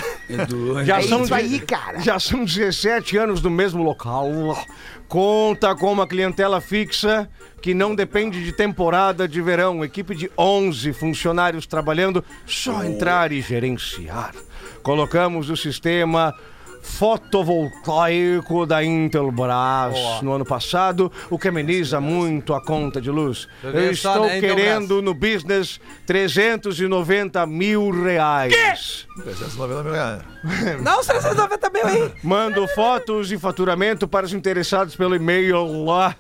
Já 0.85 1.03
são, 1.03 1.21
É 1.21 1.23
isso 1.25 1.35
aí, 1.35 1.61
cara. 1.61 2.01
Já 2.01 2.19
são 2.19 2.45
17 2.45 3.17
anos 3.19 3.43
no 3.43 3.51
mesmo 3.51 3.83
local. 3.83 4.27
Conta 5.09 5.75
com 5.75 5.93
uma 5.93 6.07
clientela 6.07 6.61
fixa 6.61 7.29
que 7.61 7.75
não 7.75 7.95
depende 7.95 8.43
de 8.43 8.53
temporada 8.53 9.29
de 9.29 9.43
verão. 9.43 9.85
Equipe 9.85 10.15
de 10.15 10.31
11 10.39 10.93
funcionários 10.95 11.67
trabalhando, 11.67 12.25
só 12.47 12.83
entrar 12.85 13.33
e 13.33 13.41
gerenciar. 13.43 14.33
Colocamos 14.83 15.51
o 15.51 15.57
sistema 15.57 16.35
fotovoltaico 16.83 18.67
da 18.67 18.83
Intelbras 18.85 20.21
no 20.21 20.33
ano 20.33 20.45
passado, 20.45 21.11
o 21.31 21.39
que 21.39 21.49
ameniza 21.49 22.01
muito 22.01 22.53
a 22.53 22.63
conta 22.63 23.01
de 23.01 23.11
luz. 23.11 23.49
Vendo 23.63 23.79
Eu 23.79 23.97
só, 23.97 24.11
estou 24.13 24.27
né, 24.27 24.39
Intelbras? 24.39 24.65
querendo 24.65 25.01
no 25.03 25.15
business 25.15 25.81
390 26.07 27.47
mil 27.47 27.91
reais. 27.91 29.07
390 29.23 29.83
mil 29.85 29.93
reais. 29.93 30.23
Não, 30.83 31.01
os 31.01 31.07
390 31.07 31.71
mil 31.71 31.87
aí. 31.87 32.13
Mando 32.23 32.67
fotos 32.69 33.31
e 33.31 33.39
faturamento 33.39 34.09
para 34.09 34.27
os 34.27 34.33
interessados 34.33 34.97
pelo 34.97 35.15
e-mail 35.15 35.85
lá. 35.85 36.17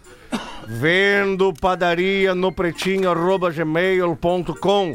Vendo 0.66 1.52
padaria 1.52 2.34
no 2.34 2.50
pretinho 2.50 3.10
arroba 3.10 3.50
gmail.com. 3.50 4.94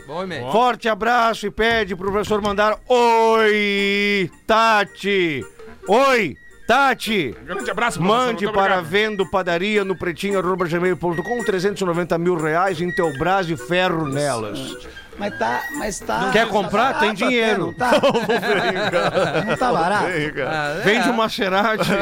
Forte 0.51 0.89
abraço 0.89 1.45
e 1.45 1.51
pede 1.51 1.95
pro 1.95 2.11
professor 2.11 2.41
mandar 2.41 2.79
Oi, 2.87 4.31
Tati. 4.47 5.45
Oi, 5.87 6.37
Tati. 6.67 7.33
Grande 7.45 7.71
abraço, 7.71 8.01
Mande 8.01 8.45
muito 8.45 8.53
para 8.53 8.79
obrigado. 8.79 8.85
vendo 8.91 9.29
padaria 9.29 9.85
no 9.85 9.95
pretinho 9.97 10.37
arroba 10.37 10.65
gmail.com 10.67 11.43
390 11.43 12.17
mil 12.17 12.35
reais 12.35 12.81
em 12.81 12.91
Telbras 12.93 13.49
e 13.49 13.55
ferro 13.55 14.05
nelas. 14.07 14.75
Mas 15.17 15.37
tá, 15.39 15.63
mas 15.71 15.99
tá. 15.99 16.29
Quer 16.31 16.47
comprar? 16.47 16.99
Tem 16.99 17.13
dinheiro. 17.13 17.67
Não 17.67 17.73
tá, 17.73 17.91
não 19.47 19.57
tá 19.57 19.73
barato. 19.73 20.05
Ah, 20.47 20.75
é. 20.77 20.81
Vende 20.83 21.09
um 21.09 21.13
Maserati. 21.13 21.89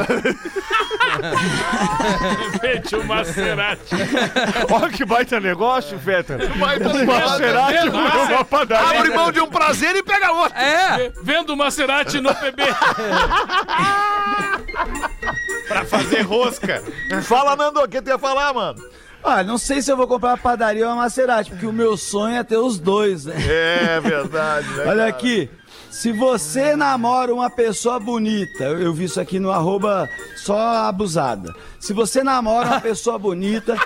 Vende 2.60 2.96
o 2.96 3.04
Maserati. 3.04 3.94
Olha 4.70 4.88
que 4.90 5.04
baita 5.04 5.40
negócio, 5.40 5.98
Feta. 5.98 6.36
Vai 6.58 6.78
tá 6.78 6.88
Um. 6.90 7.06
Maserati 7.06 7.90
por 7.90 8.00
uma 8.00 8.44
padaria. 8.44 9.00
Abre 9.00 9.10
mão 9.14 9.32
de 9.32 9.40
um 9.40 9.48
prazer 9.48 9.96
e 9.96 10.02
pega 10.02 10.32
outro. 10.32 10.58
É. 10.58 11.10
Vendo 11.22 11.54
o 11.54 11.56
Maserati 11.56 12.20
no 12.20 12.34
PB. 12.34 12.62
Pra 15.68 15.84
fazer 15.84 16.20
rosca. 16.20 16.82
Fala, 17.22 17.56
Nando, 17.56 17.80
o 17.80 17.88
que 17.88 18.00
tu 18.02 18.08
ia 18.10 18.18
falar, 18.18 18.52
mano? 18.52 18.78
Olha, 19.22 19.42
não 19.42 19.58
sei 19.58 19.82
se 19.82 19.90
eu 19.90 19.96
vou 19.96 20.06
comprar 20.06 20.30
uma 20.30 20.38
padaria 20.38 20.86
ou 20.86 20.92
uma 20.92 21.02
Maserati, 21.02 21.50
porque 21.50 21.66
o 21.66 21.72
meu 21.72 21.96
sonho 21.96 22.36
é 22.36 22.44
ter 22.44 22.58
os 22.58 22.78
dois, 22.78 23.24
né? 23.24 23.34
É 23.48 24.00
verdade, 24.00 24.68
né? 24.68 24.84
Olha 24.86 24.96
cara? 24.96 25.08
aqui. 25.08 25.50
Se 25.90 26.12
você 26.12 26.76
namora 26.76 27.32
uma 27.32 27.48
pessoa 27.48 27.98
bonita, 27.98 28.64
eu, 28.64 28.92
vi 28.92 29.04
isso 29.04 29.20
aqui 29.20 29.38
no 29.40 29.50
arroba 29.50 30.08
só 30.36 30.86
abusada. 30.86 31.54
Se 31.80 31.92
você 31.92 32.22
namora 32.22 32.66
uma 32.68 32.80
pessoa 32.80 33.18
bonita, 33.18 33.76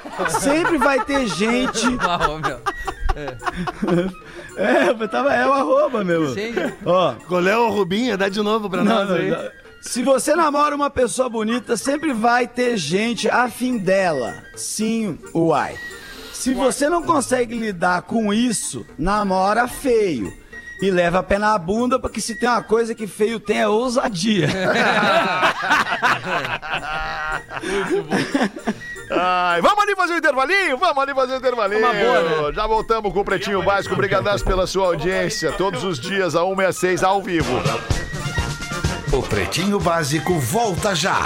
sempre 0.41 0.77
vai 0.77 1.05
ter 1.05 1.27
gente. 1.29 1.87
Ah, 2.01 2.19
meu. 2.39 2.61
É, 4.57 4.89
eu 4.91 5.09
tava, 5.09 5.35
é 5.35 5.47
o 5.47 5.53
arroba, 5.53 6.05
meu. 6.05 6.35
Sim. 6.35 6.53
Ó, 6.85 7.15
Qual 7.27 7.47
é 7.47 7.57
o 7.57 7.71
Rubinha? 7.71 8.17
Dá 8.17 8.29
de 8.29 8.41
novo 8.41 8.69
pra 8.69 8.85
não, 8.85 8.95
nós 8.95 9.09
não, 9.09 9.17
aí. 9.17 9.31
não. 9.31 9.51
Se 9.81 10.03
você 10.03 10.37
namora 10.37 10.75
uma 10.75 10.91
pessoa 10.91 11.29
bonita, 11.29 11.77
sempre 11.77 12.13
vai 12.13 12.47
ter 12.47 12.77
gente 12.77 13.29
afim 13.29 13.79
dela. 13.79 14.43
Sim, 14.55 15.19
uai. 15.35 15.79
Se 16.33 16.55
você 16.55 16.89
não 16.89 17.03
consegue 17.03 17.55
lidar 17.59 18.03
com 18.03 18.33
isso, 18.33 18.87
namora 18.99 19.67
feio. 19.67 20.33
E 20.83 20.91
leva 20.91 21.19
a 21.19 21.23
pé 21.23 21.39
na 21.39 21.59
bunda, 21.59 21.99
porque 21.99 22.21
se 22.21 22.35
tem 22.35 22.49
uma 22.49 22.63
coisa 22.63 22.95
que 22.95 23.07
feio 23.07 23.39
tem 23.39 23.59
é 23.59 23.69
ousadia. 23.69 24.49
Ai, 29.13 29.61
vamos 29.61 29.83
ali 29.83 29.97
fazer 29.97 30.15
o 30.15 30.19
intervalinho? 30.19 30.79
Vamos 30.79 30.99
ali 31.03 31.13
fazer 31.13 31.35
o 31.35 31.37
intervalinho. 31.37 31.81
Uma 31.81 31.93
boa, 31.93 32.23
né? 32.23 32.53
Já 32.55 32.67
voltamos 32.67 33.13
com 33.13 33.21
o 33.21 33.25
Pretinho 33.25 33.63
Básico. 33.63 33.93
Obrigadaço 33.95 34.45
pela 34.45 34.67
sua 34.67 34.87
audiência. 34.87 35.53
Todos 35.53 35.85
os 35.85 35.99
dias, 35.99 36.35
a 36.35 36.45
1 36.45 36.63
e 36.63 36.65
às 36.65 36.77
6, 36.77 37.03
ao 37.03 37.21
vivo. 37.21 37.61
O 39.13 39.21
Pretinho 39.23 39.81
Básico 39.81 40.39
volta 40.39 40.95
já. 40.95 41.21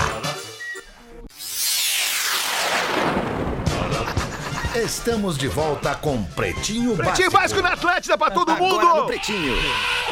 Estamos 4.75 5.37
de 5.37 5.49
volta 5.49 5.95
com 5.95 6.25
Pretinho 6.25 6.97
Pretinho 6.97 7.31
Básico. 7.31 7.31
Básico 7.31 7.61
na 7.61 7.75
Atlântida 7.75 8.17
pra 8.17 8.31
todo 8.31 8.53
Agora 8.53 8.85
no 8.85 8.95
mundo. 8.95 9.07
Pretinho. 9.07 9.55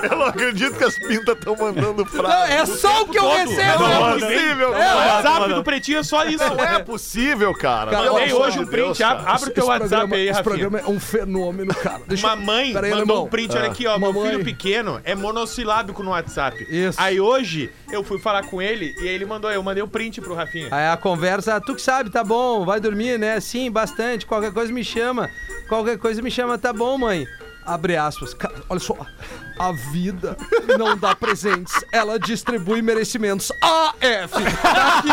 Eu 0.09 0.17
não 0.17 0.25
acredito 0.25 0.77
que 0.77 0.83
as 0.83 0.97
pintas 0.97 1.37
estão 1.37 1.55
mandando 1.55 2.03
Não, 2.03 2.05
frase. 2.05 2.51
é 2.53 2.65
só 2.65 3.03
o 3.03 3.07
que 3.07 3.17
eu 3.17 3.29
recebo. 3.29 3.79
Não 3.79 3.87
é 3.91 4.19
né? 4.19 4.19
possível, 4.19 4.69
O 4.69 4.73
cara. 4.73 4.95
WhatsApp 4.95 5.53
do 5.53 5.63
Pretinho 5.63 5.99
é 5.99 6.03
só 6.03 6.25
isso. 6.25 6.43
Não 6.43 6.63
é 6.63 6.79
possível, 6.79 7.53
cara. 7.53 7.91
Cara, 7.91 8.07
amor 8.09 8.21
hoje 8.21 8.57
de 8.57 8.63
um 8.63 8.67
print, 8.67 8.85
Deus, 8.85 9.01
abre, 9.01 9.23
cara. 9.23 9.35
abre 9.35 9.49
o 9.49 9.53
teu 9.53 9.65
WhatsApp 9.65 9.89
programa, 9.89 10.15
aí, 10.15 10.21
esse 10.23 10.31
Rafinha. 10.31 10.43
programa 10.43 10.79
é 10.79 10.85
um 10.91 10.99
fenômeno, 10.99 11.73
cara. 11.75 12.01
Deixa 12.07 12.33
Uma 12.33 12.53
eu- 12.63 12.77
aí, 12.79 12.89
mandou 12.91 13.25
um 13.25 13.29
print, 13.29 13.55
olha 13.55 13.67
aqui, 13.67 13.87
ó. 13.87 13.97
Meu 13.97 14.11
Mamãe. 14.13 14.31
filho 14.31 14.43
pequeno 14.43 15.01
é 15.03 15.15
monossilábico 15.15 16.01
no 16.03 16.11
WhatsApp. 16.11 16.65
Isso. 16.69 16.99
Aí 17.01 17.19
hoje 17.19 17.71
eu 17.91 18.03
fui 18.03 18.19
falar 18.19 18.43
com 18.43 18.61
ele 18.61 18.93
e 19.01 19.07
aí 19.07 19.13
ele 19.15 19.25
mandou, 19.25 19.51
eu 19.51 19.61
mandei 19.63 19.83
o 19.83 19.87
print 19.87 20.21
pro 20.21 20.33
Rafinha. 20.33 20.67
Aí 20.71 20.87
a 20.87 20.97
conversa, 20.97 21.59
tu 21.61 21.75
que 21.75 21.81
sabe, 21.81 22.09
tá 22.09 22.23
bom, 22.23 22.65
vai 22.65 22.79
dormir, 22.79 23.17
né? 23.19 23.39
Sim, 23.39 23.69
bastante. 23.71 24.25
Qualquer 24.25 24.51
coisa 24.51 24.71
me 24.71 24.83
chama. 24.83 25.29
Qualquer 25.67 25.97
coisa 25.97 26.21
me 26.21 26.31
chama, 26.31 26.57
tá 26.57 26.73
bom, 26.73 26.97
mãe. 26.97 27.25
Abre 27.65 27.95
aspas. 27.95 28.33
Cara, 28.33 28.55
olha 28.69 28.79
só. 28.79 28.97
A 29.61 29.71
vida 29.71 30.35
não 30.77 30.97
dá 30.97 31.13
presentes, 31.15 31.73
ela 31.91 32.17
distribui 32.19 32.81
merecimentos. 32.81 33.51
AF. 33.61 34.33
Tá 34.61 34.97
aqui. 34.97 35.09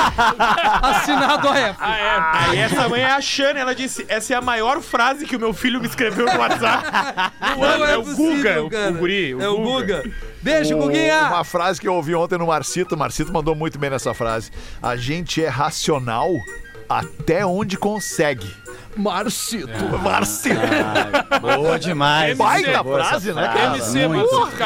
Assinado 0.83 1.49
AF. 1.49 1.77
Aí 1.79 2.59
essa 2.59 2.89
mãe 2.89 3.03
é 3.03 3.11
a 3.13 3.21
Shane, 3.21 3.59
ela 3.61 3.75
disse, 3.75 4.07
essa 4.09 4.33
é 4.33 4.37
a 4.37 4.41
maior 4.41 4.81
frase 4.81 5.27
que 5.27 5.37
o 5.37 5.41
meu 5.41 5.53
filho 5.53 5.81
me 5.81 5.87
escreveu 5.87 6.25
no 6.25 6.39
WhatsApp. 6.39 6.85
No 7.59 7.63
ano, 7.65 7.85
é, 7.85 7.97
o 7.99 8.03
possível, 8.05 8.37
Guga, 8.37 8.63
o- 8.65 8.71
cara. 8.71 8.91
o 8.91 8.95
guri, 8.95 9.35
o 9.35 9.43
É 9.43 9.49
o 9.49 9.57
Guga. 9.63 10.03
Beijo, 10.41 10.77
Guguinha. 10.79 11.25
Uma 11.29 11.45
frase 11.45 11.79
que 11.81 11.87
eu 11.87 11.93
ouvi 11.95 12.15
ontem 12.15 12.39
no 12.39 12.47
Marcito, 12.47 12.95
o 12.95 12.99
Marcito 12.99 13.31
mandou 13.33 13.55
muito 13.55 13.79
bem 13.79 13.91
nessa 13.91 14.15
frase. 14.15 14.51
A 14.83 14.97
gente 14.97 15.45
é 15.45 15.49
racional 15.49 16.31
até 16.89 17.45
onde 17.45 17.77
consegue. 17.77 18.51
Marcito. 18.99 19.69
Marcito. 20.03 20.57
Ah, 21.31 21.39
boa 21.39 21.79
demais. 21.79 22.37
Baita 22.39 22.83
Boa 22.83 23.05
frase, 23.05 23.33
né, 23.33 23.43
cara? 23.43 23.77
MC. 23.77 24.09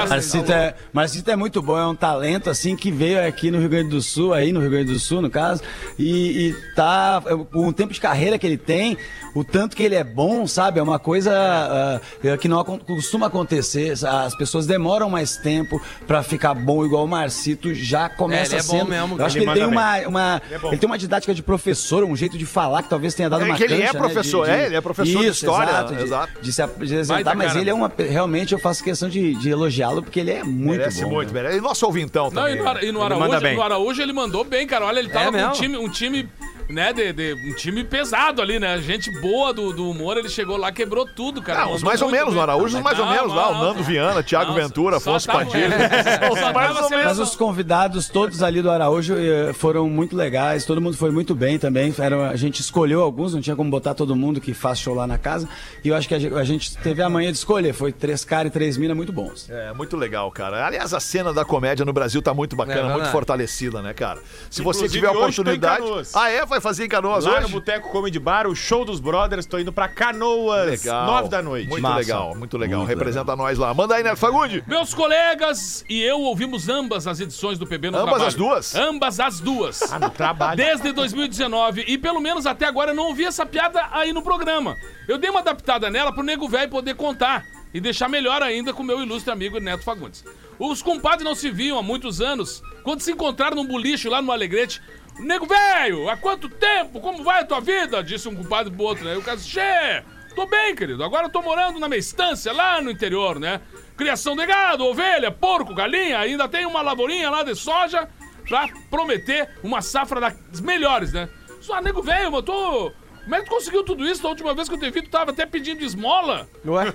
Marcito 0.08 0.52
é, 0.52 0.74
Marcito 0.92 1.30
é 1.30 1.36
muito 1.36 1.60
bom, 1.62 1.78
é 1.78 1.86
um 1.86 1.94
talento 1.94 2.48
assim 2.50 2.74
que 2.74 2.90
veio 2.90 3.24
aqui 3.26 3.50
no 3.50 3.58
Rio 3.58 3.68
Grande 3.68 3.90
do 3.90 4.00
Sul, 4.00 4.32
aí 4.32 4.52
no 4.52 4.60
Rio 4.60 4.70
Grande 4.70 4.92
do 4.92 4.98
Sul, 4.98 5.20
no 5.22 5.30
caso, 5.30 5.62
e, 5.98 6.48
e 6.48 6.74
tá 6.74 7.22
com 7.52 7.68
o 7.68 7.72
tempo 7.72 7.92
de 7.92 8.00
carreira 8.00 8.38
que 8.38 8.46
ele 8.46 8.56
tem, 8.56 8.96
o 9.34 9.44
tanto 9.44 9.76
que 9.76 9.82
ele 9.82 9.94
é 9.94 10.04
bom, 10.04 10.46
sabe? 10.46 10.78
É 10.78 10.82
uma 10.82 10.98
coisa 10.98 12.00
é, 12.22 12.36
que 12.36 12.48
não 12.48 12.62
costuma 12.64 13.26
acontecer. 13.26 13.92
As 14.06 14.34
pessoas 14.34 14.66
demoram 14.66 15.08
mais 15.08 15.36
tempo 15.36 15.80
pra 16.06 16.22
ficar 16.22 16.54
bom 16.54 16.84
igual 16.84 17.04
o 17.04 17.08
Marcito 17.08 17.74
já 17.74 18.08
começa 18.08 18.54
É, 18.54 18.58
ele 18.58 18.60
é 18.60 18.66
bom 18.66 18.78
sendo. 18.78 18.88
mesmo, 18.88 19.18
Eu 19.18 19.24
acho 19.26 19.38
ele 19.38 19.44
que 19.44 19.50
ele 19.50 19.60
tem 19.60 19.68
uma, 19.68 19.98
uma 20.08 20.42
é 20.50 20.58
bom. 20.58 20.68
ele 20.68 20.78
tem 20.78 20.86
uma 20.86 20.98
didática 20.98 21.34
de 21.34 21.42
professor, 21.42 22.04
um 22.04 22.16
jeito 22.16 22.36
de 22.38 22.46
falar 22.46 22.82
que 22.82 22.88
talvez 22.88 23.14
tenha 23.14 23.28
dado 23.30 23.42
É 23.42 23.46
uma 23.46 23.56
que 23.56 23.64
ele 23.64 23.74
é 23.82 23.86
cancha, 23.86 23.92
né, 23.98 24.00
professor, 24.22 24.46
de- 24.46 24.52
de- 24.52 24.58
é, 24.58 24.66
ele 24.66 24.76
é 24.76 24.80
professor 24.80 25.20
de 25.20 25.26
Isso, 25.28 25.44
história, 25.44 25.70
exato, 25.70 25.94
de, 25.94 26.02
exato. 26.02 26.32
de 26.40 26.52
se 26.52 26.62
ap- 26.62 26.78
de 26.78 26.94
apresentar, 26.94 27.34
mas 27.36 27.56
ele 27.56 27.70
é 27.70 27.74
uma. 27.74 27.92
Realmente 27.96 28.52
eu 28.52 28.58
faço 28.58 28.82
questão 28.82 29.08
de, 29.08 29.34
de 29.34 29.50
elogiá-lo 29.50 30.02
porque 30.02 30.20
ele 30.20 30.30
é 30.30 30.42
muito 30.44 30.78
Merece 30.78 31.02
bom. 31.04 31.10
muito, 31.10 31.32
né? 31.32 31.42
merece. 31.42 31.58
E 31.58 31.60
nosso 31.60 31.84
ouvintão 31.86 32.24
Não, 32.24 32.30
também. 32.42 32.54
e 32.56 32.58
no, 32.58 32.68
Ara- 32.68 32.84
e 32.84 32.92
no 32.92 33.00
Ele 33.00 33.08
manda 33.14 33.24
Araújo, 33.24 33.40
bem. 33.40 33.56
no 33.56 33.62
Araújo 33.62 34.02
ele 34.02 34.12
mandou 34.12 34.44
bem, 34.44 34.66
cara. 34.66 34.86
Olha, 34.86 34.98
ele 34.98 35.08
tava 35.08 35.32
com 35.32 35.38
um 35.46 35.50
time, 35.52 35.76
um 35.76 35.88
time, 35.88 36.28
né, 36.68 36.92
de, 36.92 37.12
de- 37.12 37.34
um 37.34 37.54
time 37.54 37.84
pesado 37.84 38.40
ali, 38.42 38.58
né? 38.58 38.78
Gente 38.78 39.10
boa 39.20 39.52
do, 39.52 39.72
do 39.72 39.90
humor, 39.90 40.16
ele 40.16 40.28
chegou 40.28 40.56
lá, 40.56 40.70
quebrou 40.72 41.06
tudo, 41.06 41.40
cara. 41.42 41.66
Não, 41.66 41.72
os 41.74 41.82
mais 41.82 42.00
ou 42.02 42.10
menos, 42.10 42.28
bem. 42.28 42.34
no 42.36 42.40
Araújo, 42.42 42.76
os 42.76 42.82
mais 42.82 42.98
ou 42.98 43.06
menos 43.06 43.32
lá. 43.34 43.48
O 43.50 43.54
não, 43.54 43.60
Nando 43.64 43.82
Viana, 43.82 44.22
Thiago 44.22 44.52
não, 44.52 44.54
Ventura, 44.54 44.96
Afonso 44.96 45.26
tava- 45.26 45.44
Padilha. 45.44 45.76
Os 46.32 46.38
só 46.38 46.52
mais 46.52 46.68
tava 46.68 46.82
ou 46.82 46.88
sendo- 46.88 46.98
menos. 46.98 47.18
Mas 47.18 47.18
os 47.18 47.36
convidados 47.36 48.08
todos 48.08 48.42
ali 48.42 48.62
do 48.62 48.70
Araújo 48.70 49.14
eh, 49.18 49.52
foram 49.52 49.88
muito 49.88 50.16
legais, 50.16 50.64
todo 50.64 50.80
mundo 50.80 50.96
foi 50.96 51.10
muito 51.10 51.34
bem 51.34 51.58
também. 51.58 51.94
Era, 51.98 52.30
a 52.30 52.36
gente 52.36 52.60
escolheu 52.60 53.00
alguns, 53.02 53.34
não 53.34 53.40
tinha 53.40 53.56
como 53.56 53.70
botar 53.70 53.94
todo 53.94 54.14
mundo 54.16 54.40
que 54.40 54.54
faz 54.54 54.78
show 54.78 54.94
lá 54.94 55.06
na 55.06 55.18
casa. 55.18 55.48
E 55.84 55.88
eu 55.88 55.94
acho 55.96 56.08
que 56.08 56.14
a 56.14 56.18
gente, 56.18 56.34
a 56.34 56.44
gente 56.44 56.76
teve 56.78 57.02
a 57.02 57.08
manhã 57.10 57.30
de 57.30 57.38
escolher. 57.38 57.72
Foi 57.72 57.92
três 57.92 58.24
caras 58.24 58.50
e 58.50 58.52
três 58.52 58.76
minas 58.76 58.96
muito 58.96 59.12
bons. 59.12 59.48
É, 59.50 59.72
muito 59.72 59.96
legal, 59.96 60.30
cara. 60.30 60.64
Aliás, 60.66 60.94
a 60.94 61.00
cena 61.00 61.32
da 61.32 61.44
comédia 61.44 61.84
no 61.84 61.92
Brasil 61.92 62.22
tá 62.22 62.32
muito 62.32 62.54
bacana, 62.56 62.90
É 62.90 62.92
muito 62.92 63.08
fortalecida, 63.10 63.82
né, 63.82 63.92
cara? 63.92 64.20
Se 64.50 64.62
você 64.62 64.80
Inclusive, 64.80 65.00
tiver 65.00 65.08
a 65.08 65.12
oportunidade. 65.18 65.84
Ah, 66.14 66.30
é? 66.30 66.44
Vai 66.52 66.60
fazer 66.60 66.84
em 66.84 66.88
Canoas 66.88 67.24
Lá 67.24 67.38
no 67.40 67.44
hoje? 67.46 67.52
Boteco 67.54 67.88
Comedy 67.88 68.18
Bar, 68.18 68.46
o 68.46 68.54
show 68.54 68.84
dos 68.84 69.00
brothers, 69.00 69.46
tô 69.46 69.58
indo 69.58 69.72
pra 69.72 69.88
Canoas, 69.88 70.82
Legal. 70.82 71.06
nove 71.06 71.30
da 71.30 71.40
noite. 71.40 71.66
Muito 71.66 71.82
Massa. 71.82 71.96
legal, 71.96 72.34
muito 72.34 72.58
legal. 72.58 72.80
Muito 72.80 72.90
Representa 72.90 73.34
nós 73.34 73.56
lá. 73.56 73.72
Manda 73.72 73.94
aí, 73.94 74.02
Neto 74.02 74.18
Fagundi. 74.18 74.62
Meus 74.66 74.92
colegas 74.92 75.82
e 75.88 76.02
eu 76.02 76.20
ouvimos 76.20 76.68
ambas 76.68 77.06
as 77.06 77.20
edições 77.20 77.58
do 77.58 77.66
PB 77.66 77.90
no 77.90 77.96
Ambas 77.96 78.04
trabalho. 78.10 78.28
as 78.28 78.34
duas? 78.34 78.74
Ambas 78.74 79.18
as 79.18 79.40
duas. 79.40 79.90
Ah, 79.90 79.98
no 79.98 80.10
trabalho. 80.10 80.58
Desde 80.58 80.92
2019. 80.92 81.84
E 81.88 81.96
pelo 81.96 82.20
menos 82.20 82.44
até 82.44 82.66
agora 82.66 82.90
eu 82.90 82.94
não 82.94 83.04
ouvi 83.06 83.24
essa 83.24 83.46
piada 83.46 83.88
aí 83.90 84.12
no 84.12 84.20
programa. 84.20 84.76
Eu 85.08 85.16
dei 85.16 85.30
uma 85.30 85.40
adaptada 85.40 85.88
nela 85.88 86.12
pro 86.12 86.22
nego 86.22 86.46
velho 86.50 86.70
poder 86.70 86.94
contar. 86.96 87.46
E 87.72 87.80
deixar 87.80 88.06
melhor 88.10 88.42
ainda 88.42 88.74
com 88.74 88.82
o 88.82 88.86
meu 88.86 89.00
ilustre 89.00 89.32
amigo 89.32 89.58
Neto 89.58 89.82
Fagundes. 89.82 90.22
Os 90.58 90.82
compadres 90.82 91.24
não 91.24 91.34
se 91.34 91.50
viam 91.50 91.78
há 91.78 91.82
muitos 91.82 92.20
anos. 92.20 92.62
Quando 92.82 93.00
se 93.00 93.10
encontraram 93.10 93.56
num 93.56 93.66
boliche 93.66 94.06
lá 94.10 94.20
no 94.20 94.30
Alegrete. 94.30 94.82
Nego 95.18 95.46
velho, 95.46 96.08
há 96.08 96.16
quanto 96.16 96.48
tempo? 96.48 97.00
Como 97.00 97.22
vai 97.22 97.42
a 97.42 97.44
tua 97.44 97.60
vida? 97.60 98.02
Disse 98.02 98.28
um 98.28 98.34
compadre 98.34 98.72
pro 98.72 98.84
outro, 98.84 99.04
né? 99.04 99.14
E 99.14 99.18
o 99.18 99.22
cara 99.22 99.36
disse, 99.36 99.50
Xê, 99.50 100.02
tô 100.34 100.46
bem, 100.46 100.74
querido. 100.74 101.04
Agora 101.04 101.26
eu 101.26 101.30
tô 101.30 101.42
morando 101.42 101.78
na 101.78 101.88
minha 101.88 101.98
estância 101.98 102.52
lá 102.52 102.80
no 102.80 102.90
interior, 102.90 103.38
né? 103.38 103.60
Criação 103.96 104.34
de 104.34 104.44
gado, 104.46 104.84
ovelha, 104.84 105.30
porco, 105.30 105.74
galinha. 105.74 106.18
Ainda 106.18 106.48
tem 106.48 106.66
uma 106.66 106.82
lavourinha 106.82 107.30
lá 107.30 107.42
de 107.42 107.54
soja 107.54 108.08
pra 108.48 108.68
prometer 108.90 109.48
uma 109.62 109.80
safra 109.80 110.20
das 110.20 110.60
melhores, 110.60 111.12
né? 111.12 111.28
Só, 111.60 111.80
nego 111.80 112.02
velho, 112.02 112.34
eu 112.34 112.42
tô... 112.42 112.92
Como 113.22 113.34
é 113.36 113.38
que 113.38 113.44
tu 113.44 113.50
conseguiu 113.50 113.84
tudo 113.84 114.04
isso? 114.04 114.20
Da 114.20 114.30
última 114.30 114.52
vez 114.52 114.68
que 114.68 114.74
eu 114.74 114.80
te 114.80 114.90
vi, 114.90 115.02
tu 115.02 115.10
tava 115.10 115.30
até 115.30 115.46
pedindo 115.46 115.84
esmola. 115.84 116.48
Ué? 116.66 116.86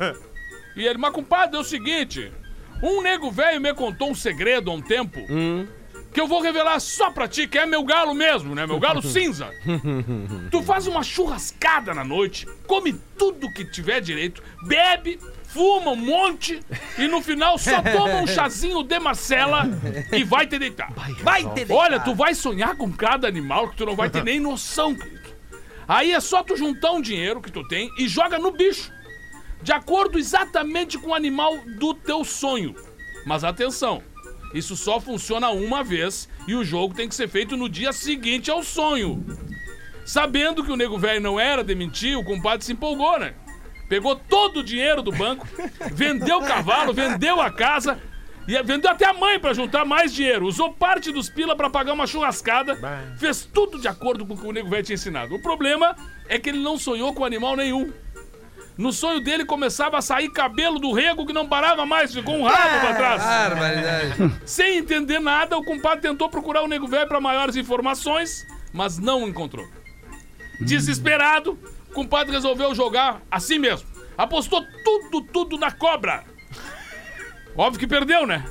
E 0.76 0.86
ele, 0.86 0.97
mas 0.97 1.13
compadre, 1.13 1.55
é 1.55 1.59
o 1.59 1.63
seguinte: 1.63 2.30
um 2.84 3.01
nego 3.01 3.32
velho 3.32 3.61
me 3.61 3.74
contou 3.74 4.11
um 4.11 4.15
segredo 4.15 4.70
há 4.70 4.74
um 4.74 4.82
tempo 4.82 5.20
que 6.18 6.22
eu 6.22 6.28
vou 6.28 6.41
revelar 6.41 6.80
só 6.80 7.11
pra 7.11 7.28
ti, 7.28 7.47
que 7.47 7.59
é 7.59 7.65
meu 7.68 7.84
galo 7.84 8.11
mesmo, 8.15 8.55
né? 8.55 8.65
Meu 8.65 8.80
galo 8.80 9.03
cinza. 9.05 9.51
tu 10.49 10.63
faz 10.63 10.88
uma 10.88 11.03
churrascada 11.03 11.93
na 11.93 12.03
noite, 12.03 12.47
come 12.65 12.91
tudo 13.15 13.53
que 13.53 13.63
tiver 13.63 14.01
direito, 14.01 14.41
bebe, 14.63 15.20
fuma 15.43 15.91
um 15.91 15.95
monte 15.95 16.59
e 16.97 17.07
no 17.07 17.22
final 17.22 17.59
só 17.59 17.84
toma 17.84 18.15
um 18.15 18.26
chazinho 18.26 18.82
de 18.82 18.99
Marcela 18.99 19.70
e 20.11 20.24
vai 20.24 20.47
te 20.47 20.57
deitar. 20.57 20.91
Vai 21.22 21.47
ter 21.53 21.72
Olha, 21.72 21.99
tu 21.99 22.15
vai 22.15 22.34
sonhar 22.34 22.76
com 22.76 22.91
cada 22.91 23.28
animal 23.28 23.70
que 23.70 23.76
tu 23.76 23.86
não 23.86 23.95
vai 23.95 24.09
ter 24.09 24.24
nem 24.24 24.39
noção, 24.39 24.95
querido. 24.95 25.30
Aí 25.88 26.13
é 26.13 26.20
só 26.20 26.41
tu 26.41 26.57
juntar 26.57 26.93
um 26.93 27.01
dinheiro 27.01 27.43
que 27.43 27.51
tu 27.51 27.61
tem 27.68 27.91
e 27.95 28.07
joga 28.07 28.39
no 28.39 28.49
bicho. 28.49 28.91
De 29.61 29.72
acordo 29.72 30.18
exatamente 30.18 30.97
com 30.97 31.11
o 31.11 31.13
animal 31.13 31.55
do 31.78 31.93
teu 31.93 32.24
sonho. 32.24 32.76
Mas 33.24 33.43
atenção, 33.43 34.01
isso 34.58 34.76
só 34.76 34.99
funciona 34.99 35.49
uma 35.49 35.84
vez 35.84 36.28
e 36.47 36.55
o 36.55 36.64
jogo 36.64 36.93
tem 36.93 37.08
que 37.08 37.16
ser 37.16 37.28
feito 37.28 37.55
no 37.55 37.70
dia 37.70 37.93
seguinte 37.93 38.49
ao 38.49 38.64
sonho. 38.64 39.24
Sabendo 40.05 40.64
que 40.64 40.72
o 40.72 40.76
nego 40.76 40.97
velho 40.97 41.22
não 41.22 41.39
era 41.39 41.64
de 41.64 41.76
mentir, 41.76 42.18
o 42.18 42.24
compadre 42.24 42.66
se 42.66 42.72
empolgou, 42.72 43.20
né? 43.20 43.34
Pegou 43.89 44.16
todo 44.16 44.62
o 44.62 44.64
dinheiro 44.64 45.01
do 45.01 45.12
banco, 45.12 45.47
vendeu 45.93 46.39
o 46.39 46.45
cavalo, 46.45 46.93
vendeu 46.93 47.39
a 47.41 47.51
casa 47.51 47.99
e 48.47 48.62
vendeu 48.64 48.89
até 48.89 49.05
a 49.05 49.14
mãe 49.14 49.38
pra 49.38 49.53
juntar 49.53 49.84
mais 49.84 50.14
dinheiro. 50.14 50.47
Usou 50.47 50.72
parte 50.72 51.12
dos 51.12 51.30
pila 51.30 51.55
pra 51.55 51.70
pagar 51.70 51.91
uma 51.91 52.08
churrascada. 52.08 52.78
Fez 53.18 53.43
tudo 53.45 53.80
de 53.80 53.89
acordo 53.89 54.26
com 54.26 54.34
o 54.34 54.38
que 54.38 54.47
o 54.47 54.51
nego 54.53 54.70
velho 54.70 54.84
tinha 54.84 54.95
ensinado. 54.95 55.36
O 55.36 55.41
problema 55.41 55.95
é 56.30 56.39
que 56.39 56.49
ele 56.49 56.60
não 56.60 56.78
sonhou 56.78 57.14
com 57.14 57.26
animal 57.26 57.58
nenhum. 57.58 57.91
No 58.78 58.94
sonho 58.94 59.20
dele 59.20 59.44
começava 59.44 59.98
a 59.98 60.02
sair 60.02 60.30
cabelo 60.30 60.78
do 60.78 60.92
rego 60.92 61.26
que 61.26 61.34
não 61.34 61.48
parava 61.48 61.86
mais, 61.86 62.14
ficou 62.14 62.36
um 62.36 62.44
rabo 62.44 62.80
pra 62.80 62.94
trás. 62.94 63.24
Barbaridade. 63.24 64.42
Sem 64.46 64.78
entender 64.78 65.20
nada, 65.20 65.58
o 65.58 65.64
compadre 65.64 66.02
tentou 66.02 66.30
procurar 66.30 66.62
o 66.62 66.68
nego 66.68 66.88
velho 66.88 67.08
para 67.08 67.20
maiores 67.20 67.56
informações, 67.56 68.46
mas 68.72 69.00
não 69.00 69.28
encontrou. 69.28 69.68
Desesperado, 70.62 71.58
o 71.90 71.94
compadre 71.94 72.32
resolveu 72.34 72.76
jogar 72.76 73.22
assim 73.32 73.58
mesmo. 73.58 73.88
Apostou 74.16 74.64
tudo, 74.84 75.22
tudo 75.22 75.58
na 75.58 75.72
cobra. 75.72 76.24
Óbvio 77.56 77.80
que 77.80 77.88
perdeu, 77.88 78.28
né? 78.28 78.46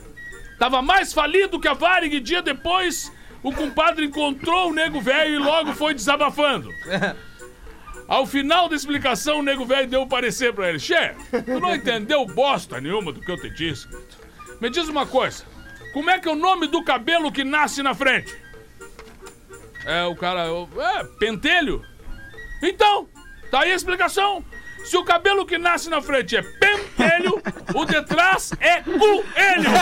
Tava 0.58 0.82
mais 0.82 1.12
falido 1.12 1.60
que 1.60 1.68
a 1.68 1.74
Varig 1.74 2.16
e 2.16 2.20
dia 2.20 2.42
depois 2.42 3.12
o 3.42 3.52
compadre 3.52 4.06
encontrou 4.06 4.70
o 4.70 4.74
nego 4.74 5.00
velho 5.00 5.34
e 5.34 5.38
logo 5.38 5.72
foi 5.74 5.94
desabafando. 5.94 6.68
Ao 8.08 8.24
final 8.24 8.68
da 8.68 8.76
explicação, 8.76 9.40
o 9.40 9.42
nego 9.42 9.64
velho 9.64 9.88
deu 9.88 10.02
o 10.02 10.08
parecer 10.08 10.52
pra 10.52 10.68
ele. 10.68 10.78
Che, 10.78 11.14
tu 11.44 11.58
não 11.60 11.74
entendeu 11.74 12.24
bosta 12.26 12.80
nenhuma 12.80 13.12
do 13.12 13.20
que 13.20 13.28
eu 13.30 13.40
te 13.40 13.50
disse. 13.50 13.88
Me 14.60 14.70
diz 14.70 14.88
uma 14.88 15.04
coisa. 15.06 15.44
Como 15.92 16.08
é 16.10 16.18
que 16.18 16.28
é 16.28 16.30
o 16.30 16.36
nome 16.36 16.68
do 16.68 16.84
cabelo 16.84 17.32
que 17.32 17.42
nasce 17.42 17.82
na 17.82 17.94
frente? 17.94 18.36
É, 19.84 20.04
o 20.04 20.14
cara... 20.14 20.44
É, 20.44 21.04
pentelho. 21.18 21.84
Então, 22.62 23.08
tá 23.50 23.62
aí 23.62 23.72
a 23.72 23.74
explicação. 23.74 24.44
Se 24.84 24.96
o 24.96 25.04
cabelo 25.04 25.44
que 25.44 25.58
nasce 25.58 25.90
na 25.90 26.00
frente 26.00 26.36
é 26.36 26.42
pentelho, 26.42 27.42
o 27.74 27.84
de 27.84 28.00
trás 28.02 28.52
é 28.60 28.82
coelho. 28.82 29.66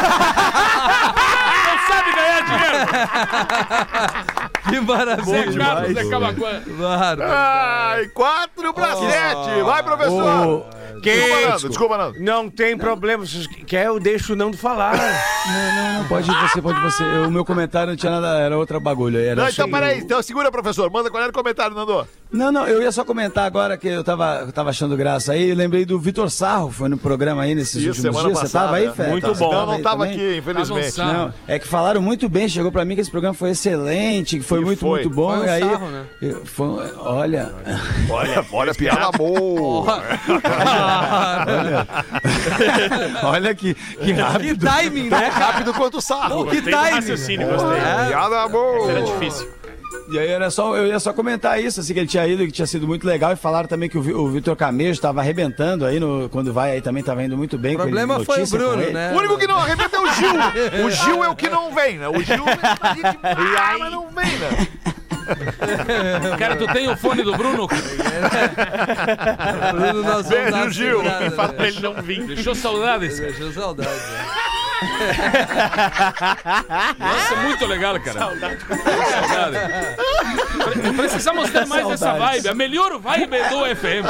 Não 1.66 1.78
sabe 1.86 2.12
ganhar 2.14 2.40
dinheiro. 2.46 2.78
Que 4.68 4.80
maravilha. 4.80 5.52
Zé 5.52 5.58
Carlos 5.58 5.96
é 5.96 6.08
Camacuã. 6.08 6.62
Ai, 7.20 8.08
quatro 8.08 8.72
pra 8.72 8.96
sete. 8.96 9.62
Vai, 9.62 9.82
professor. 9.82 10.66
Que 11.02 11.10
Desculpa, 11.14 11.46
Nando. 11.50 11.68
Desculpa, 11.68 11.98
Nando. 11.98 12.20
Não 12.20 12.48
tem 12.48 12.78
problema. 12.78 13.26
Se 13.26 13.46
quer, 13.46 13.86
eu 13.86 14.00
deixo 14.00 14.32
o 14.32 14.36
Nando 14.36 14.56
falar. 14.56 14.96
Não, 14.96 15.74
não, 15.74 15.98
não, 16.00 16.08
pode 16.08 16.30
você, 16.30 16.62
pode 16.62 16.80
você. 16.80 17.02
O 17.26 17.30
meu 17.30 17.44
comentário 17.44 17.90
não 17.90 17.96
tinha 17.96 18.12
nada, 18.12 18.38
era 18.38 18.56
outra 18.56 18.80
bagulho. 18.80 19.18
Era 19.18 19.42
Não, 19.42 19.48
então, 19.48 19.70
peraí. 19.70 19.98
Então, 19.98 20.22
segura, 20.22 20.50
professor. 20.50 20.90
Manda 20.90 21.10
qual 21.10 21.22
era 21.22 21.30
o 21.30 21.34
comentário, 21.34 21.76
Nando. 21.76 22.06
Não, 22.32 22.50
não, 22.50 22.66
eu 22.66 22.82
ia 22.82 22.90
só 22.90 23.04
comentar 23.04 23.44
agora 23.46 23.76
que 23.76 23.86
eu 23.86 24.02
tava, 24.02 24.44
eu 24.46 24.52
tava 24.52 24.70
achando 24.70 24.96
graça 24.96 25.32
aí. 25.32 25.50
Eu 25.50 25.56
lembrei 25.56 25.84
do 25.84 25.98
Vitor 25.98 26.30
Sarro, 26.30 26.70
foi 26.70 26.88
no 26.88 26.96
programa 26.98 27.42
aí 27.42 27.54
nesses 27.54 27.76
Isso, 27.76 27.88
últimos 27.90 28.22
dias. 28.22 28.38
Você 28.38 28.42
passada, 28.42 28.64
tava 28.64 28.76
aí? 28.78 28.90
Fé? 28.92 29.08
Muito 29.08 29.26
Você 29.28 29.44
bom. 29.44 29.52
Não, 29.52 29.66
não 29.66 29.82
tava 29.82 30.06
também? 30.06 30.14
aqui, 30.14 30.38
infelizmente. 30.38 30.98
Não, 30.98 31.32
é 31.46 31.58
que 31.58 31.68
falaram 31.68 32.00
muito 32.02 32.28
bem, 32.28 32.48
chegou 32.48 32.72
pra 32.72 32.84
mim 32.84 32.94
que 32.94 33.02
esse 33.02 33.10
programa 33.10 33.34
foi 33.34 33.50
excelente, 33.50 34.38
que 34.38 34.44
foi 34.44 34.53
E 34.60 34.64
muito, 34.64 34.80
foi. 34.80 35.02
muito 35.04 35.14
bom. 35.14 35.28
Foi 35.30 35.38
um 35.40 35.44
e 35.44 35.48
aí, 35.48 35.60
sarro, 35.60 35.86
né? 35.90 36.04
eu- 36.22 36.46
foi- 36.46 36.92
olha, 36.98 37.52
Olha, 38.10 38.44
olha, 38.52 38.74
piada 38.74 39.10
boa. 39.16 40.02
olha 43.22 43.54
que, 43.54 43.74
que 43.74 43.96
Que 43.96 44.12
rápido. 44.12 44.66
timing, 44.66 45.08
né? 45.10 45.28
Rápido 45.28 45.74
quanto 45.74 45.98
o 45.98 46.00
sarro. 46.00 46.44
Que 46.46 46.56
Gostei 46.56 46.60
do 46.62 46.70
timing. 46.70 46.94
raciocínio, 46.96 47.48
gostei. 47.48 47.80
Piada 48.08 48.48
boa. 48.48 48.90
Era 48.90 49.02
difícil. 49.02 49.48
E 50.08 50.18
aí 50.18 50.28
era 50.28 50.50
só, 50.50 50.76
eu 50.76 50.86
ia 50.86 51.00
só 51.00 51.12
comentar 51.12 51.62
isso, 51.62 51.80
assim, 51.80 51.94
que 51.94 52.00
ele 52.00 52.06
tinha 52.06 52.26
ido, 52.26 52.44
que 52.44 52.52
tinha 52.52 52.66
sido 52.66 52.86
muito 52.86 53.06
legal. 53.06 53.32
E 53.32 53.36
falaram 53.36 53.68
também 53.68 53.88
que 53.88 53.96
o, 53.96 54.20
o 54.20 54.30
Vitor 54.30 54.54
Camejo 54.54 54.92
estava 54.92 55.20
arrebentando 55.20 55.86
aí, 55.86 55.98
no, 55.98 56.28
quando 56.28 56.52
vai 56.52 56.72
aí 56.72 56.82
também 56.82 57.00
estava 57.00 57.22
indo 57.22 57.36
muito 57.36 57.56
bem. 57.56 57.74
O 57.74 57.78
problema 57.78 58.22
foi 58.24 58.42
o 58.42 58.46
Bruno, 58.46 58.90
né? 58.90 59.12
O 59.12 59.18
único 59.18 59.38
que 59.38 59.46
não 59.46 59.58
arrebenta 59.58 59.96
é 59.96 60.00
o 60.00 60.12
Gil. 60.12 60.86
O 60.86 60.90
Gil 60.90 61.24
é 61.24 61.28
o 61.28 61.36
que 61.36 61.48
não 61.48 61.74
vem, 61.74 61.98
né? 61.98 62.08
O 62.08 62.22
Gil 62.22 62.44
ali 62.80 63.02
de... 63.02 63.18
mas 63.78 63.92
não 63.92 64.10
vem, 64.10 64.38
né? 64.38 64.68
Cara, 66.38 66.56
tu 66.56 66.66
tem 66.66 66.88
o 66.88 66.96
fone 66.96 67.22
do 67.22 67.36
Bruno? 67.36 67.68
Bruno, 69.72 70.02
nós 70.02 70.28
vamos 70.28 70.28
Beijo, 70.28 70.70
Gil. 70.70 71.02
Fala 71.34 71.48
né? 71.48 71.54
pra 71.54 71.68
ele 71.68 71.80
não 71.80 71.94
vir. 72.02 72.26
Deixou 72.26 72.54
saudades. 72.54 73.18
Deixou 73.18 73.50
saudade. 73.52 73.90
Nossa, 76.98 77.36
muito 77.36 77.66
legal, 77.66 77.98
cara. 78.00 78.18
Saudade. 78.18 78.58
Saudade. 79.28 79.96
Pre- 80.80 80.92
Precisamos 80.92 81.50
ter 81.50 81.66
mais 81.66 81.88
essa 81.90 82.12
vibe. 82.14 82.48
A 82.48 82.54
melhor 82.54 82.98
vibe 82.98 83.36
do 83.48 83.64
FM. 83.76 84.04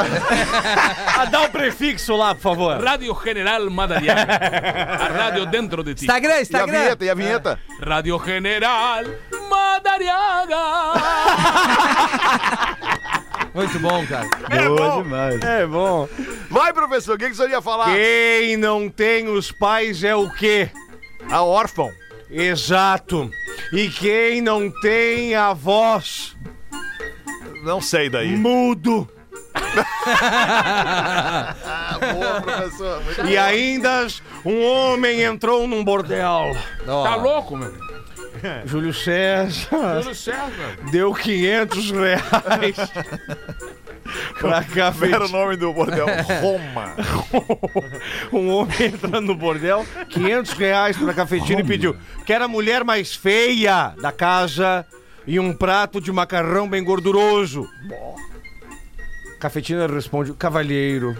Ah, 1.17 1.25
dá 1.25 1.41
o 1.41 1.49
prefixo 1.49 2.15
lá, 2.15 2.33
por 2.35 2.41
favor. 2.41 2.83
Rádio 2.83 3.17
General 3.23 3.69
Madariaga. 3.69 4.33
A 4.33 5.07
rádio 5.07 5.45
dentro 5.45 5.83
de 5.83 5.93
ti. 5.95 6.05
Instagram, 6.05 6.33
E 6.33 6.37
a 6.37 6.41
Instagram. 6.41 6.79
vinheta, 6.79 7.05
e 7.05 7.09
a 7.09 7.13
vinheta? 7.15 7.59
Rádio 7.85 8.21
General 8.25 9.03
Madariaga. 9.49 10.55
Muito 13.55 13.79
bom, 13.79 14.05
cara. 14.05 14.27
É 14.51 14.67
bom. 14.69 15.01
demais. 15.03 15.41
É 15.41 15.65
bom. 15.65 16.07
Vai, 16.49 16.73
professor, 16.73 17.15
o 17.15 17.17
que, 17.17 17.29
que 17.29 17.35
você 17.35 17.47
ia 17.47 17.61
falar? 17.61 17.95
Quem 17.95 18.57
não 18.57 18.89
tem 18.89 19.27
os 19.29 19.51
pais 19.51 20.03
é 20.03 20.13
o 20.15 20.29
quê? 20.29 20.69
A 21.31 21.41
órfão. 21.41 21.89
Exato. 22.29 23.31
E 23.71 23.87
quem 23.89 24.41
não 24.41 24.69
tem 24.81 25.33
avós, 25.35 26.35
Não 27.63 27.79
sei 27.81 28.09
daí. 28.09 28.35
mudo. 28.35 29.09
Ah, 31.63 31.97
boa, 32.13 32.41
professor. 32.41 33.01
Muito 33.03 33.25
E 33.25 33.37
ainda 33.37 34.05
um 34.43 34.61
homem 34.63 35.21
entrou 35.21 35.65
num 35.67 35.83
bordel. 35.83 36.51
Tá 36.85 37.15
louco, 37.15 37.55
meu? 37.55 37.73
Júlio 38.65 38.93
César 38.93 40.13
certo, 40.13 40.51
meu. 40.81 40.91
deu 40.91 41.13
500 41.13 41.91
reais 41.91 42.75
pra 44.39 44.63
Era 45.11 45.25
o 45.25 45.29
nome 45.29 45.55
do 45.55 45.73
bordel. 45.73 46.05
Roma. 46.41 46.95
Um 48.31 48.49
homem 48.49 48.85
entrando 48.85 49.21
no 49.21 49.35
bordel, 49.35 49.85
500 50.09 50.53
reais 50.53 50.97
pra 50.97 51.13
cafetina 51.13 51.61
e 51.61 51.63
pediu: 51.63 51.95
quer 52.25 52.41
a 52.41 52.47
mulher 52.47 52.83
mais 52.83 53.15
feia 53.15 53.93
da 54.01 54.11
casa 54.11 54.85
e 55.25 55.39
um 55.39 55.53
prato 55.53 55.99
de 55.99 56.11
macarrão 56.11 56.69
bem 56.69 56.83
gorduroso. 56.83 57.67
Cafetina 59.39 59.87
responde: 59.87 60.33
cavalheiro, 60.33 61.17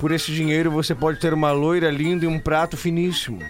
por 0.00 0.10
esse 0.10 0.32
dinheiro 0.32 0.70
você 0.70 0.94
pode 0.94 1.20
ter 1.20 1.32
uma 1.32 1.52
loira 1.52 1.90
linda 1.90 2.24
e 2.24 2.28
um 2.28 2.38
prato 2.38 2.76
finíssimo. 2.76 3.40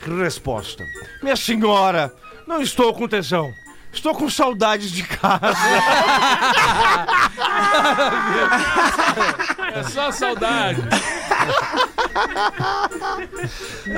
Resposta: 0.00 0.84
Minha 1.22 1.36
senhora, 1.36 2.12
não 2.46 2.60
estou 2.60 2.92
com 2.94 3.08
tesão. 3.08 3.52
Estou 3.92 4.14
com 4.14 4.28
saudades 4.28 4.92
de 4.92 5.02
casa. 5.02 5.56
É 9.74 9.82
só 9.82 10.10
saudade. 10.10 10.80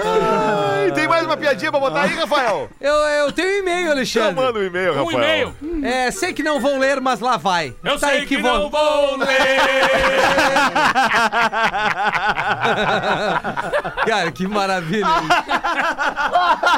Ai, 0.02 0.90
tem 0.92 1.06
mais 1.08 1.24
uma 1.26 1.36
piadinha 1.36 1.70
pra 1.70 1.80
botar 1.80 2.02
aí, 2.02 2.14
Rafael? 2.14 2.68
Eu, 2.80 2.94
eu 2.94 3.32
tenho 3.32 3.48
um 3.48 3.58
e-mail, 3.60 3.80
Então 3.80 3.92
Alexandre. 3.92 4.34
manda 4.34 4.58
um 4.58 4.62
e-mail, 4.62 4.94
Rafael. 4.94 5.06
Um 5.06 5.12
e-mail. 5.12 5.54
É, 5.84 6.10
sei 6.10 6.32
que 6.32 6.42
não 6.42 6.58
vão 6.60 6.78
ler, 6.78 7.00
mas 7.00 7.20
lá 7.20 7.36
vai. 7.36 7.74
Eu 7.84 7.98
Tá 7.98 8.08
sei 8.08 8.24
que 8.26 8.38
não 8.38 8.70
vou 8.70 9.16
ler. 9.16 9.28
Cara, 14.06 14.30
que 14.32 14.46
maravilha. 14.46 15.06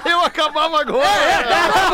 Eu 0.05 0.21
acabava 0.25 0.81
agora. 0.81 1.07
Acabou! 1.07 1.93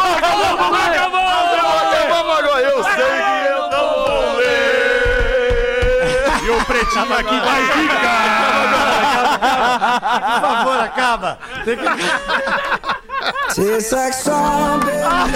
Eu 1.56 1.68
acabava 1.78 2.38
agora. 2.38 2.60
Eu 2.62 2.82
sei 2.84 2.94
que 2.94 3.48
eu 3.48 3.70
não 3.70 4.04
vou 4.04 4.36
ler. 4.36 6.42
E 6.44 6.50
o 6.50 6.64
pretinho 6.64 7.12
aqui 7.14 7.40
vai 7.40 7.62
Por 9.38 10.40
favor, 10.40 10.80
acaba. 10.80 11.38
Tem 11.64 11.76
que... 11.76 11.84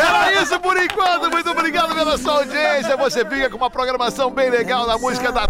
Era 0.00 0.42
isso 0.42 0.58
por 0.60 0.76
enquanto. 0.76 1.30
Muito 1.30 1.50
obrigado 1.50 1.94
pela 1.94 2.16
sua 2.18 2.34
audiência. 2.34 2.96
Você 2.96 3.24
fica 3.24 3.50
com 3.50 3.56
uma 3.56 3.70
programação 3.70 4.30
bem 4.30 4.50
legal 4.50 4.86
da 4.86 4.98
música 4.98 5.32
da. 5.32 5.48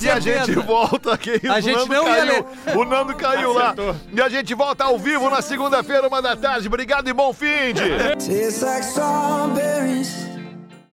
E 0.00 0.08
a 0.08 0.20
gente 0.20 0.52
volta 0.54 1.14
aqui. 1.14 1.40
A 1.48 1.54
o 1.54 1.60
gente 1.60 1.76
Nando 1.76 1.94
não 1.94 2.08
ia 2.08 2.26
caiu. 2.26 2.46
O 2.76 2.84
Nando 2.84 3.14
caiu 3.16 3.52
lá. 3.52 3.74
E 4.12 4.20
a 4.20 4.28
gente 4.28 4.54
volta 4.54 4.84
ao 4.84 4.98
vivo 4.98 5.28
na 5.30 5.42
segunda-feira, 5.42 6.06
uma 6.06 6.22
da 6.22 6.36
tarde. 6.36 6.68
Obrigado 6.68 7.08
e 7.08 7.12
bom 7.12 7.32
fim 7.32 7.72
de. 7.74 7.82